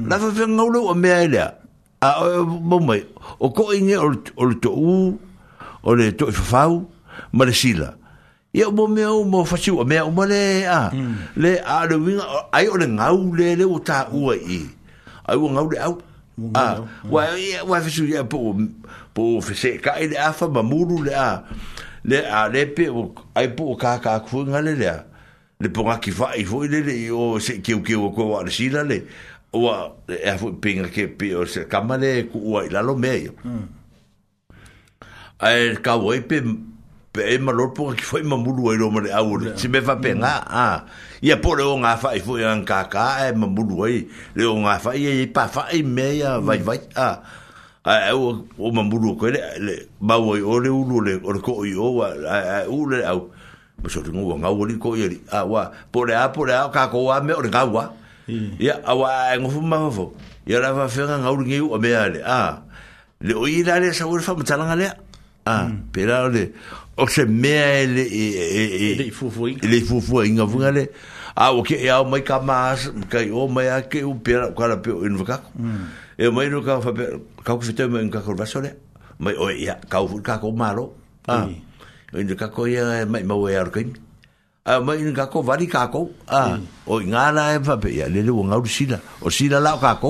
[0.09, 0.75] la fa fa ngau hmm.
[0.75, 1.41] lo mea ile
[2.03, 2.09] a
[2.43, 2.99] mo mai
[3.39, 4.95] o ko inge o to u
[5.87, 6.81] o le to fa fa u
[7.31, 7.93] ma le sila
[8.53, 11.15] ia mo mea o mo fa o mea o ma le a hmm.
[11.37, 14.67] le a le winga ai o le ngau le le o ta u ai
[15.29, 15.95] ai o ngau le au
[16.59, 16.65] a
[17.09, 18.51] wa ia wa fa su ia po
[19.15, 20.59] po fa se ka ile a fa ma
[21.05, 21.27] le a
[22.03, 24.97] le a le pe o ai po ka ka ku ngale le a
[25.63, 28.41] le ponga ki fa i foi le le o se ke ke o ko wa
[28.43, 28.99] le sila le
[29.55, 29.77] o a
[30.11, 33.13] e a foi pinga ke pe o se kamale ku wa i la lo me
[33.31, 33.65] mm.
[35.39, 36.41] a er ka wa pe
[37.13, 39.39] pe e ma lo ponga ki foi ma mulu ai lo ma le a o
[39.39, 39.55] yeah.
[39.55, 40.51] se me fa penga mm.
[40.63, 40.67] a
[41.23, 44.03] i a pole o nga fa i foi an ka ka e ma mulu ai
[44.35, 46.43] le o nga fa i e pa fa i me ya mm.
[46.47, 47.09] vai vai a
[47.83, 51.31] a o o ma mulu ko le ma wa i o le ulu le o
[51.31, 53.31] le ko i o wa a ulu le au
[53.83, 57.11] mo so tingu nga woli ko yeli a wa pore a pore a ka ko
[57.11, 57.91] wa me ore gawa
[58.57, 58.87] ya hmm.
[58.87, 60.15] a wa e ngo fu ma fu
[60.47, 62.63] ya la va fenga nga uri ngiu o me ale a
[63.19, 64.87] le o ira le sa wolfa mo tsala nga le
[65.43, 65.91] a hmm.
[65.91, 66.53] pera le
[66.95, 69.99] o se me e ele e e e le fu fu i e le fu
[69.99, 70.87] fu i nga vunga le
[71.35, 72.71] a o ke ya o mai ka ma
[73.11, 76.15] ka o mai a ke u pera ka la pe o in vaka hmm.
[76.23, 78.71] e mai no ka fa ka ku fitu mo in ka ko va sole
[79.19, 80.95] mai o ya ka u ka ko maro
[81.27, 81.51] a
[82.13, 83.87] 我哋家哥嘢咪冇嘢講，
[84.63, 84.77] 啊！
[84.77, 90.09] 我哋家哥話你家哥啊，我啱啦，分別呀，你哋戇牛屎啦，我屎啦撈家哥，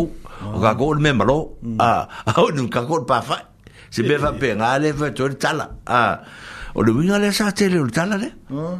[0.61, 2.09] 家哥我哋咪冇咯，啊！
[2.25, 3.39] 我哋家哥嘅辦法
[3.89, 4.55] 是咩分別？
[4.59, 6.19] 我哋分別做你渣啦，啊！
[6.73, 8.25] 我哋唔要你生仔，你渣啦你，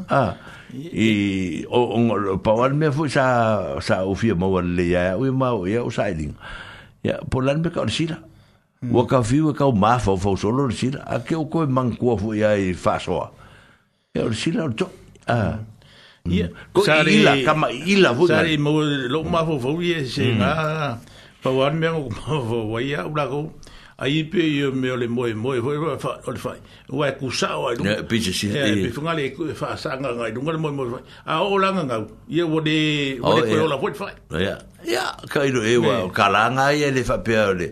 [0.08, 0.36] 啊！
[0.76, 3.20] 而我我爸爸咪負責
[3.80, 6.30] 負責屋企嘅某樣嘢，我冇嘢好商量，
[7.04, 8.18] 呀，不然咪搞屎啦。
[8.84, 8.92] Mm.
[8.92, 11.00] Ua ka whiu e ka o mafa o fau solo le sila.
[11.08, 13.30] A ke o koe mangkua fu ia i whasoa.
[14.14, 14.92] E o le sila o tok.
[15.28, 15.60] Ah.
[16.26, 16.32] Mm.
[16.36, 16.48] Ia.
[16.76, 18.28] Ko ila, kama ila fu.
[18.28, 20.40] Sari mo lo mafa o fau ia e se mm.
[20.40, 20.90] ngā.
[21.44, 23.48] Pau ane mea ngō mafa o ia ura kou.
[24.04, 26.52] Ai pe yo me ole moe moe foi wa fa ole fa
[26.90, 29.92] wa ku sa o ai pe je si e pe funga le fa e sa
[29.96, 31.00] nga nga dunga moe moe
[31.30, 35.06] a o la nga ye wo de wo de ko la foi fa ya ya
[35.30, 37.70] ka ilo e wa kalanga ye le fa pe ole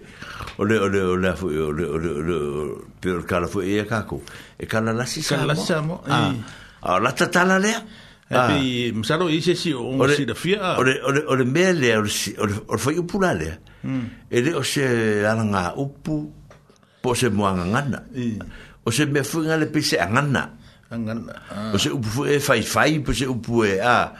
[0.61, 3.61] o le o le o le o le o le o le per kala fu
[3.61, 4.21] e kako
[4.59, 7.73] e kala la si kala sa mo a la tatala le
[8.29, 9.81] e pe msalo i se si o
[10.13, 13.33] si da fia o le o le o le mele o le fai upu la
[13.33, 13.57] le
[14.29, 16.29] e le o se ala nga upu
[17.01, 18.05] po se mo ngana
[18.85, 20.45] o se me fu nga le pise ngana
[20.93, 24.13] ngana o se upu e fai fai po se upu e a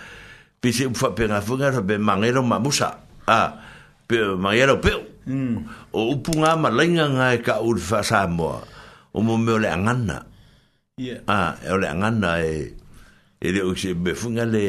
[0.59, 2.97] pise upu fa pe nga fu nga be mangero mamusa
[3.29, 3.61] a
[4.09, 5.69] pe mangero pe Hmm.
[5.93, 8.61] o upu ngā malenga ngā e ka uri wha Samoa
[9.13, 10.15] o mō me ole angana
[10.97, 11.19] yeah.
[11.29, 12.73] ah, e ole angana e
[13.37, 14.63] e le o se mefunga le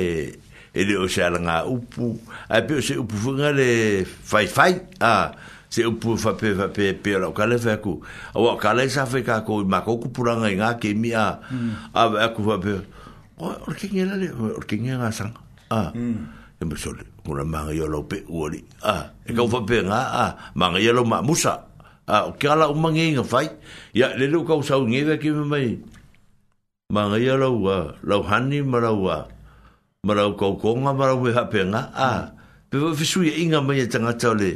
[0.76, 2.10] e le o se ala ngā upu
[2.52, 5.32] a e pe o se upu funga le fai fai a
[5.72, 8.84] se upu fa pe fa pe pe ala o kale fai aku a wā kale
[8.92, 11.96] sa fai ka ko ma koku puranga i ngā ke mi a hmm.
[11.96, 12.76] a aku fa pe
[13.40, 15.32] o ke ngela le o ke ngela sang
[15.72, 16.60] a hmm.
[16.60, 20.30] e me sole kuna manga yolo pe uori ah e ka fa pe nga ah
[20.58, 21.54] manga yolo ma musa
[22.14, 23.46] ah ke ala u manga inga fai
[23.98, 25.68] ya le lu ka usau nge ve ki me mai
[26.94, 29.24] manga yolo wa ah, lo hani ma lo wa ah,
[30.06, 32.20] ma lo ko ko nga ma lo we ha pe nga ah
[32.68, 34.50] pe fo fisu ye inga mai e tanga tole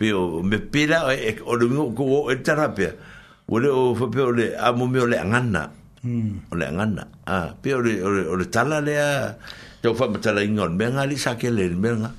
[0.00, 2.86] pe o me pe la e, e o lu ngo ko e tara pe
[3.44, 4.96] o le o fo pe o le a mo me hmm.
[5.06, 5.62] o le ngana
[6.50, 7.02] o le ngana
[7.34, 9.12] ah pe o le o le tala le a
[9.82, 11.18] tau fa matala ingon me nga li ừ.
[11.24, 12.10] sa ke le me nga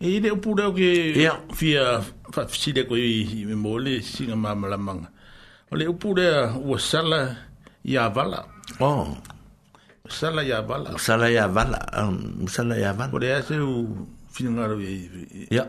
[0.00, 0.88] e de pu de ke
[1.58, 1.98] fia
[2.34, 5.08] fa si de ko i me mole singa mamala manga
[5.72, 6.26] ole pu de
[6.70, 7.20] o sala
[7.84, 8.40] ya vala
[8.86, 9.18] oh
[10.08, 11.78] sala ya vala sala ya vala
[12.54, 13.72] sala ya vala ore ase u
[14.34, 15.64] finangaro e ya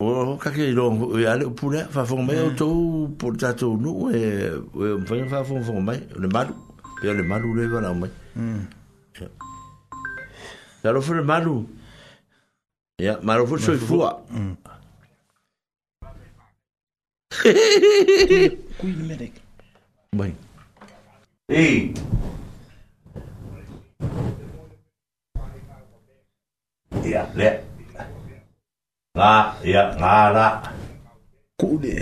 [0.00, 2.72] o ka ke lo ya le pu de fa fo me o to
[3.20, 4.24] por tato no e
[5.08, 6.54] fa fa fo fo me le malu
[7.02, 8.06] pe le malu le vala me
[10.82, 11.66] Talo fere malu.
[13.02, 14.10] Ya, malu fere soi fua.
[18.80, 19.34] Kui merek.
[20.18, 20.32] Bai.
[21.50, 21.94] Ei.
[27.14, 27.50] Ya, le.
[29.16, 29.30] Nga,
[29.72, 30.46] ya, nga la.
[31.60, 31.94] Kude.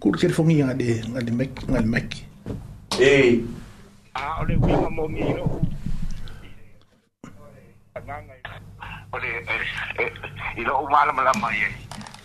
[0.00, 2.08] Kude kere fongi nga de, ngade mek, ngade mek.
[3.00, 3.32] Ei.
[4.12, 5.44] Ah, ole winga mo mi no.
[9.08, 11.56] Eh, eh, o le i lo umala mala mai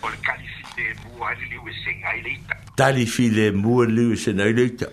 [0.03, 3.51] o le kalisi te mua ai le liu e senga i leita tali fi le
[3.51, 4.87] mua liu e senga i leita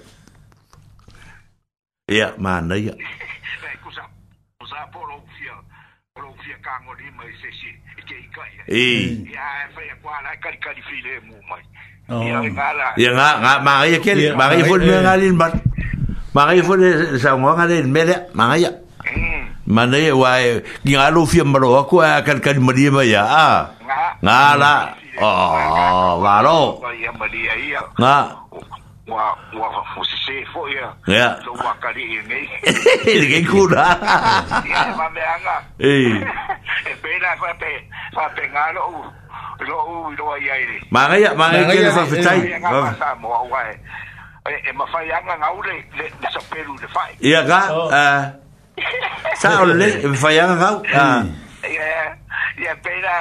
[2.07, 2.95] ia mana ia
[3.83, 4.03] kusa
[4.59, 5.55] kusa polo fia
[6.15, 8.79] polo fia kango ni mai se si e ke ikai eh.
[8.81, 8.87] e
[9.35, 11.65] ia fa ia kwa la kali kali fi le mu mai
[12.29, 15.51] ia ngala ia nga ma ia ke ma ia fo le ngali ma
[16.35, 18.55] ma ia fo le sa ngala le mele ma
[19.71, 23.47] mane ya, wai ki ngalo fia maro aku eh, a kan mari ma ya a
[24.27, 24.83] ah.
[25.23, 27.15] oh waro iya,
[27.55, 27.79] iya.
[27.97, 28.35] nga
[29.11, 30.91] wa wa fusi se fo iya.
[31.07, 32.51] ya ya so wa kali ini
[33.15, 33.95] ini kuda eh,
[34.75, 36.19] ya ma me anga eh
[36.99, 37.71] bela fa pe
[38.11, 39.07] fa pe ngalo
[39.71, 39.79] lo
[40.19, 42.59] lo ya ini manga ya manga ke fa fitai e
[44.75, 45.15] ma fa le
[46.27, 47.43] sa peru le fa ya
[47.95, 48.35] eh
[49.41, 50.83] Sa o le, me fai anga ngau.
[50.91, 52.15] Ia, ah.
[52.61, 53.13] ia, pera,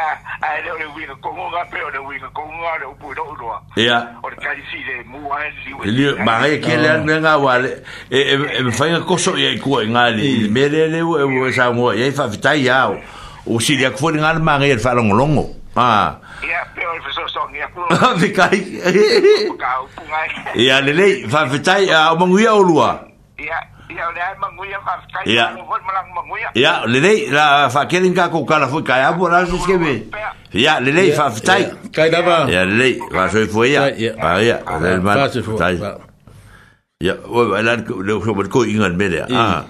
[0.42, 3.14] a ele o le winga kongo nga, pe o le winga kongo nga, le upu
[3.16, 3.58] no unua.
[3.78, 4.00] Ia.
[4.24, 5.88] O le kari si le mua e si ue.
[5.88, 7.72] Ia, ma rei ke le anga e ngā wale,
[8.10, 10.54] e me fai e anga koso i kua i ngā li, mm.
[10.54, 13.00] me le le ue, e sa mua, i e ai fai fitai au,
[13.48, 15.46] o si le akufo ni ngā le ma rei, e fai longo longo.
[15.80, 17.88] Ia, pe o le fai soso ngia kua.
[18.00, 18.56] Ha, fikai.
[20.60, 22.96] Ia, le le, fai fitai, a o mangui a o lua.
[23.40, 23.46] Ia.
[23.48, 23.68] Ia.
[23.90, 27.70] ia le ai manguia fa kai ia lo vol malang manguia ia le lei la
[27.74, 29.94] fa ke din ka ko kala foi kai apo la sis ke be
[30.62, 34.38] ia le lei fa tai kai dava ia le lei va so foi ia va
[34.46, 35.26] ia le man
[35.58, 35.74] tai
[37.02, 39.66] ia o la le so mo ko ingan me le ah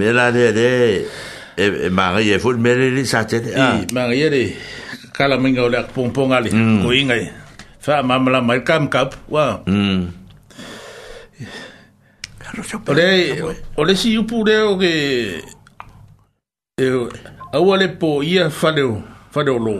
[0.00, 0.68] me la le le
[1.60, 4.44] e mari e fol me le sa te ah mari le
[5.12, 7.22] kala minga o le pompong ali ko ingai
[7.84, 9.60] fa mamla mai kam kap wa
[12.86, 14.92] Ole ole si upu le o ke
[16.78, 16.84] e
[17.52, 19.74] au le po ia faleo faleo lo.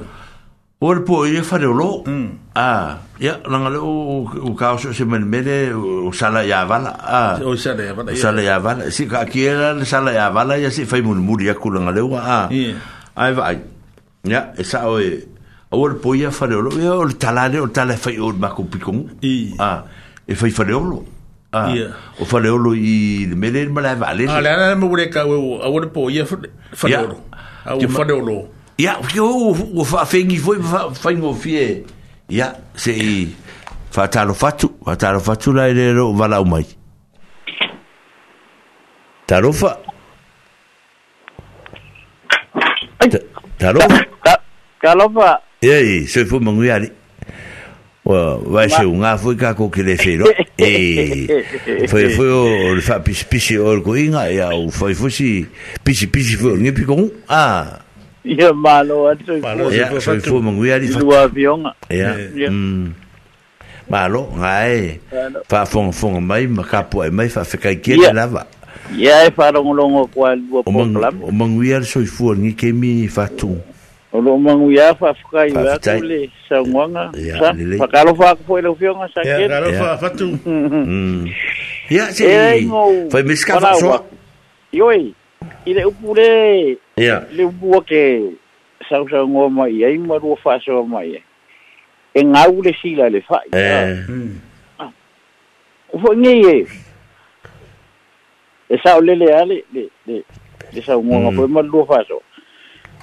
[0.80, 2.02] O po ia faleo lo.
[2.06, 2.54] Mm.
[2.54, 6.96] Ah, ya langa le o o se men mele o sala ya vala.
[6.98, 7.38] Ah.
[7.44, 8.16] O sala ya vala.
[8.16, 8.90] Sala ya vala.
[8.90, 12.00] Si ka kiera le sala ia vala ya si fai mun muri ya kulanga le
[12.02, 12.20] wa.
[12.24, 12.48] Ah.
[13.16, 13.58] Ai vai.
[14.24, 15.28] Ya, esa o e
[15.70, 16.70] o le po ia faleo lo.
[16.74, 19.20] Ya o le talale o tala fai o makupikungu.
[19.58, 19.84] Ah.
[20.26, 20.98] E fai faleo lo.
[21.00, 21.13] Mm
[22.20, 25.24] o fa leolo i le mele ma la vale a le ana mo le ka
[25.26, 27.18] o a wona po ia fa leolo
[27.64, 28.48] a o fa leolo
[28.78, 30.58] ia o o fa fengi foi
[30.92, 31.84] fa ngo fie
[32.28, 33.34] ia se i
[33.90, 36.64] fa talo fatu fa talo fatu la le ro vala o mai
[39.26, 39.76] tarofa
[43.58, 43.98] tarofa
[44.80, 46.90] tarofa ei se fu mangui ali
[48.06, 50.26] Well, vai ser un África co que le fero
[50.60, 51.24] e
[51.88, 52.46] foi foi o
[52.84, 55.48] fa pis pis o coinga e o foi foi si
[55.82, 57.80] pis pis foi ni picon ah
[58.22, 59.72] ia malo anto malo
[60.04, 62.52] foi foi mangui ali do avião ia
[63.88, 65.00] malo ngai
[65.48, 68.44] fa fong fong mai makapo mai fa fica que lava
[68.92, 70.36] ia e fa longo longo kwa
[70.66, 73.56] o mangui o mangui ali soi foi ni que mi fa tu
[74.14, 78.34] o lo mangu ya fa fuka i wa kule sa ngwanga sa pa kalo fa
[78.46, 81.26] ko le fio nga sa ke kalo fa fa tu mm.
[81.90, 82.30] ya se
[83.10, 84.06] fa miska fa so
[84.70, 85.10] yoi
[85.66, 88.02] ile upure ya le upu ke
[88.86, 91.18] sa sa ngoma i ai maru fa so mai
[92.14, 93.98] e ngau le sila le fa eh
[95.90, 96.56] o fo ngi e
[98.78, 99.26] e sa o le le
[99.74, 101.34] le le sa ngoma mm.
[101.36, 102.22] ko maru fa so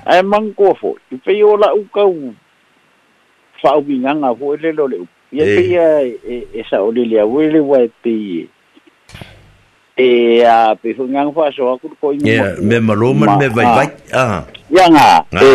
[0.05, 2.33] ai mang ko fo i pe o la u ka u
[3.61, 5.61] fa u binga nga fo le lo le u ia pe
[6.27, 8.13] e sa o le le u le à, pe
[9.97, 12.17] e a pe fo nga fa so aku ko i
[12.65, 14.27] me ma lo man à, vai à, a
[14.73, 15.07] ia nga
[15.37, 15.49] e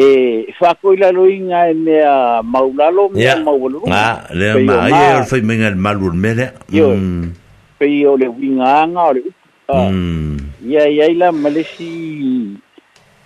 [0.00, 0.06] e
[0.56, 5.20] fa ko la lo inga e me a maulalo à, maulu nga le ma ia
[5.20, 6.46] o fa me nga malur me le
[7.78, 9.20] pe o le winga nga à, le
[10.64, 12.56] ia ia la malesi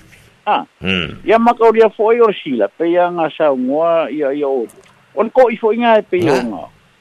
[0.47, 1.17] ah mm.
[1.25, 3.11] ia maka foi o le sila pe ia
[4.11, 4.67] ia ia o
[5.25, 5.95] le koi i foi nga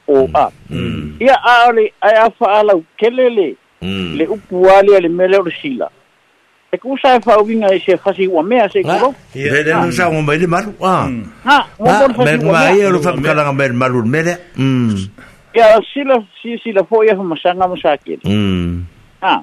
[0.08, 0.48] o a
[1.20, 4.16] ia a le a fa ala kelele hmm.
[4.16, 5.88] le upu ale le mele o le sila
[6.72, 9.12] e ku sa e fa winga e se fasi wa mea se ko ah.
[9.34, 10.34] e le le no sa ma
[12.78, 14.94] ia lo fa kala ngombe maru mele mm
[15.54, 18.22] ia sila sila foi e fa masakele
[19.22, 19.42] ah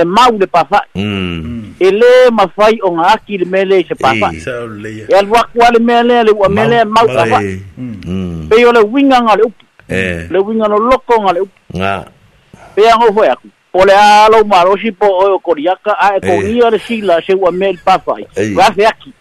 [0.00, 1.74] e mau le pafai mm.
[1.80, 4.00] e lē mafai o ga aki le mea lē se eh.
[4.00, 4.36] pafai
[5.12, 7.14] e aluaku a le mea lea le ua mea lea mau eh.
[7.16, 8.46] pafai mm.
[8.48, 10.28] pei o le uigaga le upu eh.
[10.30, 11.60] le uiga no lokoga le upu
[12.74, 16.78] pei ago aku po le a lou malosi po oe o koliaka ae kogia le
[16.78, 19.12] sila se ua mea i le pafai ua afe aki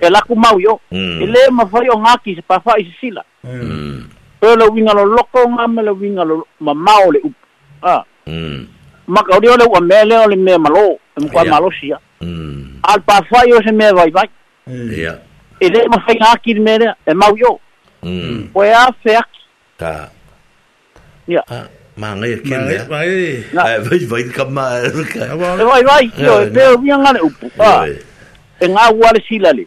[0.00, 1.22] e laku mau i o mm.
[1.22, 4.02] e lē mafai o ga aki se pafai i se sila mm.
[4.40, 6.22] pei o le uiga lo lokoga ma le uiga
[6.60, 7.40] mamao le upu
[7.82, 8.04] ah.
[9.06, 10.32] makauri ole ua mea lea hmm.
[10.32, 10.34] e hmm.
[10.34, 10.34] e e mm.
[10.34, 11.96] o le mea malo e mukai malosia
[12.82, 14.28] a le pafai o se mea vaivai
[14.98, 15.14] ia
[15.60, 17.58] e lē mafaiga aki i le me lea e mau io
[18.54, 20.08] o e a fe aki
[21.28, 21.42] ia
[21.96, 22.86] magai akele lea
[23.64, 24.64] ae vaivai kama
[25.60, 27.86] e vaivai io e pea uia gale upu a
[28.60, 29.64] e gā ua le sila le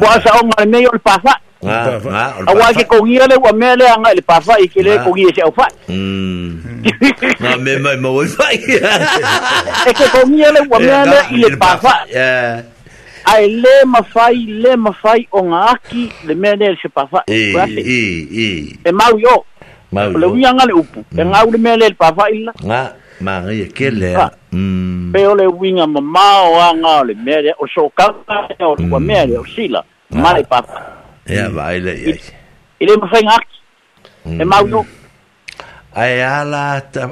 [0.00, 3.48] ua asa'oga le mea i o le pafai Ah, ah, awa ke kongia le wa
[3.56, 5.00] mele anga le pafa ikele ah.
[5.08, 7.62] kongia se ofa na hmm.
[7.64, 8.68] me mai mo ofa e
[9.96, 12.04] ke kongia le wa eh, mele ile pafa
[13.24, 17.98] ai le mafai le mafai o ngā aki le mea nea se pafa e e
[18.28, 18.48] e
[18.84, 19.46] e mau yo
[19.96, 22.80] mau le uianga le upu e ngā ule mea le pafa ila ngā
[23.24, 25.08] māngai e ke lea hmm.
[25.12, 28.44] pe o le uinga mamao a ngā le mea o so kaka
[28.76, 29.80] o lua mea o sila
[30.12, 30.95] mai pafa
[31.26, 31.54] Ya mm.
[31.54, 31.92] vai le.
[32.80, 33.44] Ele me fai ngak.
[34.26, 34.42] E mm.
[34.46, 34.86] mauno.
[35.96, 37.08] Ai ala ta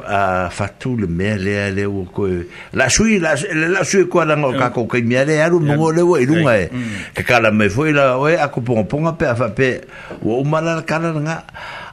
[0.47, 2.29] a fatu le mele le o ko.
[2.73, 5.75] La sui la le la sui ko la ngoka ko ke mele le aru mo
[5.91, 5.95] mm.
[5.99, 6.71] le o irunga e.
[7.15, 9.81] Ke kala me foi la o a ku pon pon a pe a pe.
[10.23, 11.43] O mala kala nga.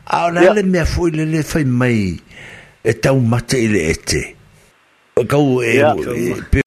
[0.05, 2.15] A ona le me foi le le fai mai.
[2.83, 4.35] E tau mate ile ete.
[5.17, 6.61] O e kau e o e pe.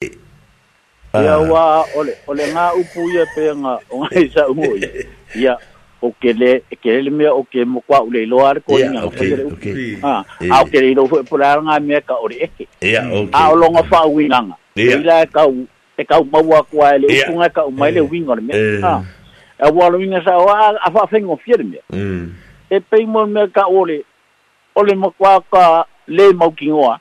[1.14, 1.86] Ya wa ah.
[1.94, 4.80] ole ole nga upu ye pe nga o ngai sa umoi.
[5.34, 5.54] ya
[6.04, 6.50] o ke le
[6.80, 10.22] ke le me o ke mo kwa ule lo ar ko ni o ke ah
[10.60, 13.32] o ke le fo por ar nga me ka o re ke ya o ke
[13.34, 15.66] a lo nga fa wi nga nga ni la ka u
[15.98, 17.90] e ka e u ma wa kwa e le u nga e ka u ma
[17.90, 18.52] le wi nga me
[18.84, 19.00] ah
[19.58, 22.24] e wa lo nga sa wa a fa fe ngo fier me mm
[22.74, 23.98] e pe mo me ka o le
[24.76, 27.00] o le mo kwa ka le mo ki nga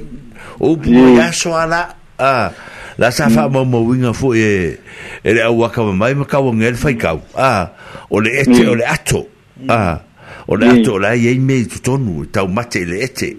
[0.60, 2.52] o pu ya so ala a
[3.00, 4.76] la sa fa mo mo winga fo e
[5.24, 7.72] ele au ka mai ma ka wonga ele fai kau a
[8.12, 9.24] o le ete o le ato
[9.72, 10.11] a
[10.48, 13.36] o le ato la ye me tu tonu ta u mate le ete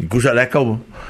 [0.00, 0.60] gusa la ka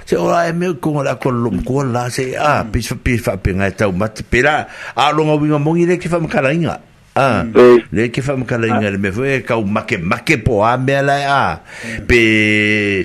[0.07, 2.71] se ora e me ko la ko lo ko la se a ah, hmm.
[2.71, 5.59] pis fa pis fa pinga e ta u mate pe la a lo ngo winga
[5.59, 6.81] mongi le ki fa mkala inga a
[7.21, 7.83] ah, hmm.
[7.93, 10.77] le ki fa mkala inga le me fo e ka u make make po a
[10.79, 11.61] me la a
[12.07, 13.03] pe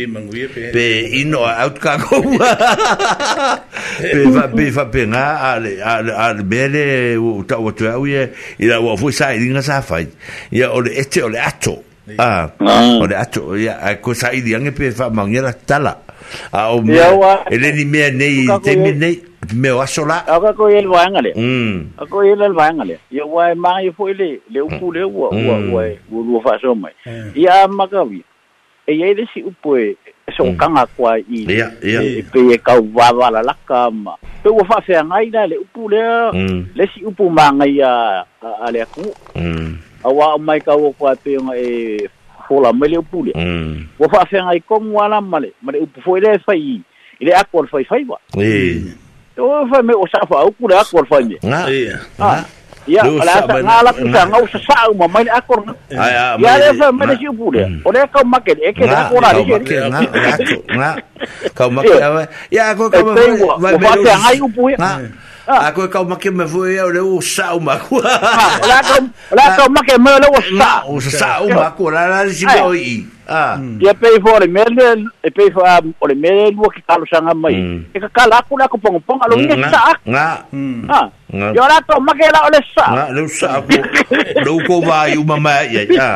[0.54, 1.22] pe eh.
[1.24, 2.22] ino out ka ko
[3.98, 6.86] pe fa pe fa pinga a le a le a le me le
[7.18, 8.30] u ta u tu a u ye
[8.62, 10.04] ila u fo sa inga sa fa
[10.52, 11.82] ya o le ete o le ato
[12.16, 12.48] Ah.
[12.56, 12.64] Mm.
[12.64, 13.04] Ah.
[13.04, 16.00] Ore ato ya ah, ko sa idi ange pe fa mangiera tala.
[16.56, 16.96] A o me
[17.52, 19.20] ele ni me nei te me nei
[19.60, 20.24] me wa sola.
[20.24, 21.36] A ko ko el wangale.
[21.36, 22.00] Mm.
[22.00, 23.04] A ko el el wangale.
[23.12, 24.64] Yo wa ma yo fo ele le mm.
[24.66, 25.68] u pu le wa wa mm.
[25.76, 25.82] wa
[26.12, 26.56] wo lu fa eh.
[26.56, 26.94] e so mai.
[27.04, 27.30] Mm.
[27.36, 28.24] Ya ma ka vi.
[28.88, 29.96] E ye le si u pu e
[30.32, 31.44] so kanga kwa i.
[31.48, 32.00] Ya ya.
[32.02, 34.16] E pe ye ka wa wa la la ka ma.
[34.44, 36.00] Pe wo fa fe ngai na le u pu le.
[36.94, 38.24] si u pu ma ngai ya
[38.64, 39.04] ale ku.
[39.36, 42.06] Mm awa mai ka wo kwa pe nga e
[42.48, 43.88] fola mele upule mm.
[44.00, 46.82] wo fa fe nga e ko ngwala male male upu fo ile fai
[47.20, 48.94] ile akol fai fai ba eh
[49.38, 52.44] e, o fa me o sa fa o kula akol fai me nga eh
[52.88, 55.60] Ya, ala sa ngala kita ngau sesau mama ini akor.
[55.92, 57.68] Ya, ya fa mana si upu dia.
[57.68, 57.84] Mm.
[57.84, 59.92] Oleh kau makan eke dah akor ada dia.
[59.92, 60.08] Ngak,
[60.72, 60.96] ngak.
[61.52, 62.32] Kau makan apa?
[62.48, 63.44] Ya, aku kau makan.
[63.60, 65.04] Wa fa ngai upu ya.
[65.48, 69.50] a koe kau make me fwe e ah, o le o sa o maku la
[69.56, 72.60] kau make me o le o sa o sa o maku la la si me
[72.62, 73.06] o i
[73.80, 75.64] ia pei fo le mele e pei fo
[76.00, 77.56] o le mele lua ki kalo sanga mai
[77.94, 80.44] e ka kala aku la ko pongo pongo alo ia sa aku nga
[81.32, 83.64] ia la kau make la o le sa nga le sa
[84.88, 86.12] vai uma ma ia ia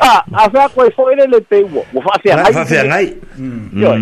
[0.00, 2.78] a a fa koe fo ele le pei ua ua fa se ngai fa se
[2.84, 3.06] ngai
[3.80, 3.92] ia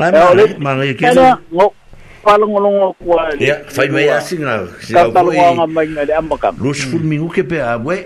[0.00, 0.56] Ngai mangai,
[0.96, 1.74] mangai
[2.22, 6.56] falongolongo kwa ya fai me ya singa ya talo wa mai na de amba kam
[6.60, 6.90] lus mm.
[6.92, 7.64] ful mingu ke pe mm.
[7.64, 7.96] a we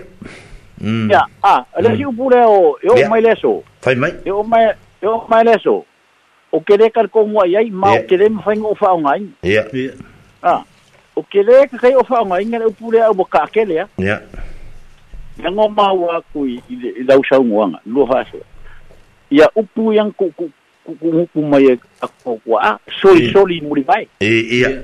[1.11, 4.71] ya a ala si pure o yo e mai leso fai mai yo e mai
[5.01, 5.85] yo e mai leso
[6.51, 9.29] o ke de kar kongwa ya i ma o ke de mfa ngo fa ngai
[9.43, 9.91] ya ya
[10.41, 10.63] a
[11.15, 13.73] o ke de ka kai o fa ngai ngal o pure o ka ke le
[13.75, 14.19] ya ya
[15.43, 18.39] na ngo ma wa ku i da usha ngwa lu ha so
[19.29, 20.47] ya upu yang ku ku
[21.33, 22.69] kumaye ako ah, ah.
[22.69, 24.29] wa soli soli muri bai e
[24.59, 24.83] ia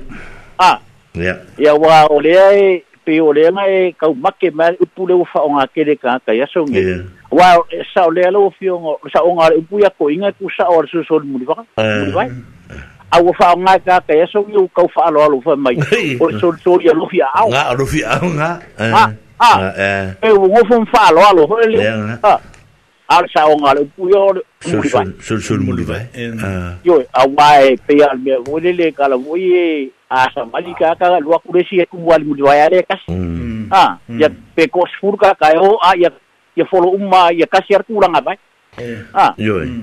[0.58, 0.80] a
[1.14, 5.42] ia ia wa ole ai pe ole mai e, kau make ma upu le ufa
[5.44, 9.80] onga kere ka ka ya songe wa e, sa ole lo fio sa onga upu
[9.80, 11.98] ya ko inga ku sa or so sol muri bai eh.
[12.02, 12.28] muri bai
[13.12, 15.78] a wo fa onga ka ka ya songe u kau fa lo lo fa mai
[16.18, 18.94] o sol sol ya lo fia au nga lo fia nga a eh.
[18.94, 19.04] a
[19.42, 20.14] ah, eh.
[20.22, 21.78] e wo ngofon fa lo lo ho e le
[23.12, 24.32] al sa o ngale pui o
[25.20, 26.06] Sul sul muliwai.
[26.84, 27.22] Yo, a
[27.86, 31.40] pe al mea wole kala woi a sa mali ka ka lua
[31.70, 33.12] e kumu al muliwai ale kasi.
[33.70, 35.50] Ha, ya pe ko sfur ka ka
[35.82, 36.10] a ya
[36.56, 38.36] ya folo umma ya kasi ar kurang abai.
[39.14, 39.34] Ah,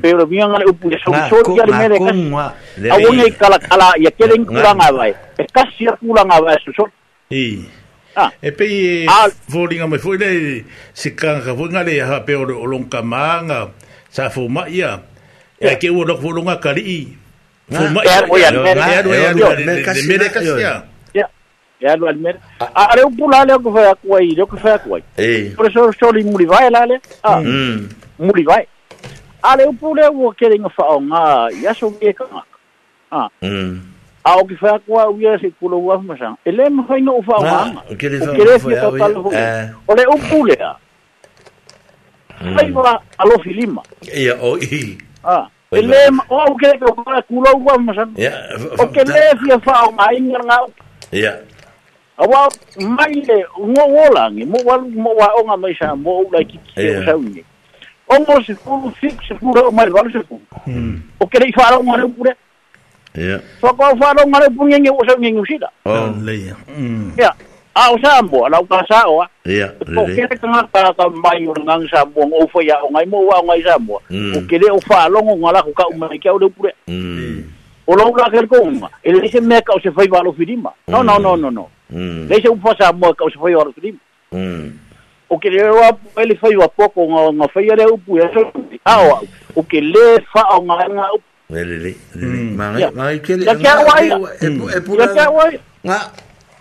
[0.01, 2.87] pero mia ngale upu ya sol sol ya le mea kasi.
[2.89, 5.13] A kala kala ya keleng kurang abai.
[5.37, 6.89] E kasi ar kurang abai sol sol.
[7.29, 7.78] Iya.
[8.17, 8.31] Ah.
[8.41, 9.07] E pei e
[9.51, 9.89] fōringa ah.
[9.89, 13.69] mai fōi nei se kanga fōi ngā rei pe ore o longka maanga
[14.09, 14.97] sa fō mai ia.
[15.61, 16.99] E ke ua rok fō longa kari i.
[17.73, 17.77] Ah.
[17.77, 18.21] Fō mai ia.
[18.25, 19.45] E anu e anu e anu e anu e anu e
[21.85, 22.33] anu e anu.
[22.73, 25.53] A reu pula le o kufai akua i, le o kufai akua i.
[25.55, 26.97] Pura sora sori muri vai la le.
[27.21, 27.39] Ah.
[27.39, 27.89] Mm.
[28.25, 28.65] Muri vai.
[29.43, 31.23] A reu pula e ua kere inga whao ngā
[31.61, 32.43] i aso vie kanga.
[33.11, 33.29] Ah.
[33.45, 33.81] Mm.
[34.29, 37.81] ao ke fa ko u se kulo wa ma ele mo fai no fa wa
[37.97, 40.75] ke le fi ta tal ho o le a
[42.55, 43.81] fai wa alo filima
[44.17, 45.97] ia o i ah ele
[46.29, 48.03] o ke ko ko kulo wa ma sa
[48.77, 50.59] o ke le fi fa o mai nga
[51.11, 51.33] ia
[52.17, 52.45] awa
[52.77, 56.43] mai le ngo wolangi mo wa mo wa o nga mai sa mo u la
[56.45, 57.41] ki ki sa u ni
[58.07, 60.37] o mo se fu fix fu o mai wa se fu
[61.19, 62.35] o ke le fa o ma le pure
[63.17, 63.41] Yeah.
[63.61, 65.69] Whakawharau ngare pungengi o sa ngengu sila.
[65.85, 66.53] Oh, leia.
[67.17, 67.33] Yeah.
[67.73, 69.25] Ao Samoa, o ka Saoa.
[69.49, 69.97] Ia, lele.
[69.97, 73.25] Ko kere tanga ka ka mai o ngang Samoa, ngau fa ya o ngai mo
[73.25, 73.99] wa ngai Samoa.
[74.09, 76.73] Ko kere o fa longo ngala ko ka umai kia o leu pure.
[77.89, 80.69] O lau ka kere ko unga, ele se me ka o se fai walo firima.
[80.87, 80.91] Mm.
[80.93, 81.49] No, no, no, no,
[81.89, 82.19] mm.
[82.19, 82.27] no.
[82.29, 83.97] Lei se upa Samoa ka o se fai walo firima.
[84.33, 85.39] O mm.
[85.41, 88.45] kere o apu, ele fai wa poko ngā fai ere upu, e so,
[88.85, 89.23] ao,
[89.55, 91.07] o kere fa o ngai ngā
[91.49, 91.93] Rere, rere.
[92.13, 92.53] Hmm.
[92.55, 93.41] Mangai, mangai kere.
[93.41, 94.05] Ya kia wai.
[94.37, 95.57] E e ya kia wai.
[95.83, 95.97] Nga,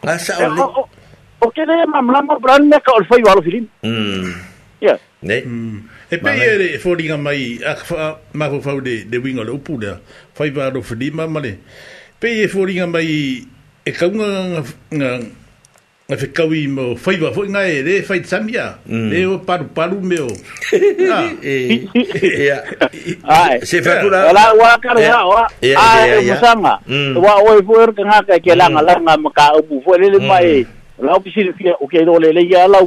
[0.04, 0.60] nga sa ole.
[1.44, 3.66] O kere, mamla ma brani me ka orfai walo filin.
[3.84, 4.32] Hmm.
[4.80, 4.96] Ya.
[5.22, 5.40] Ne.
[5.44, 5.84] Hmm.
[6.10, 9.76] E pei ere, fōringa e mai, ak wha, mako fau de, de winga le upu
[9.78, 10.00] lea,
[10.34, 11.58] fai wālo fili mamale.
[12.20, 13.44] Pei e fōringa mai,
[13.84, 14.64] e kaunga ngā,
[14.96, 15.10] ngā,
[16.10, 19.66] a fe kau i mo fai wa foi ngai re fai tsamia e o paru
[19.76, 20.24] paru meu
[21.12, 21.26] ah
[23.28, 25.44] ai se fa lá la wa kar ya wa
[25.76, 26.80] ai musanga
[27.20, 30.18] wa o fo er kanga ka ke é lá nga maka ubu fo le le
[30.24, 30.64] mai
[30.96, 32.80] lá o pisi fi o ke do le le ya la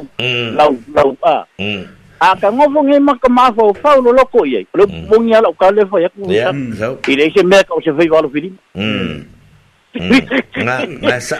[0.57, 0.65] la
[0.97, 1.35] la a
[2.25, 5.69] a ka ngofo nge maka ma fo fa lo loko ye le mongi ala ka
[5.69, 6.51] le fo ya é ya
[7.37, 9.29] se me ka o se fai wa lo fili mm
[10.65, 11.37] na na sa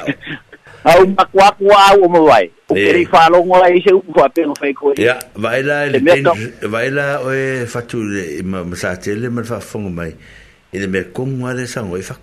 [0.83, 4.25] au makwa kwa au mo vai o ke ri falo ngo ai se u fa
[4.33, 5.99] pe no fai ko ya vai la le
[6.73, 10.11] vai la o e fatu le ma sa tele ma fa fongo mai
[10.73, 12.15] ile me kongwa le sango e fa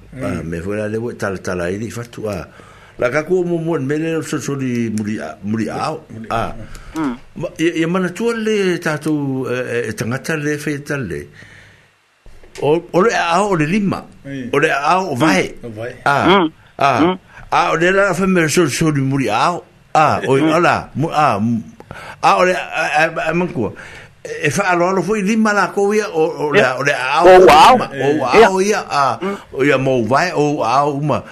[0.44, 2.47] me fora le tal tal ai di fatu a
[2.98, 5.94] la ka ko mo mo me le so so di muri muri a
[6.30, 9.47] a tu le tatu
[9.86, 11.20] e tangata le fe tal le
[12.60, 14.02] o o le a o le lima
[14.51, 15.47] o le a o vai
[16.82, 17.18] a
[17.50, 19.58] a o le la fa me so so di muri a
[19.94, 21.38] a o ala mu a
[22.22, 23.72] a o le man ko
[24.22, 27.24] e fa alo alo foi lima la ko ia o o le o le a
[27.24, 29.18] o wow o wow ia a
[29.52, 31.24] o ia mo vai o a uma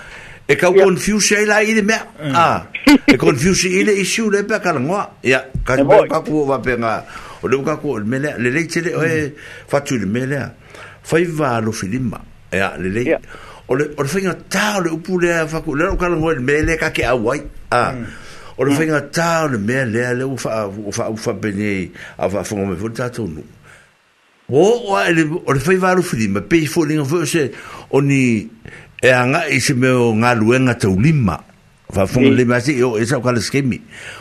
[0.49, 1.97] e ka confuse ai la i de me
[2.33, 2.65] a
[3.07, 6.77] e confuse ile i shu le pe ka ngo ia ka pa ku va pe
[6.81, 7.05] nga
[7.45, 9.37] o le ka ku me le le che le
[9.69, 10.41] fa tu le me le
[11.05, 12.17] fa i va lo filima
[12.57, 13.21] ia le le yeah.
[13.69, 16.39] o le o le fainga tā o le upu lea faku lea o kala ngoe
[16.41, 17.41] me lea kake au ai
[17.71, 17.99] a mm.
[18.01, 18.07] Mm.
[18.57, 22.45] o le fainga tā o le mea lea lea ufa ufa ufa pene a fa
[22.45, 23.43] fonga me fo tātou nu
[24.51, 27.51] o o le o le fai varu fili me pei fo linga fo se
[27.91, 28.47] o ni
[29.03, 31.41] e anga i se me o ngā luenga tau lima
[31.91, 32.39] fa fonga mm.
[32.39, 33.81] lima se o e sa o skemi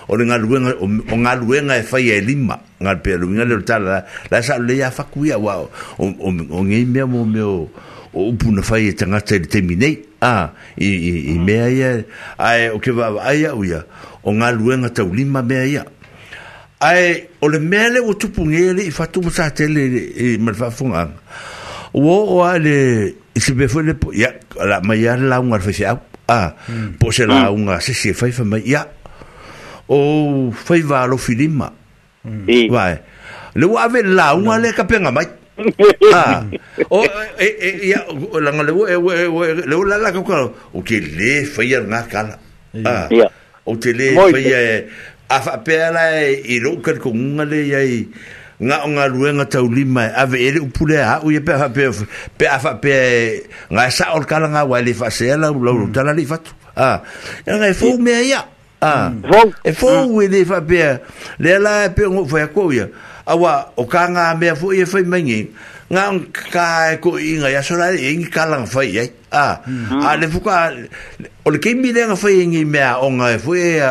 [0.09, 0.88] o le ngā luenga o
[1.22, 4.89] ngā luenga e fai e lima ngā pia luenga le tala la sa le ya
[4.89, 5.69] fakuia wa
[6.01, 7.69] o ngei mea mo meo o
[8.16, 11.44] o upu fai e tangata i te minei, a, i, i, i mm.
[11.46, 11.90] mea ia,
[12.40, 13.82] ai o ke wawa ai au ia,
[14.24, 15.84] o ngā luenga tau lima mea ia.
[16.86, 19.84] Ai, o le mea le o tupu ngele i whatu mo sa tele
[20.30, 21.06] i marfafunga.
[21.94, 22.78] O o a le,
[23.36, 24.32] i se befo le po, ia,
[24.64, 26.40] la mai a la unga rwhai au, a,
[26.72, 26.94] mm.
[27.02, 27.60] po se la mm.
[27.60, 28.86] unga se se whai whamai, ia,
[29.90, 31.74] o whai walo filima.
[32.24, 33.02] Vai, e.
[33.60, 35.28] le wave la unga le kapenga mai,
[36.19, 36.44] ah
[36.91, 37.03] o
[37.40, 38.03] e e ya
[38.44, 39.23] la ngale wo e wo le e,
[39.64, 40.22] e, e, la la ko
[40.76, 42.36] o ke le faia na kala
[42.84, 43.07] ah
[43.64, 43.95] o te ah.
[43.98, 44.60] le faia
[45.32, 48.03] a fa pela e ro ka ko ngale ya i
[48.56, 51.84] nga nga luenga tau lima ave ele upule ha u pe ha pe
[52.38, 52.94] pe afa pe
[53.72, 55.94] nga sa ol kala nga wa le fa se la lo hmm.
[55.95, 56.99] tala li fatu ah
[57.48, 58.40] nga fo me ya
[58.84, 59.72] ah hmm.
[59.72, 60.34] e fo we hmm.
[60.36, 60.82] le fa pe
[61.44, 62.88] le la pe ngo fa ko ya
[63.26, 65.49] awa o ka nga me fu e fai mangi
[65.89, 66.03] nga
[66.53, 66.68] ka
[67.02, 69.61] ko i nga ya sora e ngi ka lang fai e a
[70.06, 70.69] a le fu ka
[71.45, 73.81] o le kimi le nga fai ngi me o nga fu e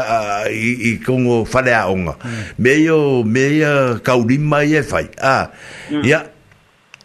[0.89, 2.15] i kongo fale a o nga
[2.63, 3.73] me yo me ya
[4.07, 5.51] ka u lima e fai a
[6.07, 6.23] ya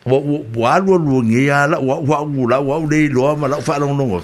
[0.06, 0.18] wa
[0.61, 3.47] wa lu lu ngi ya la wa wa u la wa u le lo ma
[3.49, 4.22] la fa long long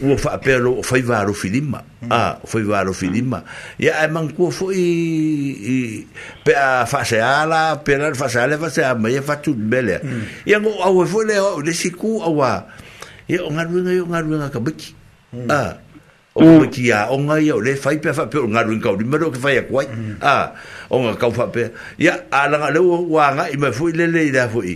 [0.00, 2.08] fa faapealo o varo filima hmm.
[2.10, 3.44] ah foi varo filima
[3.78, 6.04] e ae mangukua foi
[6.44, 10.22] pe a faaseā la pela le faaseā le faaseā mai e fatulimelea hmm.
[10.46, 12.64] ia go aue foi lea oo le siku auā
[13.28, 14.94] ia o galuega i o galuega kamaki
[15.34, 15.48] hmm.
[15.52, 15.84] ah, a
[16.34, 19.36] o kamaki aʻoga ah, ia o le fai pea faapea o galuega kaulima leo ke
[19.38, 19.88] fai aku ai
[20.24, 20.52] a
[20.90, 21.70] oga kau faapea
[22.00, 24.74] ia alaga leu uagaʻi me foi le lelei lea foʻi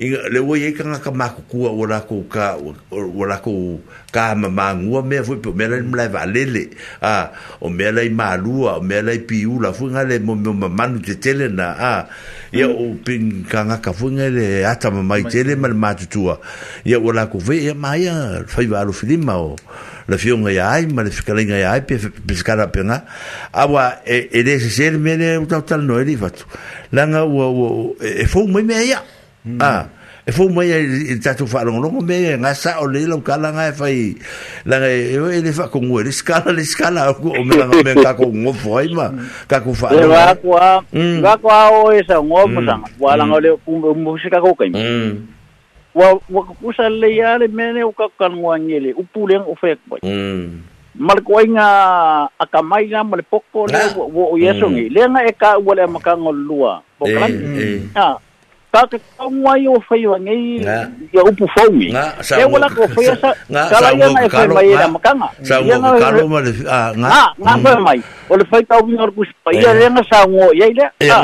[0.00, 3.76] le wo ye ka nga ka mako ku wa la ko ka wa la ko
[4.08, 6.64] ka ma ma ngu me fu pe me la le va le le
[7.04, 9.86] a o me la i ma lu a me la i pi u la fu
[9.92, 12.08] nga le mo mo ma nu te tele na a
[12.50, 15.92] ya o pin ka nga ka fu nga le ata ma mai tele ma ma
[15.94, 16.22] tu tu
[16.84, 19.52] ya wa la ko ve ya ma ya fa i va lu fili ma o
[20.08, 22.34] la fi nga ya ai ma le fi ka le nga ya ai pe pe
[22.40, 23.04] ska la pe nga
[23.52, 26.30] a wa e de se ser me le u ta ta no e li fa
[26.32, 26.44] tu
[26.90, 29.04] la nga wo e fu me me ya
[29.40, 29.56] Hmm.
[29.56, 29.88] ah
[30.28, 33.24] e fo mai e tatu fa long long me nga sa o e le lo
[33.24, 34.12] kala nga fa i
[34.68, 34.88] la nga
[35.32, 38.52] e le fa con le scala le scala o me la me ka con ngo
[38.52, 39.08] foi ma
[39.48, 40.84] ka ku fa le va ku a
[41.24, 44.12] va ku a o e sa ngo mo sa wa la nga le ku mo
[44.20, 45.16] se ka ko kai hmm.
[45.96, 49.00] wa wa ku sa le ya le me ne o ka kan ngo angele u
[49.08, 50.04] pulen o fe hmm.
[50.04, 51.68] ko mal ko inga
[52.36, 54.04] akamai na mal poko le ah.
[54.04, 57.88] o yeso ngi le nga e ka wala makang o lua eh, po kan eh.
[57.96, 58.20] ah
[58.72, 60.62] ta ke tonga yo fai wa ngai
[61.12, 63.30] ya upu fau mi e wala ko fai sa
[63.90, 64.14] e kala e ya mm.
[64.14, 67.78] mai fai mai ya makanga sa mo ka lo ma de a nga nga fai
[67.82, 67.98] mai
[68.30, 71.18] o le fai tau ngor ku spai ya le nga sa ngo ya ile ya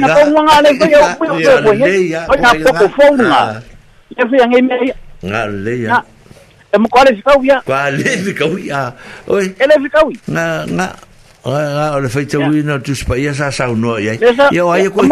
[0.00, 3.10] na ko nga ngale fai ya upu ko ko ya o ya ko ko fau
[3.20, 3.40] nga
[4.16, 4.86] ya fai ngai mai
[5.28, 5.96] nga le ya
[6.72, 8.80] e mo kwale fikau ya kwale fikau ya
[9.28, 10.88] oi ele fikau na na
[11.44, 12.48] Ah, le feite yeah.
[12.48, 14.14] wina tu spaia sa sa no ia.
[14.14, 15.02] Ia ai ko.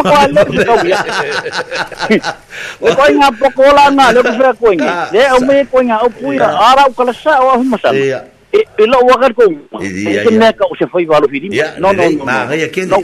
[2.79, 4.87] O ko nga pokola na le ko fra ko ni.
[5.11, 7.91] Le o me ko nga o puira ara o kala sa o huma sa.
[7.91, 8.23] Ia.
[8.55, 9.43] E lo wa ko.
[9.83, 10.23] Ia.
[10.23, 11.51] Ke me ka o se foi valo fidi.
[11.83, 11.99] No no.
[12.23, 12.95] Ma ia ken.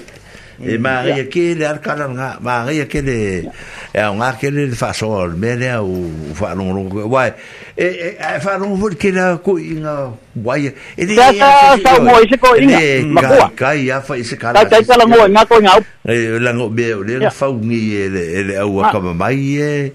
[0.59, 0.81] e uhum.
[0.81, 3.49] maria que ele ar nga maria que ele
[3.93, 7.33] é um ar que ele faz sol mele né, né, o farun ro vai
[7.77, 12.55] e farun por que na co inga vai ele tá tá tá mo se co
[12.55, 15.77] inga ma kai ya fa esse cara la mo na co ngau
[16.07, 19.93] e la ngo be ele fa un ele ele é o acaba mai e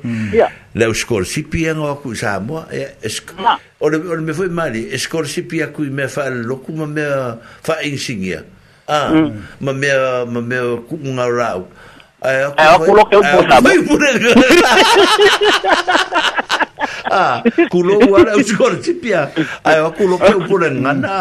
[0.75, 2.63] le o scorsipia ngo ku sa mo
[3.81, 3.89] o
[4.21, 7.03] me foi mali ku me fa lo ku me
[7.67, 8.45] fa insignia
[8.89, 9.63] ah mm.
[9.63, 9.89] ma me
[10.27, 10.59] ma me
[10.91, 11.61] ku nga rau
[12.23, 12.43] ai
[12.83, 13.57] ku lo ke ku sa
[17.13, 17.39] ah
[17.71, 19.31] ku lo wa la skor tipia
[19.63, 20.27] ai ku lo ah.
[20.27, 21.17] ah, ah, ke ku le nga na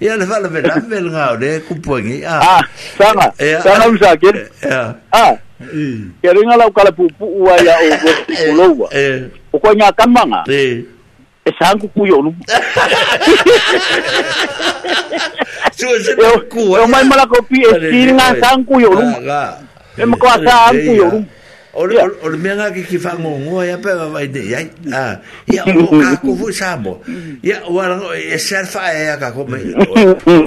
[0.00, 2.64] ya le va le ve la ve nga de ku po ah
[2.96, 3.28] sama
[3.60, 4.30] sama mi sa ke
[4.64, 4.96] ah
[6.24, 7.88] ke ringa la ka le pu pu wa ya o
[8.32, 8.88] ku lo wa
[9.52, 10.95] o ko nga kan manga eh
[11.60, 12.24] sáng của luôn.
[12.34, 12.34] nu
[15.72, 16.12] sua se
[16.50, 19.12] kuyo mai mala ko pi e singa sáng kuyo luôn.
[19.98, 21.24] Em ma ko sáng kuyo luôn.
[21.76, 21.94] Ole
[22.24, 24.60] ole me nga ki ki fango ngo ya pe va de ya.
[24.96, 27.02] Ah, ya o ka ko fu samo.
[27.44, 29.60] Ya o ala e serfa e ya ka ko me.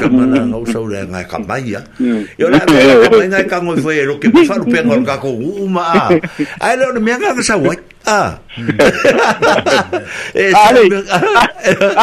[0.01, 1.85] Ka mana no so le nga ka mai ya.
[2.33, 5.29] Yo la me nga ka ngo fue lo que me fa pe ngo ka ko
[5.37, 6.09] uma.
[6.65, 7.75] Ai lo me nga ka sa wa.
[8.09, 8.39] Ah.
[10.65, 10.85] Ari.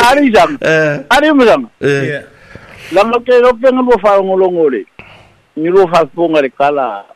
[0.07, 0.55] Ari jam.
[1.11, 1.67] Ari mo jam.
[2.95, 4.87] La mo ke lo pe ngo fa ngo lo ngo le.
[5.59, 7.16] Ni lo fa ngo le kala.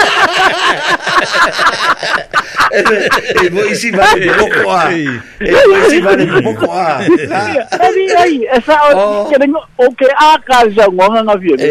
[3.43, 4.89] e vou em cima de Mocoá.
[5.41, 6.97] Eu vou em cima e Mocoá.
[8.17, 9.25] Aí, É essa hora, oh.
[9.25, 11.63] querendo o que a casa, o na vida.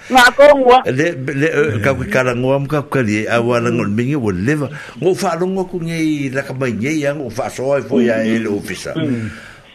[0.10, 3.44] na ko ngwa le le eh, ka ku kala ngwa mu ka ku kali a
[3.44, 4.72] wa ngol mingi wo leva
[5.04, 8.00] ngo fa lo ngo ku nge la ka ba nge ya ngo fa so fo
[8.00, 9.04] ya el ofisa mm.
[9.04, 9.28] mm.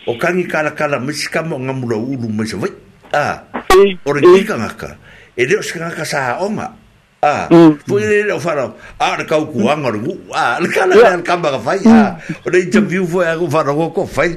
[0.09, 2.73] o kangi kala kala miska mo ngamulo ulu mo so vai
[3.13, 4.97] ah eh, ore ngi ka ngaka
[5.39, 6.67] e leo se kanga sa onga
[7.23, 7.79] a pu mm.
[7.87, 7.99] mm.
[8.11, 8.67] le lo faro
[9.05, 10.13] a le kau kuang or gu
[10.43, 12.43] a le kala le kamba ka fai a mm.
[12.45, 14.31] o le interview foi a faro ko ko fai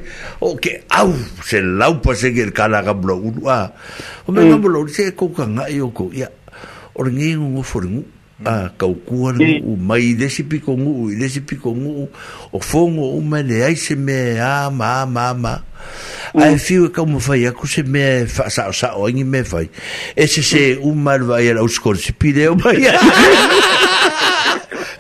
[0.46, 1.10] o ke au
[1.48, 3.74] se lau pa se ke kala ka blo u a
[4.30, 6.30] o me blo se ko kanga yo ko ya
[6.94, 8.02] o ngi ngu fo ngu
[8.46, 11.94] a kau kuang u mai le si pico ngu le si pico ngu
[12.56, 15.54] o fongo o me le ai se me a ma ma ma
[16.34, 19.70] ai fiu ka mo fai aku se me fa sa sa o ngi me fai
[20.16, 20.92] e se se hum.
[20.92, 23.04] un mar vai era os corsi pide o mai é hum.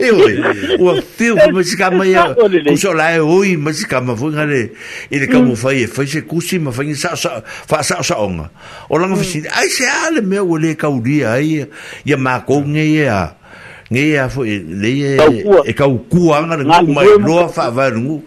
[0.05, 0.33] e oi
[0.81, 2.03] o fiu mo se kama
[2.35, 4.71] o so la e oi mo se kama fu ngare
[5.09, 8.15] e le kamo fai e fai se kusi ma fai sa sa fa sa sa
[8.19, 8.51] onga
[8.89, 9.47] o langa fisi hum.
[9.55, 11.67] ai se é, ale me é o le dia ai
[12.05, 13.39] Ya ma ko nge ia
[13.91, 14.89] ngi a fo le
[15.67, 18.23] e ka ku anga ngu mai no fa varu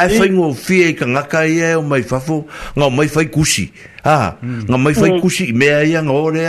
[0.00, 2.44] ai fa ngo fi e kanga ka e o mai fa fo
[2.76, 3.72] ngo mai fa kusi
[4.04, 4.68] ha mm.
[4.68, 5.20] ngo mai fa mm.
[5.24, 6.44] kusi me ai nga ore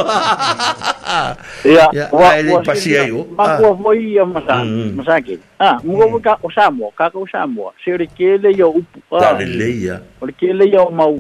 [1.64, 5.38] ya wa le pasi ai o ma ko mo ia ma sa ma sa ki
[5.60, 6.12] ah mo mo mm, mm.
[6.12, 6.22] ah, mm.
[6.24, 8.84] ka o sa mo ka ka o sa mo se ri ke le yo u
[9.12, 11.18] ah, ta le le ia o le ke le yo ma u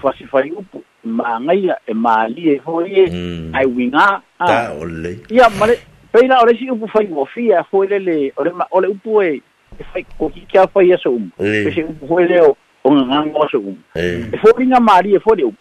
[0.00, 0.64] fa si fai u
[1.04, 3.06] ma ngai e ma li e fo ye
[3.52, 4.08] ai winga
[4.38, 8.32] ta o le ia ma le Peina ole si upu fai mofia, fue le le,
[8.72, 9.42] ole upu e,
[9.86, 13.44] fai ko ki kia fai aso um pe se upu hoi leo o nga ngango
[13.44, 15.54] aso um e fōri nga maari e fōri um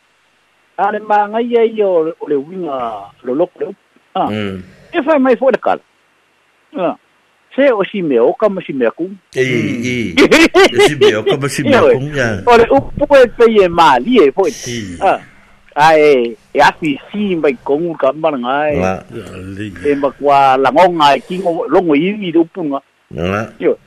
[0.77, 2.77] ale ma ngai ai o le winga
[3.23, 3.73] lo loko leo
[4.93, 6.91] e fai mai fōri kala
[7.55, 9.47] se o si me o kama si me ku e
[10.17, 13.67] e si me o kama si me ku ya o le upu e pe e
[13.69, 14.97] maari e fōri
[15.77, 21.95] ai e afi si mai kongu ka maranga e e makwa langonga e kingo longo
[21.95, 22.81] iwi do punga
[23.57, 23.79] Yo,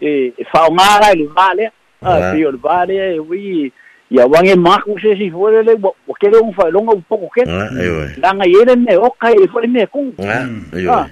[0.00, 3.72] e fa mara il vale ah io il vale we
[4.10, 7.28] ya wange maku se si fuere le wo ke le un fa longa un poco
[7.28, 11.06] ke la nga yere ne o kai e fuere ne ku ah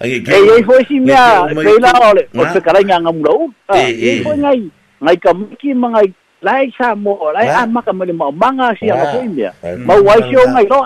[0.00, 4.36] e e foi si mea sei la ole o se kala nga ngamulo e foi
[4.36, 4.70] ngai
[5.00, 6.12] ngai kam ki mangai
[6.42, 9.54] lai sa mo lai a maka mo le manga si a ko india
[9.86, 10.82] ma wai si o ngai lo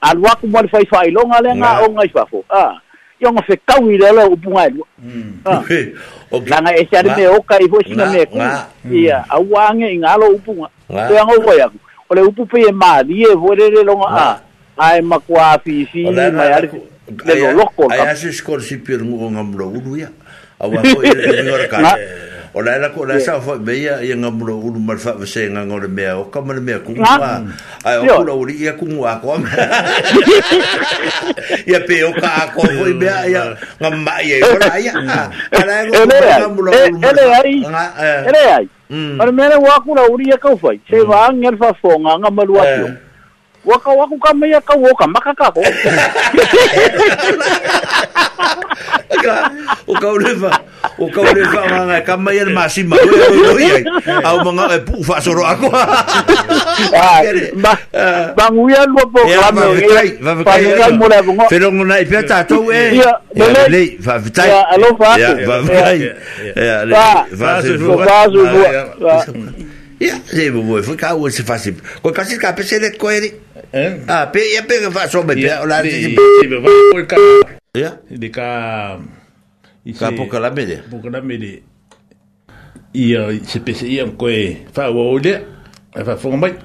[0.00, 2.76] alwa ku mo fai fai longa le nga o ngai fa fo ah
[3.20, 3.44] ionga mm.
[3.44, 3.46] ah.
[3.48, 7.84] fekau i le ala o puga e lua e se ale mea oka i foi
[7.84, 8.62] siga mea kugu mm.
[8.84, 8.96] mm.
[9.02, 11.78] ia aua age i galo upuga peaga uvai aku
[12.10, 14.40] o le upu pei e malie foi lele loga a
[14.76, 16.70] ae ah, makua afiifii mai ale
[17.24, 20.10] le loloko ae a se skolosipioleguoga mulaulu ia
[20.60, 21.92] aua foi le ngora kae
[22.56, 25.12] o la la ko la sa fa be ia ia nga mulo ulu mal fa
[25.32, 27.40] se nga ngor be o ka mal me ku ma ah.
[27.84, 29.36] ai o kula uri ia ku ngua ko
[31.72, 35.28] ia pe o ka ko ko be ia nga ma ia o la ia ah,
[35.52, 37.60] ala ngo nga mulo ulu ele ai
[38.00, 38.22] eh.
[38.32, 39.34] ele ai Para mm.
[39.36, 40.78] mí era waku la uri ya kau fai.
[40.86, 41.42] Se va mm.
[41.42, 42.86] ngel fa fonga nga malua eh.
[42.86, 42.86] tio.
[43.66, 45.58] Waka waku ka me ya kau ka makaka ko.
[49.86, 50.50] o kaurewa
[50.98, 55.04] o O nga ka mai ana masima o o oi ai au manga e pu
[55.04, 55.68] fa soro ako
[57.60, 61.98] ba nguia lo po ka me o e pa ngai mo le bongo pero ngona
[62.00, 63.00] e pe ta to e
[63.72, 65.16] le va vitai ya alo fa
[65.48, 66.10] va vai
[66.56, 66.92] ya le
[67.32, 69.40] va se va se
[70.00, 72.78] ya se bo foi ka o se fa se ko ka se ka pe se
[72.78, 73.45] le ko eri
[73.76, 73.92] é.
[74.08, 75.92] Ah, pe, pe, fa so mai pe, la te
[76.48, 77.16] pe, va o ka.
[77.76, 77.92] Ya.
[78.08, 78.46] De ka
[79.84, 80.80] i ka poka la mele.
[80.88, 81.60] Poka la mele.
[82.96, 85.34] Ia se pese ia ko e fa o le.
[86.08, 86.56] Fa fo mai.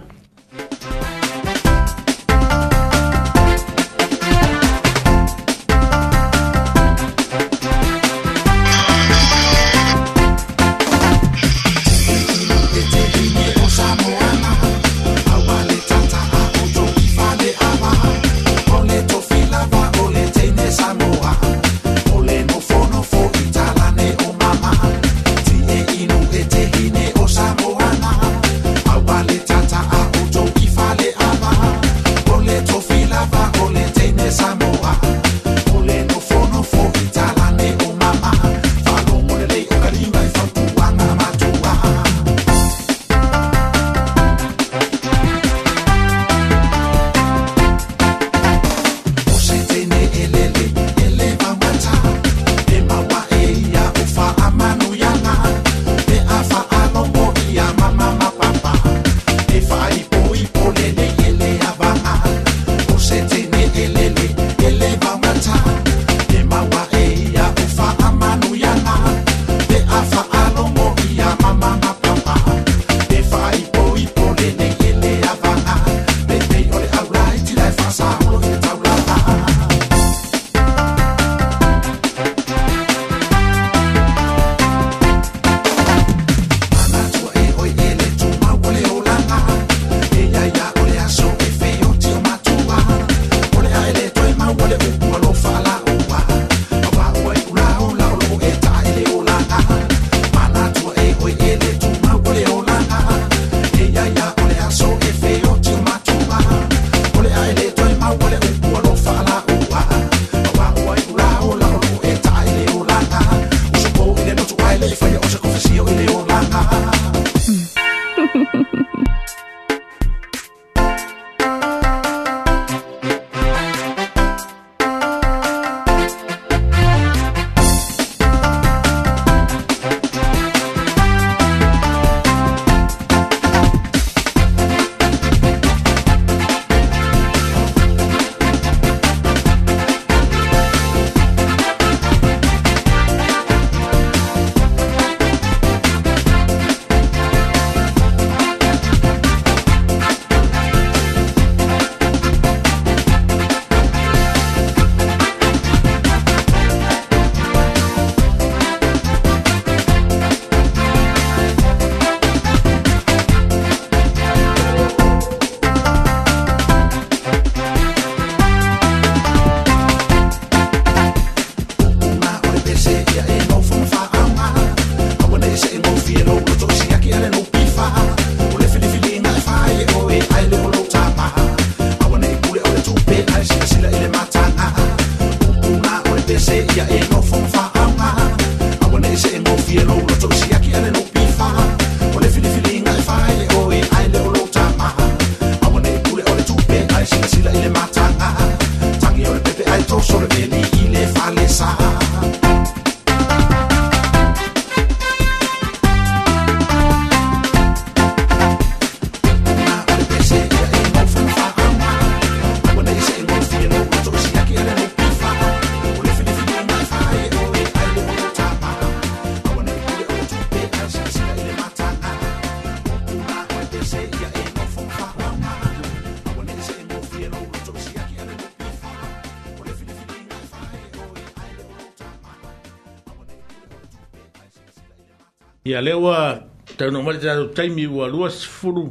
[235.82, 236.42] lewa
[236.78, 238.86] tau no mai te tau taimi ua lua sifuru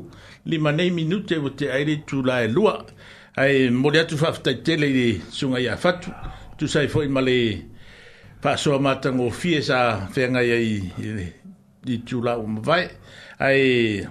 [0.47, 2.85] lima nei minute o te aere tu lae lua
[3.36, 6.10] ai mori atu whaftai tele i sunga i awhatu
[6.59, 7.36] tu sai fo i male
[8.43, 9.78] pasoa matango fie sa
[10.15, 11.09] whenga i i
[11.94, 12.85] i tu la o mawai
[13.39, 14.07] ai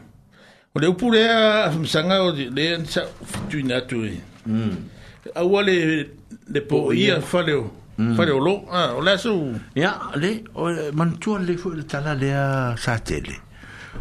[0.73, 3.01] o le upure a msanga o le ansa
[3.49, 4.21] tu inatu i e.
[4.47, 4.75] mm.
[5.35, 5.75] au ale
[6.53, 8.31] le po ia whaleo Fare mm.
[8.31, 8.53] ah, o lo,
[8.95, 9.59] o le su.
[9.75, 10.39] Ya, le,
[10.95, 13.35] man tu le fu le tala le a sa tele.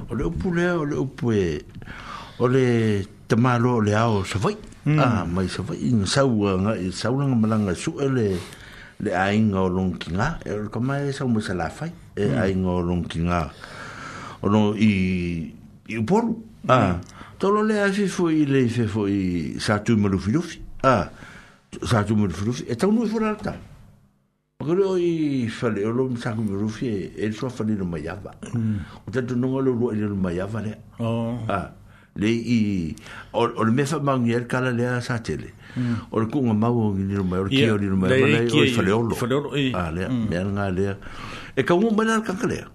[0.08, 1.64] O le upu le, o le upu e,
[2.38, 4.54] o le tamalo le a o savai.
[4.86, 4.98] Mm.
[5.02, 6.46] Ah, mai savai, in sau,
[6.78, 8.38] in sau langa malanga su e le,
[9.00, 10.12] le a inga o long ki
[10.44, 12.38] e o le kama e sau mo sa fai, e mm.
[12.38, 13.26] a inga o long ki
[14.40, 15.50] O no, i,
[15.90, 16.38] i uporu.
[16.68, 17.00] Ah,
[17.40, 20.60] tolo le a fe fu i le fe fu i sa tu malufi lufi.
[20.84, 21.10] Ah,
[21.82, 23.58] sa tu malufi lufi, e tau nui fu la tau.
[24.60, 28.08] Pakare o i whale o lomi saku mi rufi e e soa whale no mai
[28.08, 28.32] awa.
[28.52, 28.80] Hmm.
[29.06, 30.74] O tatu nonga lo roa e no mai awa lea.
[30.98, 31.38] Oh.
[32.16, 32.96] Le i...
[33.34, 35.52] O le mefa mangi e kala lea sa tele.
[35.76, 35.94] Hmm.
[36.10, 38.10] O le kunga mau o ngini no mai, o le kia o ngini no mai,
[38.10, 39.14] o le whale o lo.
[39.14, 39.70] Whale o lo, i.
[39.72, 40.26] A lea, hmm.
[40.28, 40.96] mea nga lea.
[41.54, 42.66] E ka unga mana kaka lea.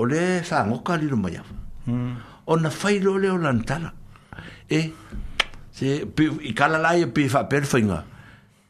[0.00, 2.00] O le sa ngoka li no mai awa.
[2.48, 3.92] O na whai lo leo lantara.
[4.70, 4.88] E...
[5.70, 6.00] Se,
[6.42, 8.00] i kala lai e pifa perfa inga.
[8.06, 8.13] Mm.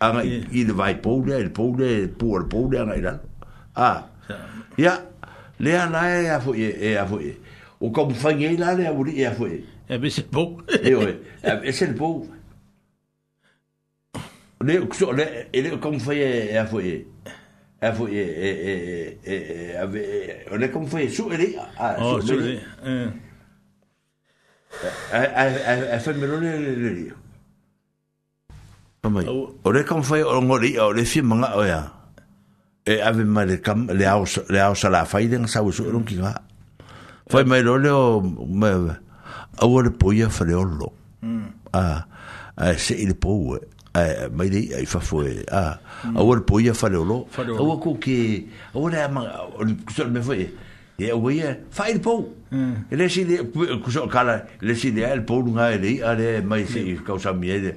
[0.00, 3.20] anga i, i le vai poule le poule por poule anga i lalo
[3.74, 3.90] a
[4.78, 4.94] ia
[5.58, 7.34] le ala e a fo e a fo e
[7.80, 10.22] o ka mu fangi e lale a muri e a fo e e be se
[10.32, 11.02] pou e o
[11.62, 12.26] e se le pou
[14.70, 16.96] le so le ele ka mu fangi e a fo e
[17.80, 20.04] a fo e e e e a ve
[20.50, 22.60] o le ka mu fangi su ele a su ele
[25.18, 26.10] a a a fa
[29.02, 29.26] Pamai.
[29.28, 31.90] O re kam fai o ngori o le fi manga o ya.
[32.84, 36.02] E ave ma le kam le au le au sala fai den sa u suru
[36.04, 36.34] ki ga.
[37.30, 38.70] Fai mai lo le o me
[39.62, 40.92] o le poia fai o lo.
[41.22, 41.46] Hmm.
[41.72, 42.04] A
[42.56, 43.56] a se il po
[43.94, 46.16] e mai dei ai fa foi a hmm.
[46.16, 47.96] a ora poia fare lo a ora co
[48.72, 49.24] o ora ma
[49.84, 50.54] cosa me foi
[50.98, 52.74] e o ora fai il po e hmm.
[52.90, 53.26] le si
[53.82, 57.76] cosa kala le si al po nga e lei ale mai si causa miele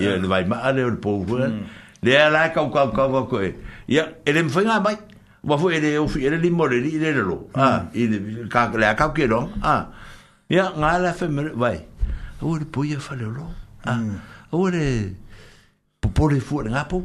[0.00, 1.50] Ia le vai maa leo le pōhua.
[2.02, 3.52] Le a lai kau kau kau kau koe.
[3.88, 4.96] Ia, e le mwhinga mai.
[5.44, 7.48] Wafu e le ufi, e le limo le li, e le lalo.
[7.94, 8.06] I
[8.78, 9.12] le a kau
[10.50, 11.78] Ia, ngā la whemere, vai.
[12.42, 13.44] Ua le pōia whaleo lo.
[14.52, 15.14] Ua le
[16.02, 17.02] pōpore fuat ngā pō.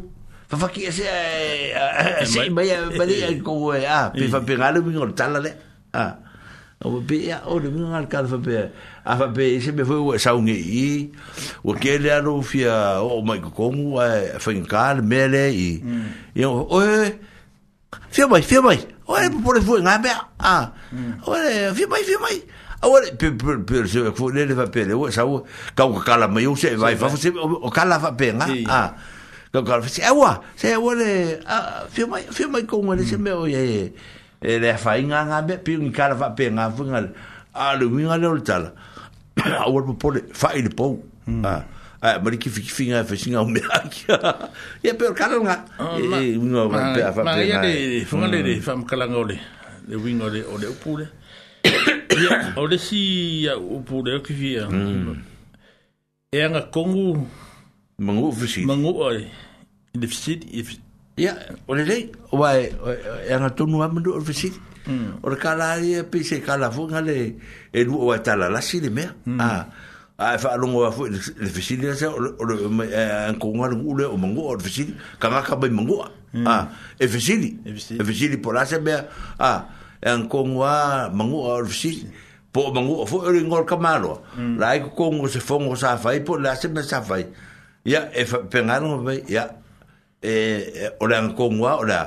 [0.50, 3.84] Fafaki e se, e se, e mai, e mai, e mai, e mai,
[4.16, 4.86] e mai, e mai, e mai, e mai, e mai, e mai, e mai, e
[4.86, 6.25] mai, e mai, e mai, e mai, e
[6.84, 8.56] o be ya o le minga ka fa be
[9.06, 11.12] a fa be se be foi sa un i
[11.64, 15.84] o que ele era o fia o mai como é foi em car mele e
[16.36, 16.68] e o
[18.12, 21.14] fia mai fia mai o por foi na be a mm.
[21.24, 22.44] o é fia mai fia mai
[22.86, 25.42] Agora, pelo seu que foi ele vai pele, o sa o
[25.74, 28.32] cala o kala mai se vai fa você o cala vai bem,
[28.70, 28.94] ah.
[29.52, 33.48] Ka kala fa se, "Ewa, se o le, ah, filma, mai, fia ele se meu
[33.48, 33.90] o é
[34.46, 37.02] e le fa inga nga be pi un kala fa pe nga fu nga
[37.70, 40.86] alu mi nga le ol a wor po pole fa il po
[41.50, 41.54] a
[42.06, 44.02] a mari ki fi fi nga fa singa o me a ki
[44.86, 45.56] ya pe kala nga
[45.98, 49.06] e un nga fa pe fa pe nga le fu nga le fa mka la
[49.10, 49.38] ngole
[49.90, 51.06] le wing ole ole upule
[52.26, 52.30] ya
[52.62, 53.00] ole si
[53.50, 54.66] ya upule ki fi ya
[56.38, 57.08] e nga kongu
[58.06, 59.26] mangu fu si mangu ole
[59.96, 60.68] in the city if
[61.18, 61.34] ia
[61.68, 62.72] o le lei ua e
[63.34, 64.58] anga tonu a mandu o le fesili
[65.24, 67.36] o le kala ai e pise kala fu nga le
[67.72, 69.50] e lu o e tala lasi le mea a
[70.18, 72.58] a e whaalongo a fu le fesili asa o le
[73.30, 76.12] ankonga le ule o mangua o le fesili kangaka bai mangua
[76.54, 76.68] a
[77.00, 79.08] e fesili e fesili po lasa mea
[79.40, 79.52] a
[80.02, 82.12] e ankonga mangua o le fesili
[82.52, 84.20] po mangua fu o le ngol kamalo
[84.60, 87.24] la e kongo se fongo sa fai po lasa mea sa fai
[87.86, 89.64] ia e pengarongo bai ia
[90.34, 92.00] e o le ngkongwa o la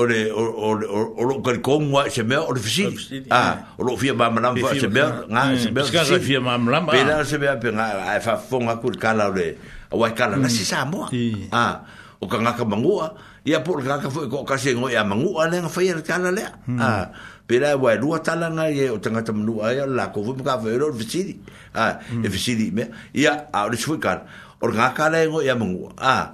[0.00, 3.96] o le o o o kel kongwa se me o le fisi ah o lo
[3.96, 7.04] fia ma malam fa se me nga se me ska se fia ma malam pe
[7.04, 9.56] la se me pe nga fa fonga kul kala le
[9.92, 11.08] wa kala na sisa mo
[11.52, 11.84] ah
[12.20, 13.12] o ka ngaka mangua
[13.44, 16.30] ia por ka ka foi ko ka se ngoi a mangua le nga fai kala
[16.32, 16.44] le
[16.80, 17.08] ah
[17.46, 20.72] pera wa lua tala nga ye o tanga tamnu ai la ko vu ka fe
[20.80, 21.36] ro visiri
[21.76, 22.84] ah e visiri me
[23.14, 24.24] ia a o le fui kala
[24.60, 26.26] o ka kala ngo ia mangua ah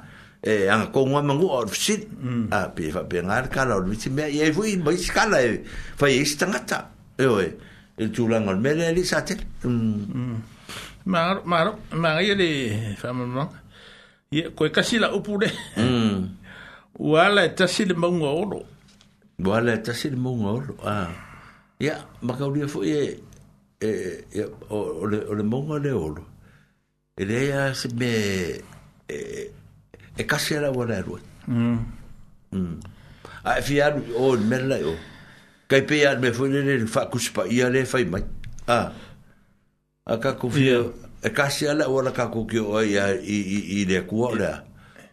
[0.43, 2.51] e eh, anga ko ngua mangu or sit mm.
[2.51, 4.27] a ah, pe fa pe ngar kala or viti eh.
[4.27, 5.63] eh, me e fui mai skala e
[5.97, 7.51] fa e stangata e oi
[7.99, 9.71] il tulang or mele li sate mm.
[9.71, 10.39] mm.
[11.05, 12.49] mar mar mar ye le
[12.99, 13.47] fa mo
[14.35, 15.47] ye ko kasi la upu de
[16.99, 18.67] wala tasi le mangu oro
[19.39, 21.07] wala tasi le mangu oro a
[21.79, 23.15] ya makaulia fo ye
[23.79, 23.89] e
[24.35, 26.23] ya, o le o le mangu le oro
[27.17, 28.11] ele ya se me
[29.07, 29.62] e,
[30.17, 31.19] e kasi ala wana erua.
[31.47, 31.79] Mm.
[32.53, 32.77] Mm.
[33.49, 34.95] A e fi anu, o, ni mele lai, o.
[35.69, 38.23] Kai pe anu me fwe nene, ni fwa kusipa, ia le fai mai.
[38.69, 38.93] A,
[40.07, 40.69] a kako fi,
[41.23, 44.59] e kasi ala wana kako ki o ai, i, i, i, i, kua, o lea.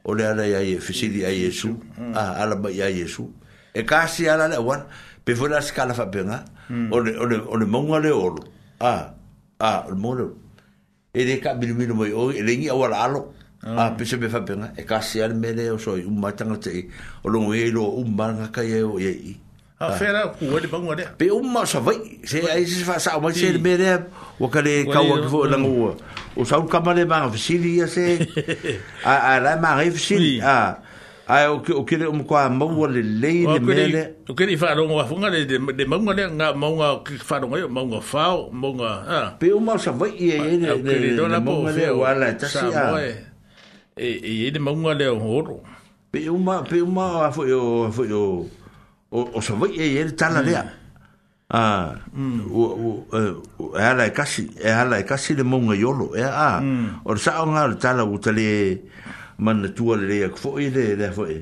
[0.03, 2.11] O lea lai ai, e fisili ai Yesu, mm.
[2.15, 3.29] a, ala mai ai Yesu.
[3.73, 4.85] E kasi ala lai wana,
[5.23, 6.43] pe fwe la skala fa penga,
[6.91, 8.43] o le, o le, o le monga le olo.
[8.79, 9.13] A,
[9.59, 10.37] a, o le monga le olo.
[11.09, 13.21] E le ka bilumino mai o, e le ingi awala alo.
[13.38, 13.38] Mm.
[13.61, 16.87] a ah, pese me fa penga e ka se mele o so u matanga te
[17.23, 19.35] o lo e lo u manga ka e o e
[19.79, 19.95] a ah, ah.
[19.99, 22.95] fera ku o de bangu de pe u ma sa vai se ai se fa
[23.03, 23.99] sa ma se mele
[24.39, 25.91] o ka le ka o fo la ngu
[26.39, 28.15] o sa u ka le ma fisili ya se
[29.09, 30.79] a a la ma re fisili a
[31.27, 34.47] a o ke o ke le um kwa ma u le le mele o ke
[34.47, 37.43] ni fa ro ngwa funga le de ma ngwa le nga ma ngwa ki fa
[37.43, 38.69] ro ngwa ma ngwa fa ma
[39.03, 40.79] a pe u ma sa vai e e le
[41.19, 43.28] le ma ngwa le wala ta si a
[43.99, 45.57] e e de maunga le horo
[46.11, 48.47] pe uma pe uma foi o foi o
[49.35, 51.99] o so vai e ele tala le ah
[52.59, 52.63] o
[53.59, 56.63] o é ala kasi é ala kasi le maunga yolo é a
[57.05, 58.81] o sa nga tala o tale
[59.43, 61.33] man tua le foi le le foi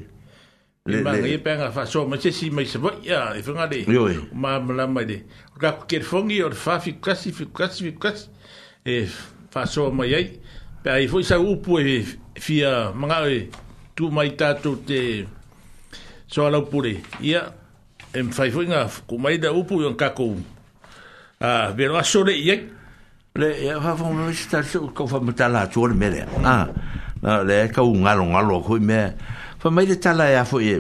[0.90, 3.68] le le e penga fa so ma se si mai se vai ya e fanga
[3.70, 3.86] de
[4.42, 5.18] ma ma ma de
[5.62, 8.26] ka ke fongi o fa fi kasi fi kasi fi kasi
[8.84, 8.94] e
[9.54, 10.26] fa so mai ai
[10.88, 12.08] Pe ai foi sa upu e
[12.40, 13.50] fia manga e
[13.94, 15.28] tu mai tato te
[16.26, 17.04] so ala pure.
[17.20, 17.42] Ia
[18.16, 20.38] em fai foi nga ku mai da upu yon kako.
[21.44, 22.56] Ah, vero a sole ye.
[23.36, 26.24] Le ya fa fo mo sta so ko fa mata la tu le mere.
[26.46, 26.70] Ah.
[27.22, 29.12] Na le ka un alo alo ko me.
[29.60, 30.80] Fa mai de tala ya e fo ye.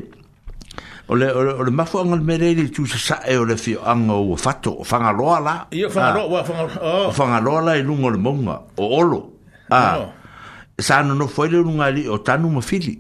[1.10, 4.14] Ole le o le, le angal mere le tu sa e ole le fi anga
[4.14, 5.68] o fato o fanga loa la.
[5.74, 6.80] Ia fanga loa, fanga loa.
[6.95, 7.08] Oh.
[7.08, 8.61] O fanga loa la e lungo le monga.
[8.77, 9.34] O olo.
[9.72, 10.10] Ah.
[10.80, 13.00] Sa no no foi le unha li o tanu mo fili.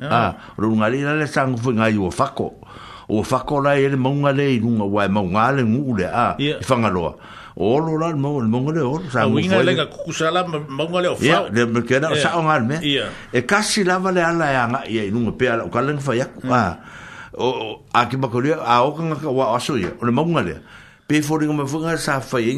[0.00, 2.54] Ah, ah le unha li na le sangu foi ngai o faco.
[3.10, 6.06] O faco la ele mo ali, le unha wa e mo unha le ngule.
[6.12, 7.16] Ah, fanga lo.
[7.58, 9.36] O lo la mo mo ngale ah, o sa mo.
[9.36, 11.48] Unha le kusala mo ngale o fa.
[11.52, 12.78] Le me queda sa o ngal me.
[13.32, 16.14] E casi e la vale ala ya nga ya unha pe ala o kalen fa
[16.16, 16.26] ya.
[16.42, 16.52] Hmm.
[16.52, 16.76] Ah.
[17.38, 19.90] O aki makoli a o kanga wa asu ya.
[20.00, 20.56] O le mo ngale.
[21.08, 22.56] Pe fori ngome fanga sa fa ye.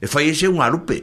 [0.00, 1.02] E fa ye se unha rupe.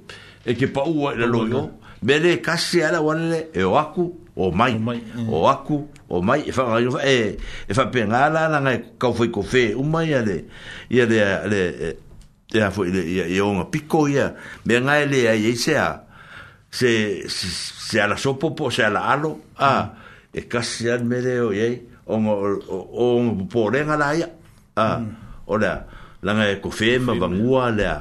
[0.45, 1.71] e ke pa ua la loyo
[2.05, 4.05] mele kasi ala wale e o aku
[4.37, 5.31] o mai o mm.
[5.49, 9.41] aku o mai e fa e e fa pe ngala na ngai ka foi ko
[9.43, 10.45] fe o mai ale
[10.93, 11.61] ia de ale
[12.53, 14.37] e a foi e e on a pico ia
[14.69, 16.05] me ngai le ai se a
[16.69, 20.37] se se ala sopo po se ala alo a ah, mm.
[20.37, 21.81] e kasi al mele o ye
[22.13, 22.45] on o
[23.09, 24.29] on po le ngala ia
[24.77, 25.01] a
[25.49, 25.89] ora
[26.23, 27.99] langa e kofe ma vangua lea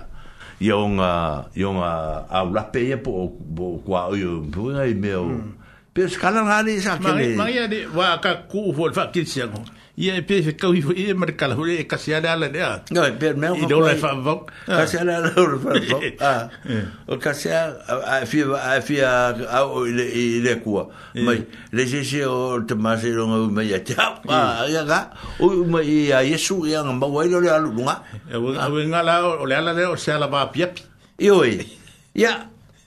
[0.59, 5.57] yonga yonga a la pe po bo kwa yo bo ai meo hmm.
[5.95, 9.41] pe skala ngani sa ke ma ma ya de wa ka ku fo fa kitsi
[9.47, 9.63] ngo
[9.99, 12.67] ia e pēwhi kau hifo i e mara kala hore e kasi ala ala nea.
[12.95, 13.51] No, e pēr mea.
[13.51, 14.53] I do lai wha vok.
[14.63, 16.05] E kasi ala ala hore wha vok.
[16.29, 16.49] Ah.
[17.07, 19.09] O kasi ala, a e fia
[19.59, 20.85] au i le kua.
[21.19, 21.41] Mai,
[21.75, 24.13] le sese o te māse ronga u mei a te hau.
[24.29, 25.01] Ah, a ia ka,
[25.43, 27.97] u i a Yesu i anga maua i le alu runga.
[28.31, 28.71] Au e ah.
[28.93, 30.87] ngala o le ala leo, se ala maa piapi.
[31.27, 31.57] Ioi.
[32.15, 32.35] Ia,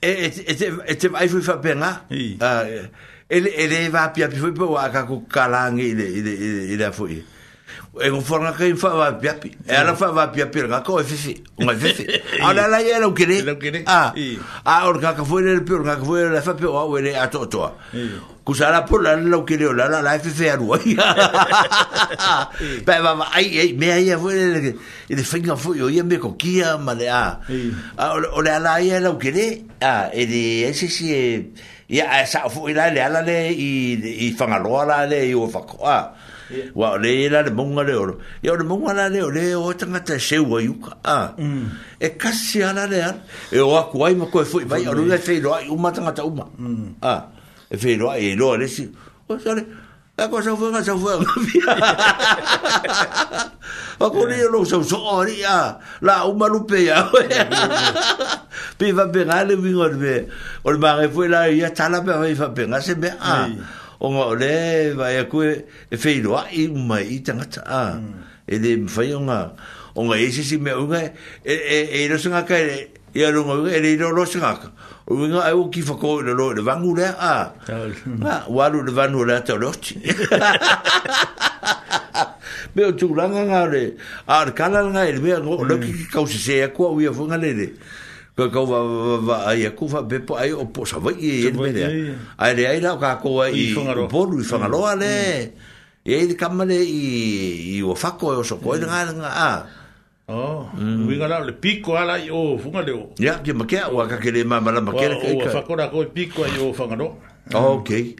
[0.01, 1.93] e, e, e te vaifu i wha pēnga.
[2.09, 2.53] Ia
[3.35, 6.31] ele ele va pia pia fo ko aka ko kalangi ile ile
[6.73, 7.17] ile fo i
[8.01, 8.81] e o fora ka i eh, ah.
[8.81, 11.75] ah, fa va piapi e ala fa va piapi ga ko e fifi un e
[11.77, 12.05] fifi
[12.41, 13.37] ala la ia lo kere
[13.85, 14.11] a
[14.65, 16.97] a or ka ka foi le pe or ka foi la fa pe o o
[16.97, 17.61] le a to to
[18.43, 20.79] ku sala por la lo kere la la la fifi a rua
[22.87, 24.73] pe va ai ai me ai foi le
[25.07, 27.37] e de finga foi o ia me ko kia ma le a
[27.97, 31.13] ah, o le ala ia lo kere a e de ese si
[31.93, 35.45] ia sa foi la le ala le i i fanga lo ala le i o
[35.45, 35.99] fa ko a
[36.75, 39.55] wa le la le monga le o e o le monga la le o le
[39.55, 41.65] o tanga ta e se o yuka a mm.
[41.99, 43.17] e kasi ala le an
[43.51, 46.11] e o aku ai ma koe fui vai o le fei roa i uma tanga
[46.11, 47.01] ta uma mm.
[47.01, 47.29] a
[47.69, 48.89] e fei roa e loa le si
[49.27, 49.61] o sale
[50.17, 51.25] e ko sau fuenga sau fuenga
[53.99, 57.01] wa ko le lo sau so o ri a la uma lupe ya
[58.77, 60.27] pi va pe ngale vingot be
[60.65, 63.49] o le ma refu la i a tala pe va pe ngase be a
[64.03, 67.85] o nga ole vai a koe e feilo e a i mai i tangata a
[68.47, 69.39] e le mwhai o nga
[69.95, 71.11] o nga e sisi mea unga e
[71.73, 74.67] e e rosa ngaka e e a runga unga e le ino rosa ngaka
[75.07, 77.53] o unga e o kifako i lo e le vangu le a
[78.27, 79.95] a walu le vangu le ata le oti
[82.73, 83.81] Meo tūranga ngā re,
[84.25, 87.37] ārkala ngā e le mea ngō, lōki ki kausi se e kua ui a whunga
[87.37, 87.67] le le
[88.33, 88.77] ka ka va
[89.21, 91.45] va ai ku va be po ai o po sa vai mm.
[91.45, 91.89] e me dea
[92.41, 93.69] ai re ai la ka ko ai
[94.09, 95.13] po lu fa na lo ale
[96.01, 99.51] e ai de kamale i i o fa ko o so ko nga nga a
[100.33, 100.65] oh
[101.05, 104.09] wi ga la le pico ala o fanga le o ya ke ma ke wa
[104.09, 106.57] ka ke le ma ma la ma ka o fa ko ra ko pico ai
[106.57, 107.09] o fanga nga lo
[107.77, 108.17] okay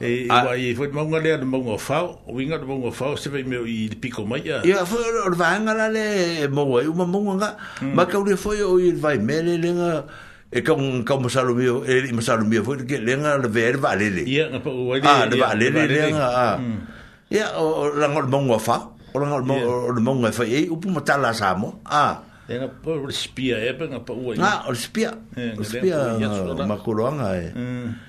[0.00, 0.42] e, e ah.
[0.48, 3.28] wa e, i foi mo ngale de mo fa o winga de mo fa se
[3.28, 6.88] vai meu i pico mai ya ya foi o vanga la le mo wa e
[6.88, 7.92] uma mo nga hmm.
[7.94, 10.04] ma ka uri foi o i vai mele le nga
[10.50, 13.36] e ka un ka mo salo meu e mo salo meu foi que le nga
[13.36, 15.74] le ver vale le ya na po wa le ah le vale hmm.
[15.76, 16.56] le le nga ah
[17.28, 18.76] ya o la ngol mo nga fa
[19.12, 22.24] o la ngol mo mo nga fa e u pu mo tala sa mo ah
[22.48, 26.16] e nga po spia e pe nga po wa ah o spia o spia
[26.64, 28.08] ma ko lo nga e mm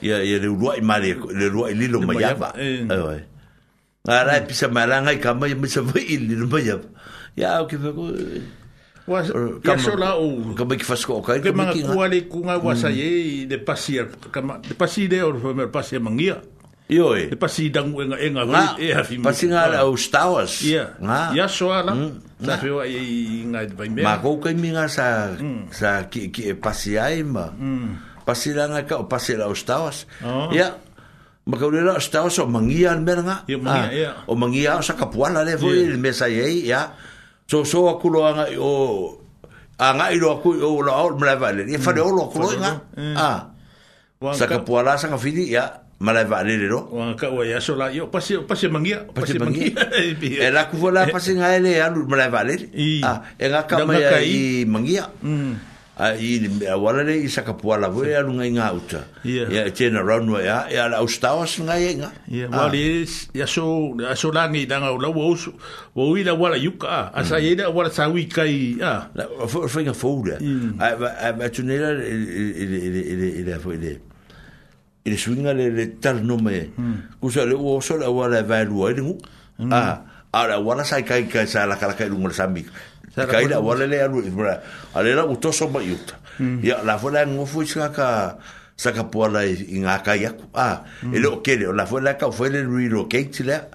[0.00, 2.88] Ya, ya, ia ia le rua i mare le rua i lilo mai apa ai
[2.88, 2.88] eh.
[2.88, 6.88] eh, ara e pisa maranga i kama i misa vai i lilo mai apa
[7.36, 8.04] ia o ke fako
[9.10, 12.64] Ia sola o kama ki fasko o kai kama ki kua le kunga hmm.
[12.64, 14.28] wasa ye eh, de pasia ya.
[14.32, 16.40] kama de pasi de or famer pasia mangia
[16.90, 17.30] Io e.
[17.30, 19.22] De pasi dangu enga enga iya, e ha fimi.
[19.22, 20.58] Pasi ngala o stawas.
[20.66, 20.98] Ia.
[21.38, 21.94] Ia soala.
[22.42, 24.02] Sa feo ai ngai vai me.
[24.02, 25.30] Ma kou kai minga sa
[25.70, 27.54] sa ki ki pasi ai ma.
[27.54, 30.54] Mm pasilanga ka o pasila o stawas oh.
[30.54, 30.78] ya
[31.50, 34.10] makaulila udahlah stawas o mangia al ya, mangia, ah, ya.
[34.30, 35.98] o mangia o sa kapuala le foi yeah.
[35.98, 36.94] mesa ya
[37.50, 38.70] so so aku lo anga o
[39.82, 42.06] anga ilo aku o lo o mala vale ya fare hmm.
[42.06, 43.26] aku lo kulo nga ya.
[44.22, 47.74] ah sa kapuala sa kafini ya mala vale le ro wa ka wa ya so
[47.74, 49.90] la yo pasi pasi mangia pasi mangia
[50.22, 50.78] e la ya.
[50.78, 52.54] vola eh, pasi nga ele ya mala vale
[53.02, 53.98] ah e nga ka ma
[54.70, 55.69] mangia mm.
[56.00, 59.68] a i a wala le isa ka pula vo ya lunga inga uta ya yeah.
[59.70, 63.04] tena run wa ya ya la ustawa sunga ya inga ya yeah, wali
[63.36, 65.52] ya so ya so langi danga la wo so
[65.94, 69.28] wo i la wala yuka asa ye da wala sa wi kai ya la
[69.68, 73.92] finga folder a a a tunela le le le le le fo le
[75.04, 76.70] ile swinga le le tar no me
[77.20, 79.14] kusa le wo so la wala va lu ai ngu
[79.68, 79.84] a
[80.32, 82.64] ara wala sa kai kai sa la kala kai lu mo sa mi
[83.14, 84.60] Ka ira wale le aru i e mura.
[84.94, 86.18] A le la utoso ma iuta.
[86.38, 86.62] Mm.
[86.64, 88.38] Ia la fwela ngofu i saka ka
[88.76, 90.46] saka pua la i ngā kai aku.
[90.54, 91.16] A, e mm.
[91.58, 93.66] leo La fwela ka fwela rui ro keiti lea.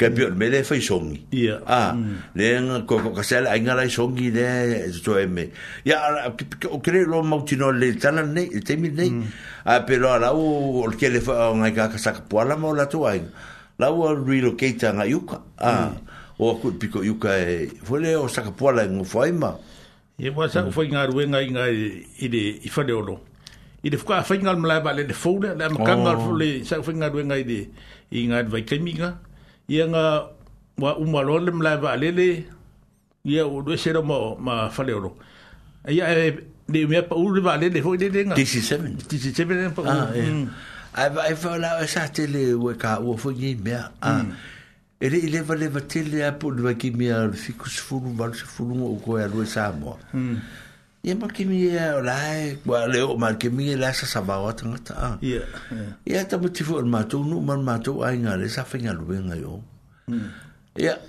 [0.00, 1.20] Ka pio, me le fai songi.
[1.32, 1.60] Ia.
[1.66, 2.16] A, mm.
[2.34, 5.48] le nga koko kasele a inga lai songi de to e e me.
[5.86, 6.26] Ia,
[6.70, 9.12] o kere lo mautino le tala nei, le temi nei.
[9.64, 13.06] A, pe lo ala o kere fwela ngai ka saka pua la ma la tu
[13.80, 15.40] La u relocate a ngai uka.
[16.40, 19.60] o ku piko yuka e fole o saka pola ngu faima
[20.16, 20.92] e wa sa foi mm.
[20.96, 23.20] nga ruenga inga i de i fale ono
[23.84, 26.80] i de fuka fai ngal mala ba le de fole la ma kangal fole sa
[26.80, 27.60] foi nga ruenga i de
[28.16, 29.20] i nga vai keminga
[29.68, 30.32] i nga
[30.80, 32.28] wa umalo le mala ba le le
[33.28, 33.60] ia oh.
[33.60, 35.12] o do sera ma ma fale ono
[35.92, 39.12] ia e de me pa u le ba le de foi de de nga 17
[39.12, 40.46] 17 e pa ah e mm.
[40.96, 44.48] ai vai fa la e sa tele we ka o foi me ah mm.
[45.00, 48.44] ele leva leva tele a por do aqui me ar fico se fulo vale se
[48.44, 50.38] fulo o coi a lua sabo hum
[51.02, 54.52] e porque me é lá é qual é o mal que me lá essa sabao
[54.52, 55.40] tá tá ya
[56.04, 59.42] e até por te formato no man mato a ingar essa fenga lua bem aí
[59.42, 59.56] ó
[60.10, 60.28] hum
[60.76, 61.00] ya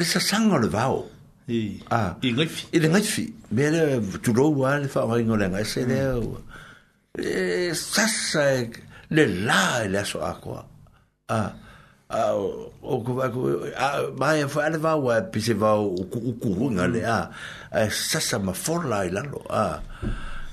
[0.00, 1.04] essa sangue do vao
[1.46, 5.60] e ah e ngifi e ngifi mere tu do wa le fa o ingar lá
[5.60, 6.40] essa é o
[7.18, 8.48] e sassa
[9.10, 10.64] le lá ele é só aqua
[11.28, 11.52] ah
[12.14, 12.34] a
[12.86, 13.40] o ko va ko
[13.74, 17.10] a mai fa le va wa pe se va o ku ku hunga le mm.
[17.10, 17.18] a
[17.74, 19.78] ah, eh, sa sa ma for la ila lo a ah.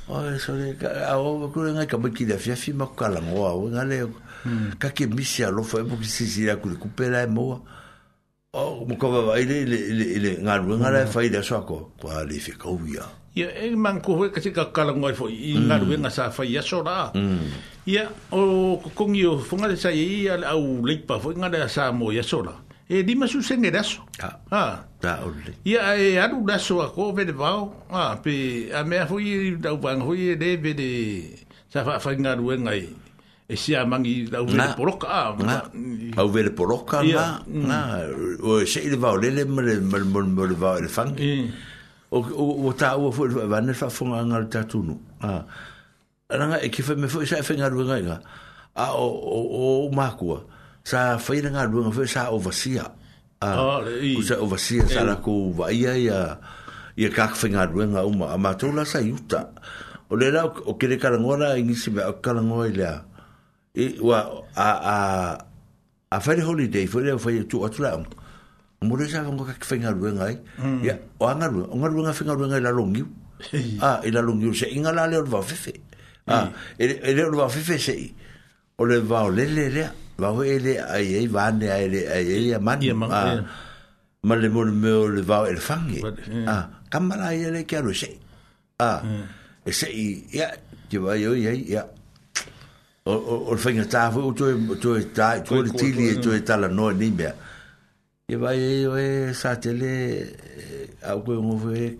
[0.07, 0.73] o oh, eh, so le
[1.11, 3.51] a o ko le nga ka ki da fia fi ma ka la ngo a
[3.51, 4.79] ah, oh, nga le mm.
[4.81, 7.11] ka ke mi se lo fa e mo ki se si la ku ku pe
[7.13, 7.57] la e mo o
[8.57, 11.93] oh, mo ko va ile ile ile nga lu nga le fa ile so ko
[11.99, 15.29] ko le fi ko ya ia e man ko ka se ka kala ngoi fo
[15.31, 17.41] i na ru nga sa fa ia sora mm.
[17.87, 21.47] ia o ko kong io fo nga sa ia al au le pa fo nga
[21.47, 22.51] da sa mo ia sora
[22.91, 24.63] e di ma su se ne da so ha ha
[24.99, 28.19] da o le ia e a ru da so a ko ve de vao ha
[28.19, 30.89] pe a me fo i da u ban fo i de e ve de
[31.71, 32.83] sa fa fa nga ru nga i
[33.47, 35.59] e sia mangi la u vele poroka a ma
[36.19, 38.43] au vele poroka ma na mm.
[38.43, 41.31] o e se i le vao e le le mal mal mal vao le fangi
[42.11, 42.19] o
[42.69, 45.43] o ta o fo va ne fa fo nga ta tu no a
[46.27, 48.19] ranga e ki fa me fo sa e fa nga ruga
[48.75, 50.35] a o o ma ku
[50.83, 52.83] sa fa ina nga ruga fa sa o va sia
[53.39, 56.19] a ah, o sa o va sia sa la ku va ia ia
[56.99, 59.55] e ka fa nga ruga o ma ma tu la sa yuta
[60.11, 62.67] o le la o ke le ka ngo la e ngi si ba ka ngo
[62.67, 62.97] ile a
[63.71, 64.19] e wa
[64.51, 64.97] a a
[66.11, 68.03] a fa le holiday fo le fa tu atla
[68.83, 70.37] mo le sa ko ka fenga ruenga ai
[70.81, 73.05] ya o anga ru o anga ruenga fenga ruenga la longi
[73.77, 75.73] ah e la longi se inga la le va fefe
[76.25, 77.93] ah e le va fefe se
[78.81, 79.85] o le va le le le
[80.17, 82.81] va o ele ai ai va ne ai le ai ai man
[84.23, 86.01] ma le mo me o le va el fangi
[86.49, 88.09] ah kamara ai le kia ru se
[88.81, 88.97] ah
[89.63, 89.93] e se
[90.33, 90.49] ya
[90.89, 91.85] ti va yo ya ya
[93.05, 93.13] o
[93.45, 94.49] o fenga ta fu tu
[94.81, 97.49] tu ta tu tili tu ta la no ni mea
[98.31, 101.99] e vai e o e sa tele eh, a o go ve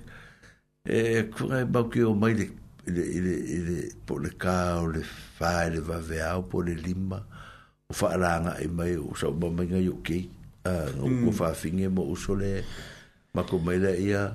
[0.88, 2.48] e eh, ku e ba ki o mai de
[2.88, 3.36] de de
[3.68, 3.76] de
[4.08, 7.20] po le ka o le fa le va ve au po le lima
[7.90, 10.24] o fa la e mai o so ba mai nga yo ke
[10.64, 11.28] a ah, no hmm.
[11.28, 12.40] ku fa finge mo o so
[13.36, 14.32] ma ko mai le ia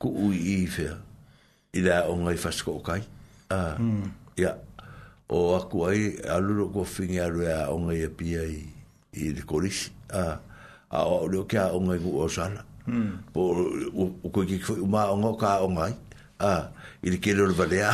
[0.00, 0.88] ku u i fe
[1.76, 3.04] i la o ngai fa sko kai
[3.52, 4.40] a ah, hmm.
[4.40, 4.56] ya
[5.28, 8.56] o aku ai alu ro ko finge alu a o ngai e pia i
[9.20, 10.36] i le kolisi a ah,
[10.90, 12.62] a o le o kia o ngai o sala.
[12.86, 13.18] Hmm.
[13.34, 13.40] Po
[14.24, 15.92] o koe ki fwoi uma o ka o ngai.
[16.38, 16.68] A,
[17.02, 17.90] i le kele o le valea.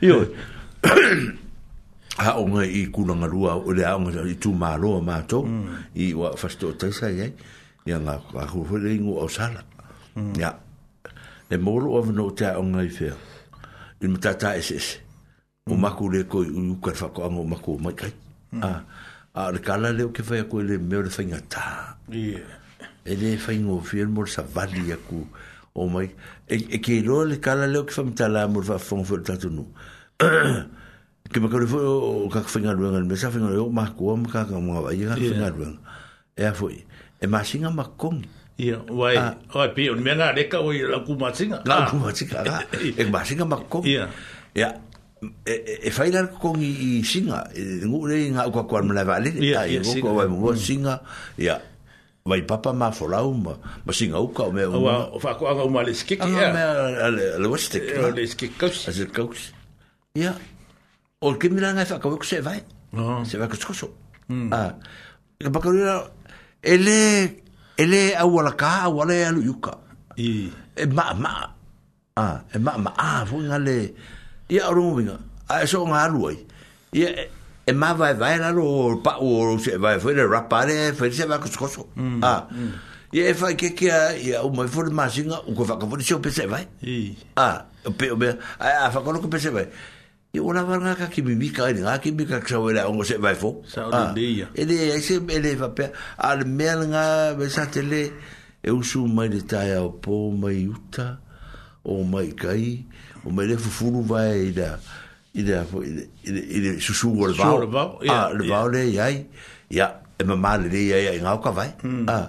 [0.00, 0.20] Iho.
[2.22, 5.00] Ha o ngai i kuna ngarua o le a o ngai i tū mālo a
[5.04, 5.44] mātou.
[5.44, 5.84] Hmm.
[5.94, 7.32] I wa fasto o taisa iai.
[7.86, 9.62] Ia ngā kua fwoi le ngu o sala.
[10.38, 10.64] ya hmm.
[11.50, 13.12] Le mōlo o vino o te a o ngai fea.
[14.00, 15.00] I mtata esese.
[15.68, 18.12] O makule ko koi uka fako ango maku o maikai.
[18.62, 18.80] Ah
[19.36, 21.62] a kala leo ke fai ako ele meo le fai ngata.
[22.10, 22.40] Yeah.
[23.04, 25.26] Ele e fai ngofi ele mor sa vali aku.
[25.76, 26.08] O mai,
[26.48, 29.50] e, e ke iroa le kala leo ke fai mtala mor fai fongo fai tatu
[29.52, 29.68] nu.
[31.26, 34.46] ke maka le o kaka fai ngaluenga, me sa fai ngaluenga, o maa kua maka
[34.48, 35.98] ka mga wai, e kaka fai ngaluenga.
[36.36, 36.80] E a fai,
[37.20, 38.24] e maa singa maa kongi.
[38.56, 39.20] Ia, wai,
[39.52, 41.60] wai, pia, unimea reka o i lau kumatsinga.
[41.68, 42.64] Lau kumatsinga, ka.
[42.72, 43.92] E maa singa maa kongi.
[43.98, 44.08] Ia.
[44.56, 44.70] Ia,
[45.44, 49.04] e fai e, e lar kong i singa e, ngu le nga ko ko mala
[49.04, 50.58] vale ya i ngu ko wai mo mm.
[50.58, 51.00] singa
[51.38, 51.58] ya
[52.26, 53.54] vai papa ma folau ma
[53.86, 56.62] ma singa u ko me o fa ko anga mala skik ya me
[57.42, 59.52] le wiste ko le skik ko as it goes
[60.14, 60.34] ya
[61.22, 62.60] o ke mira nga fa ko ko se vai
[63.26, 63.88] se vai ko ko so
[64.30, 64.50] mm.
[64.52, 64.72] a ah,
[65.40, 65.70] ka pa ko
[66.66, 67.00] ele
[67.76, 69.74] ele au la ka au la yuka
[70.18, 71.32] i e ma ma
[72.16, 74.14] a ah, e ma ma a fo ngale
[74.48, 75.18] ia o rongo winga,
[75.50, 76.36] a e so ngā alu ai.
[76.96, 77.08] Ia
[77.66, 81.26] e ma vai vai lalo o pa o o se vai fwere rapare, fwere se
[81.26, 81.86] vai kuskoso.
[81.96, 82.70] Mm, mm.
[83.12, 86.20] Ia e fai ke kia, ia o mai fwere māsinga, o kua whakafuri se o
[86.22, 86.64] pese vai.
[87.36, 89.66] A, o pe o mea, a e a whakono ko pese vai.
[90.36, 93.18] Ia o lawa ngā ka kimi mika, ni ngā kimi mika kisau e ongo se
[93.18, 93.64] vai fwo.
[93.66, 94.48] Sa o ia.
[94.54, 97.04] E le, e le, e le, a le mea ngā,
[97.38, 98.04] me sa te le,
[98.62, 101.18] e usu mai le tai au pō, mai uta,
[101.82, 102.95] o mai kai, e
[103.26, 104.76] o me le fufuru vai i da
[105.34, 105.90] i da i
[106.30, 107.60] da i da susu o le vau a
[108.32, 109.26] le vau ah, le iai
[109.70, 109.86] ia
[110.18, 112.06] e ma ma le le iai i ngau ka vai hmm.
[112.08, 112.26] a ah,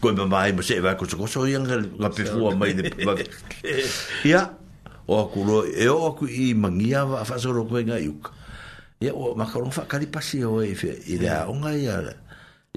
[0.00, 2.54] ko e ma ma i ma se e vai kosa kosa o ianga la pefua
[2.54, 2.92] mai de
[4.28, 4.50] ia
[5.08, 8.30] o aku lo e o aku i mangia va a fasa roko e nga iuka
[9.00, 11.96] ia o makarong fa kalipasi o e fe i da o nga ia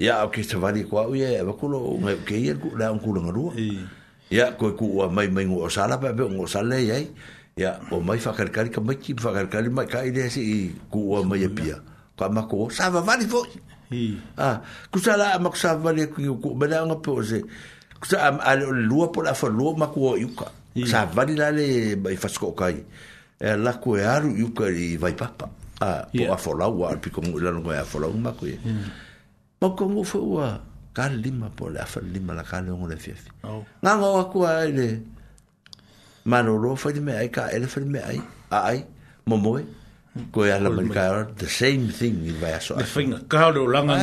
[0.00, 2.98] ia o ke tawari kua uia e wa kulo o nga ke ia la un
[2.98, 3.88] kulo ngarua hmm.
[4.32, 6.80] ia ko e ku ua mai mai ngu o sala pa pe ngu o sala
[6.80, 7.12] e iai ia
[7.58, 10.30] ya o mai fa kar kar ka mai ki fa kar kar mai ka ide
[10.30, 10.42] se
[10.94, 11.82] ku o mai e pia
[12.14, 13.42] ka ma ko sa va va ni fo
[13.90, 14.62] hi a
[14.94, 17.42] ku sa la ma ku sa va le ku ku ba la ngapo se
[17.98, 20.46] ku sa am al lua po la fo lua ma ku o yuka
[20.86, 22.78] sa va ni la le mai fa sko kai
[23.42, 25.50] e la ku e aru yuka i vai papa
[25.82, 27.10] a po a fo la wa pi e e.
[27.10, 28.46] ko la no a fo la ma ku
[29.58, 30.46] ma ko mo fo wa
[30.94, 33.30] ka lima po la fa lima la ka le ngole fi fi
[33.82, 35.17] nga ngo ku a le
[36.28, 38.80] malolo falemea ai kaele falemea ai aai
[39.26, 39.62] momoe
[40.32, 43.96] koe ala manika the same thing i vai aso ai fainga kaole o langa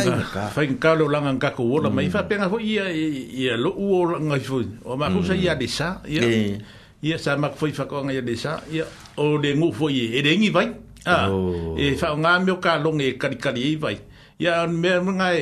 [0.54, 4.66] fainga kaole o langa ngako wola mai fapenga ho ia ia lo uo ngai fui
[4.84, 6.58] o ma kusa ia desa ia
[7.06, 8.86] ia sa mak foi fakonga ia desa ia
[9.22, 10.68] o de ngu foi e de ngi vai
[11.06, 11.30] ah
[11.78, 13.98] e fa nga me ka longe kali kali vai
[14.42, 14.90] ia me
[15.22, 15.42] ngai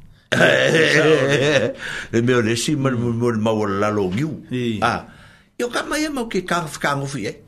[0.39, 4.41] e me o nesi ma mo ma o la lo giu
[4.81, 5.05] a ah,
[5.59, 7.43] io ka mai e mo ke ka ka ngo fi e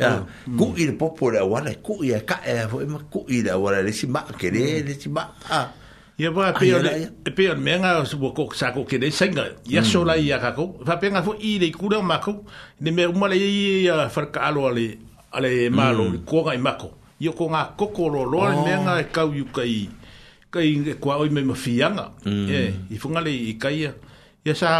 [0.00, 0.56] ya ah, mm.
[0.58, 3.82] ku i popo le wala ku i ka e fo e ma ku i wala
[3.84, 4.86] le si ma ke le mm.
[4.88, 5.20] le si ma
[5.52, 5.68] a ah.
[6.18, 8.84] ia ba pe o le e pe o me nga o su ko sa ko
[8.88, 10.40] ke le singa ya so la ia mm.
[10.40, 12.44] ka ko fa pe nga fo i le ku le ma ko
[12.80, 14.96] ne me mo le i fa ka alo le
[15.36, 18.64] ale ma lo ko ga i ma ko io ko nga ko lo lo oh.
[18.64, 19.88] nga ka u ka i
[20.56, 22.06] kai e kua oi me mafianga.
[22.24, 22.48] Mm.
[22.48, 23.92] E, yeah, i funga le i kaia.
[24.46, 24.70] Ia sa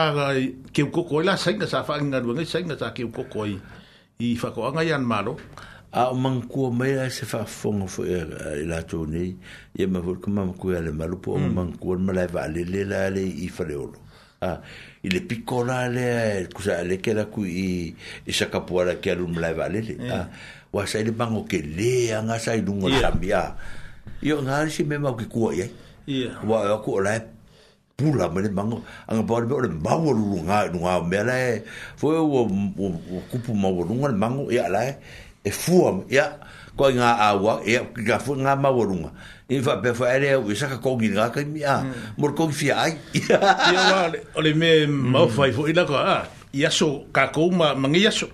[0.73, 3.57] keu koko i la sainga sa whaanga ruanga i sainga sa keu koko i
[4.23, 5.37] i whakoanga i anmaro.
[5.97, 9.33] A o mankua mai a se whafonga fo e eh, la tō nei.
[9.79, 11.45] Ia ma hulka mama kui ale maro po mm.
[11.49, 14.05] o mankua ma lai wa ale le la ale i whareolo.
[14.45, 14.51] A,
[15.01, 17.93] i le piko la ale a e eh, kusa ale ke la ku i
[18.29, 19.97] i sakapuara ke alu ma lai wa ale le.
[19.99, 20.29] Yeah.
[20.29, 23.03] A, wa sa ele mango ke le anga sa i lungo yeah.
[23.11, 23.43] sambia.
[23.43, 23.83] Ia.
[24.25, 25.70] Io ngā si me mau ki kua ye.
[26.09, 26.39] Ia.
[26.47, 27.20] Wa aku o lai
[27.97, 28.83] pula mele mango.
[29.09, 31.62] Anga paore be ole maua lulu ngā inu ngā mea lai.
[31.97, 32.47] Foi o
[33.31, 34.97] kupu maua lunga le mango ia lai.
[35.44, 36.31] E fua ia
[36.76, 39.10] ko wa awa ia ga fu ngā maua lunga.
[39.49, 41.75] I fa pe fa ele o isa ka kongi ngā ka a.
[42.17, 42.36] Mor hmm.
[42.36, 42.97] kongi fia ai.
[43.15, 43.39] Ia
[43.75, 45.10] wa ole me hmm.
[45.12, 46.25] mau fai fo ila ko a.
[46.52, 48.26] Ia so ka ko ma ma ngi ia so.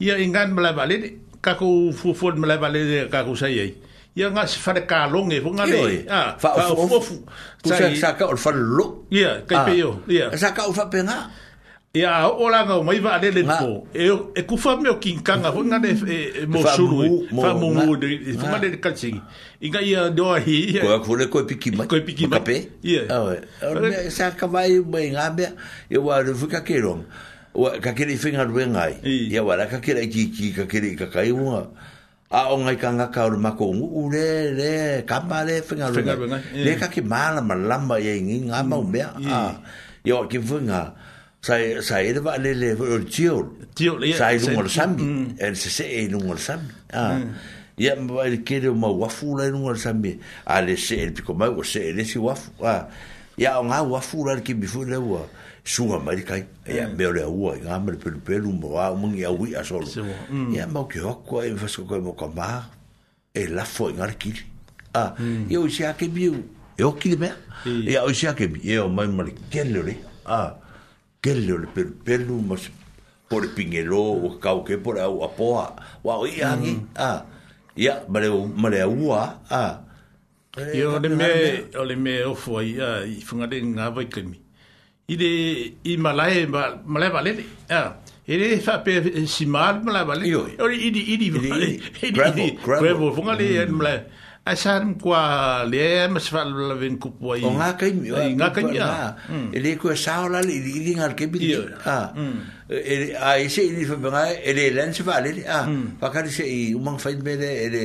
[0.00, 1.16] Ia ingan mala valene.
[1.40, 3.70] Ka ko fu fu la mala valene ka ko sai ai.
[4.20, 6.04] ia nga se fare ka longe fo nga le
[6.40, 6.98] fa fo fo
[7.64, 9.66] tu se sa ka o fa lo ia ka ah.
[9.66, 11.30] pe yo ia sa ka o fa pe nga
[11.96, 14.92] ia o la nga mai va le le po e, e e ku fa me
[14.92, 15.96] o kin ka nga fo nga le
[16.52, 17.00] mo suru
[17.32, 19.16] fa mo mo de fo nga le ka sing
[19.64, 22.28] inga ia do a hi ko ko le ko pe ki ma ko pe ki
[22.28, 23.08] ma pe ia
[23.64, 25.48] o me sa ka vai me nga be
[25.88, 27.00] e wa le fu ka ke long
[27.50, 29.02] Wa kakere fenga rwengai.
[29.34, 31.58] Ya wa kakere ki ki kakere kakai mo
[32.30, 35.60] a o ngai ka nga ka ma ko ngu u re re ka ma le
[35.68, 36.02] fenga re
[36.64, 39.54] le ka ki ma la ma ye ngi nga mm, ma u me a ah,
[40.04, 40.94] yo ki vunga
[41.42, 42.70] sai sai de ba e le le
[43.14, 43.34] tio
[43.74, 45.42] tio le sai lu mo sam mm.
[45.42, 46.62] el se se lu mo sam
[46.94, 47.18] a
[47.76, 49.98] ye ma ba ki de ma wa fu la lu mo sam
[50.46, 52.70] a le se el pi ko ma o se e le si wa fu ah,
[52.70, 52.88] a
[53.36, 55.22] ya nga wa fu la ki bi fu le wa
[55.64, 56.96] suga mai kai E mm.
[56.96, 60.00] meo le aua i gama le pelupelu mo a umagi aui E
[60.32, 60.54] mm.
[60.54, 62.64] ia mau ke hoko ai fasakokoe mo kamā
[63.34, 64.40] e lafo i gale kili
[64.94, 65.50] a o mm.
[65.68, 66.44] isi akemi u
[66.78, 69.94] e oki le mea ia o isi akemi e o mai male kele o le
[70.26, 70.54] a
[71.22, 72.70] kele o le pelupelu ma se
[73.28, 76.96] po le pigelō o kakauke po le auapoa ua o ia mm.
[76.96, 77.22] a
[77.76, 78.88] ia male ma le a
[80.72, 81.34] ia o le e, mea
[81.80, 83.60] o le mea ofo ai a i fugale
[85.10, 85.32] i le
[85.92, 87.80] i malae malae valele ya
[88.26, 88.94] e le fa pe
[89.26, 91.28] si mal malae valele ori i di i di
[92.18, 93.48] gravel gravel fonga le
[93.80, 94.00] malae
[94.44, 95.20] a sarm kwa
[95.72, 95.82] le
[96.14, 98.06] ma se fa la ven ku po i nga ka mm.
[98.06, 98.72] er i nga ka mm.
[98.76, 101.98] er i e le ko sa ola le i di ngar ke bi di a
[102.70, 105.60] e a i se i fa nga e le lan se valele a
[106.00, 107.84] pa ka se i u mang fa i be le e le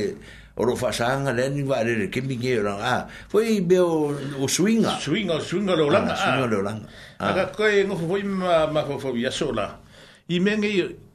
[0.64, 2.74] Oro fasanga le ni va le kimbi ngi ora.
[2.94, 4.94] Ah, foi be o swinga.
[5.06, 6.16] Swinga, swinga lo er langa.
[6.16, 6.86] Swinga lo langa.
[6.88, 7.05] Ah.
[7.20, 7.48] Aka ah.
[7.56, 9.80] koe ngofu foi ma ma fo fo yaso la.
[10.28, 10.68] I menge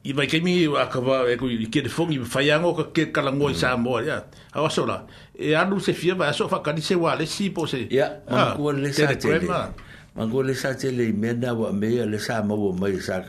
[0.03, 1.57] i vai kemi a kava e ko i
[1.89, 3.59] fongi faiango ka ke kalango i mm.
[3.61, 4.17] Samoa ya.
[4.53, 5.03] A waso la.
[5.37, 7.87] E alu se fia so fa se si po se.
[7.91, 9.45] Ya, ma ko ah, le sa tele.
[9.47, 13.21] Ma ko le sa tele i mena wa me le sa ma wa sa.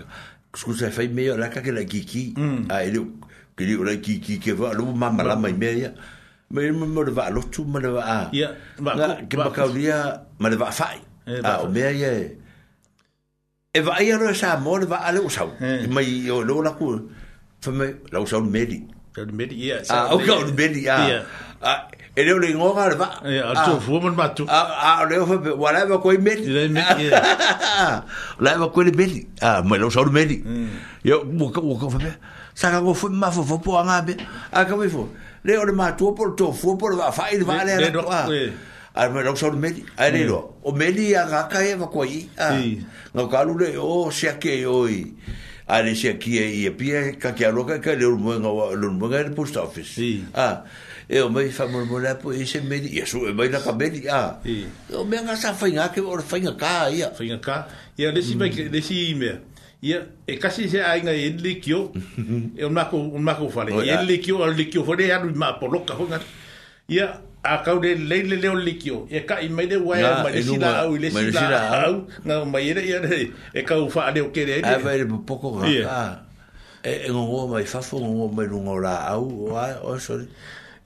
[0.55, 2.33] Scusa fai me la ka ke la kiki.
[2.39, 2.70] Mm.
[2.73, 3.05] A ele
[3.57, 5.91] ke li ora kiki ke va lu ma mala mai me ya.
[6.49, 8.31] Me mo va lo tu ma va.
[8.33, 8.97] Ya, ma
[9.28, 11.02] ke ba ka dia ma va fai.
[11.26, 12.41] a o me ya.
[13.75, 15.42] e va ia no e sa mo va ale o sa
[15.94, 16.86] ma io lo la cu
[17.65, 18.78] fa me la o sa un medi
[19.15, 20.97] per medi ia ah o ga un medi ia
[21.70, 21.73] a
[22.18, 23.09] e le le ngora va
[23.51, 24.60] a tu fu mo ma tu a
[25.01, 27.17] a le fa whatever coi medi le medi ah.
[27.20, 27.23] Ah, e
[27.84, 27.99] ah.
[28.44, 30.36] la va coi le medi a ma lo sa un medi
[31.09, 32.12] io mo co co fa me
[32.60, 34.15] sa ga go fu ma fu fu po nga be
[34.57, 35.02] a ka mi fu
[35.47, 38.70] le o le ma tu po to fu po va fa il va le le
[38.95, 40.15] ai me rau sau meli ai mm.
[40.17, 42.85] reiro o meli a ngaka e wa koi a mm.
[43.15, 45.07] ngau kalu le o oh, se ake o i
[45.69, 48.73] ai re se aki e i e pia ka ke aloka ka le urmuenga wa
[48.77, 50.37] le urmuenga e le post office mm.
[50.37, 50.65] a
[51.09, 53.73] e o mei fa murmura po e se meli e su e mei la ka
[53.73, 54.93] meli a mm.
[54.95, 58.39] o mea ngasa fai ngake o le fai ngaka ia fai ngaka ia lesi mm.
[58.39, 59.41] mei lesi i mea
[59.83, 61.93] ia e kasi se ai nga en likio
[62.59, 64.03] e o mako o mako fale oh, yeah.
[64.03, 65.97] en likio al likio fale ya no ma poloka
[66.93, 70.31] ia a kau de lei le leo likio e ka i mai de wai ma
[70.31, 71.93] de e sila au le sila au
[72.25, 74.99] na mai de ia de e, e ka u fa de o kere ai vai
[74.99, 79.25] de poco ga e e ngo mai fa fo ngo mai lu ngo la au
[79.55, 80.15] wa o so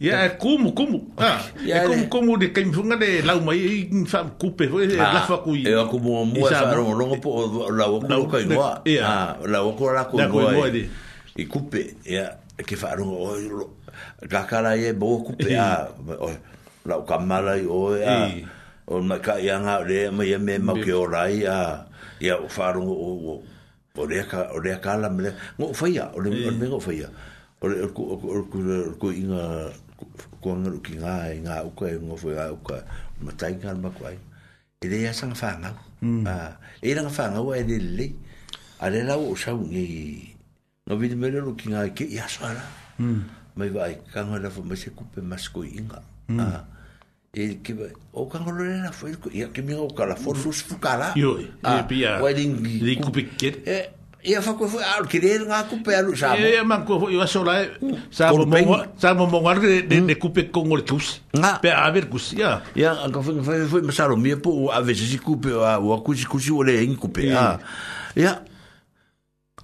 [0.01, 4.05] ia e kumu kumu ha e kumu kumu de kai funga de lau mai i
[4.07, 7.69] fa kupe e la fa kui e ku mo mo sa ro lo ngo po
[7.71, 10.89] la o ku kai wa ha la o ku la ku ngo ai
[11.37, 12.33] i kupe ia
[12.65, 13.37] ke fa ro o
[14.25, 16.37] ga e bo ku pe a ah,
[16.89, 18.17] la ka mala i ah, o ya
[18.89, 21.85] o ma ka ya nga re ma ye me ma ke ora ya
[22.21, 22.81] ya o fa ah.
[22.81, 23.45] o
[23.99, 25.29] o re ka o re ka la me
[25.61, 27.09] ngo fa ya o le me ngo fa ya
[27.61, 27.77] o le
[28.97, 29.69] ku inga
[30.41, 32.77] ku nga ru ki nga e nga u ka e ngo fa ya u ka
[33.21, 34.09] ma tai ka ma ku
[34.81, 35.71] e le ya sang fa nga
[36.33, 36.37] a
[36.81, 37.61] e le nga fa nga o e
[38.81, 40.36] a le la o sa u ngi
[40.87, 42.63] no vidi mele lo ki ngai ke ia sala
[43.01, 43.23] hum.
[43.59, 46.01] mai vai kanga la mai se kupe mas ko inga
[46.39, 46.63] ah
[47.35, 47.75] e ke
[48.15, 51.39] o kanga lo na foi ko ia ke minga o kala for sus fukala yo
[51.41, 53.77] e pia wedding di kupe ket e
[54.31, 57.27] ia fa ko foi al querer nga kupe alu sa e man ko foi ia
[57.27, 57.65] sola
[58.15, 58.47] sa mo
[58.95, 61.19] sa mo mo de de kupe con el kus
[61.63, 65.19] pe a ver kus ia ia ko foi foi foi masalo mi po a veces
[65.19, 67.59] kupe o a kusi kusi ole in kupe ah
[68.15, 68.39] ia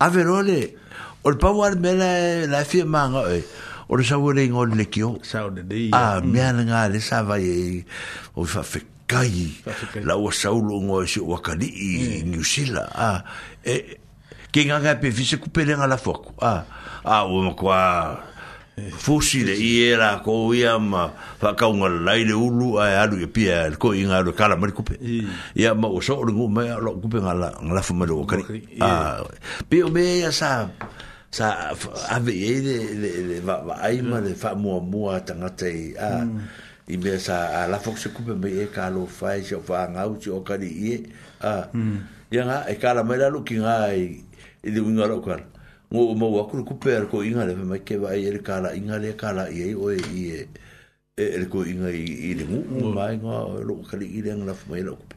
[0.03, 0.82] a ver ah, ole
[1.25, 3.45] o le pau ar mele la fia manga e eh,
[3.89, 6.33] o le sau le ngol le kio sau de de ah mm.
[6.33, 7.85] mea na nga le sa e
[8.35, 8.81] o fa fe
[10.05, 13.23] la o sau lo ngo si o kali i New Zealand ah
[13.63, 13.99] e
[14.51, 16.65] ke nga pe fi se couper le la foku ah
[17.05, 18.19] ah o kwa
[18.99, 23.21] fusi le i era ko ia ma ah, fa ka lai le ulu a alu
[23.23, 25.55] e pia ko inga alu e kala mari kupe mm.
[25.61, 28.43] ia ma o so o ngu ma lo kupe ngala ngala fu ma lo kari
[28.83, 29.23] ah
[29.71, 30.67] me ia sa
[31.33, 31.73] sa
[32.13, 35.49] ave e de de de va va ai ma de fa mo mo ta nga
[35.49, 36.09] a
[36.93, 40.05] i me sa la fox se coupe me e ka lo fa je va nga
[40.13, 40.97] u jo ka di e
[41.41, 41.73] a
[42.31, 44.21] ya nga e ka la me la lu ki nga i
[44.61, 45.41] i de winga lo ka
[45.91, 48.61] mo mo wa ku coupe er ko inga le me ke va e le ka
[48.61, 50.05] la inga le ka la e o e
[50.37, 50.37] e
[51.41, 54.37] e ko inga i i le mo mo ma nga lo ka di i le
[54.37, 55.17] nga la fa me lo coupe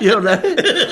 [0.00, 0.38] Yo la.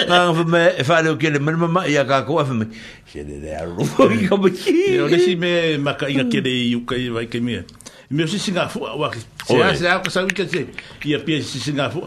[0.08, 2.66] Pang fa me fa e lo kele men mama ya ka ko fa me.
[3.06, 3.84] Che de de alu.
[4.22, 4.94] Yo me ki.
[4.96, 7.62] Yo le si me ma ka ya kele yu ka i vai ke me.
[8.10, 9.18] Me si singa fu wa ki.
[9.46, 10.66] Se se a ko sa wi ka se.
[11.04, 12.00] Ya pi si singa fu.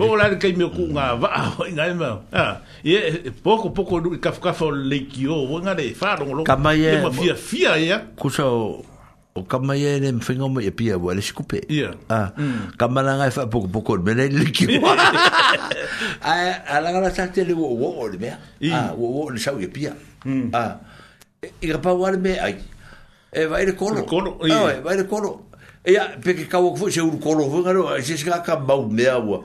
[0.00, 2.06] O la ke me ku nga va nga me.
[2.32, 2.60] Ah.
[2.84, 6.44] Ye poco poco lu ka ka fo le ki o nga de fa lo lo.
[6.44, 6.98] Ka ma ye.
[6.98, 8.00] E ma fia fia ya.
[8.16, 8.84] Ku so
[9.34, 11.62] o ka mai ene mwhinga mo i apia e wa le skupe.
[11.68, 11.94] Yeah.
[12.08, 12.76] Ah, mm.
[12.76, 14.92] Ka mana ngai e wha poko poko me nei le ki wa.
[16.20, 18.38] Ai, alanga la tate le wo wo o le mea.
[18.94, 19.96] Wo wo o le sau i e apia.
[20.26, 20.52] Mm.
[21.62, 22.58] I ka pa wa le mea ai.
[23.32, 24.04] E vai le kono.
[24.04, 24.52] Kono, i.
[24.84, 25.46] Vai le kono.
[25.82, 27.48] E ya, peke kawa kufu se uru kono.
[27.48, 29.38] Vunga no, se se ka ka mau mea wa.
[29.40, 29.44] Yeah.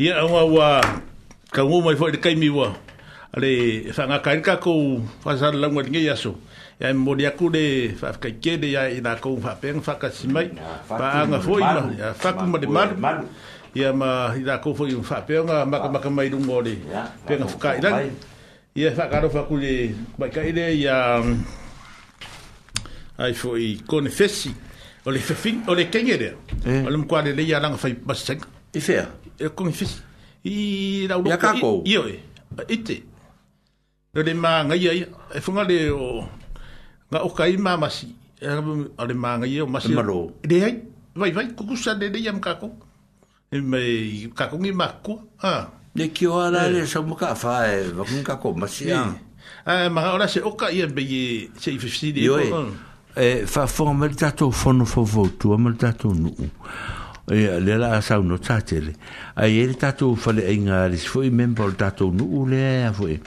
[0.00, 0.68] ia ua ua
[1.52, 2.72] ka ngu mai foi kai mi ua
[3.32, 3.48] ale
[3.92, 4.72] fa nga kai ka ko
[5.20, 6.32] fa sa la ngue ngi yaso
[6.80, 10.00] ya mo dia ku de fa ka ke de ya ina ko fa peng fa
[10.00, 10.48] ka simai
[10.88, 12.96] pa nga foi ma ya fa ku ma de man
[13.76, 16.72] ia ma ina ko foi fa peng nga ma ma ka mai dum mo de
[17.28, 18.08] pe nga ka ina
[18.72, 20.80] ia fa ka ro fa ku de ba ka ai
[23.36, 24.56] foi con fesi
[25.04, 26.32] o le fefin o le kengere
[26.64, 28.40] o le mkwale le ya langa fai baseng
[28.72, 29.04] i fea
[29.38, 29.92] É e konfis
[30.44, 32.20] i rau ia kako i oi
[32.68, 33.02] ite
[34.14, 36.24] no le manga ia e funga le o
[37.10, 38.08] nga o kai mamasi
[38.98, 40.74] o le manga ia o masi malo le ai
[41.14, 42.68] vai vai kukusa le le iam kako
[43.54, 43.80] e me
[44.34, 48.48] kako ngi mako ah le ki o ala le sa muka fa e vakun kako
[48.60, 49.14] masi ah
[49.64, 51.02] ah ma ora se oka ia be
[51.60, 52.50] se i fifsi le
[53.16, 56.50] e fa fonga mal tatou fono fo votu mal tatou nuu
[57.32, 58.92] e le la sa no tatele
[59.34, 62.92] a e le tatu fale inga le sfo i member le tatu no ule a
[62.92, 63.20] fo e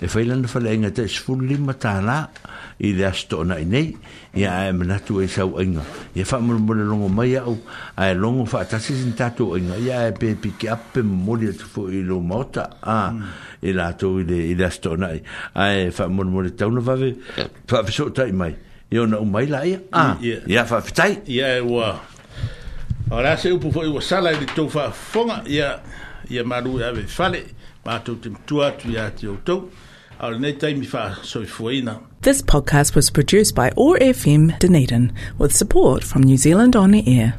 [0.00, 2.30] e fai lan fale inga te sfo li matana
[2.78, 3.92] i le asto na i nei
[4.40, 5.84] i a e manatu e sa u inga
[6.16, 7.60] i e a fa mulu mulu longo mai au
[7.94, 11.02] a e longo fa atasi sin tatu inga i a e pe pi ki ape
[11.02, 13.24] mori atu fo i lo mota a hmm.
[13.60, 15.20] i la tu i le asto e na i
[15.52, 17.12] a e fa mulu mulu tauna vave
[17.68, 18.56] fa fiso tai mai
[18.92, 19.78] Yo na umaila ia.
[19.92, 20.18] Ah.
[20.20, 21.20] Ya fa fitai.
[21.30, 21.94] Ya wa.
[23.12, 25.42] Ora se upu foi o sala de fa fonga
[26.46, 27.44] maru fale
[27.84, 29.70] ma tu tim tua tu
[30.20, 31.40] Ora nei tai mi fa so
[32.20, 37.34] This podcast was produced by ORFM Dunedin with support from New Zealand On Air.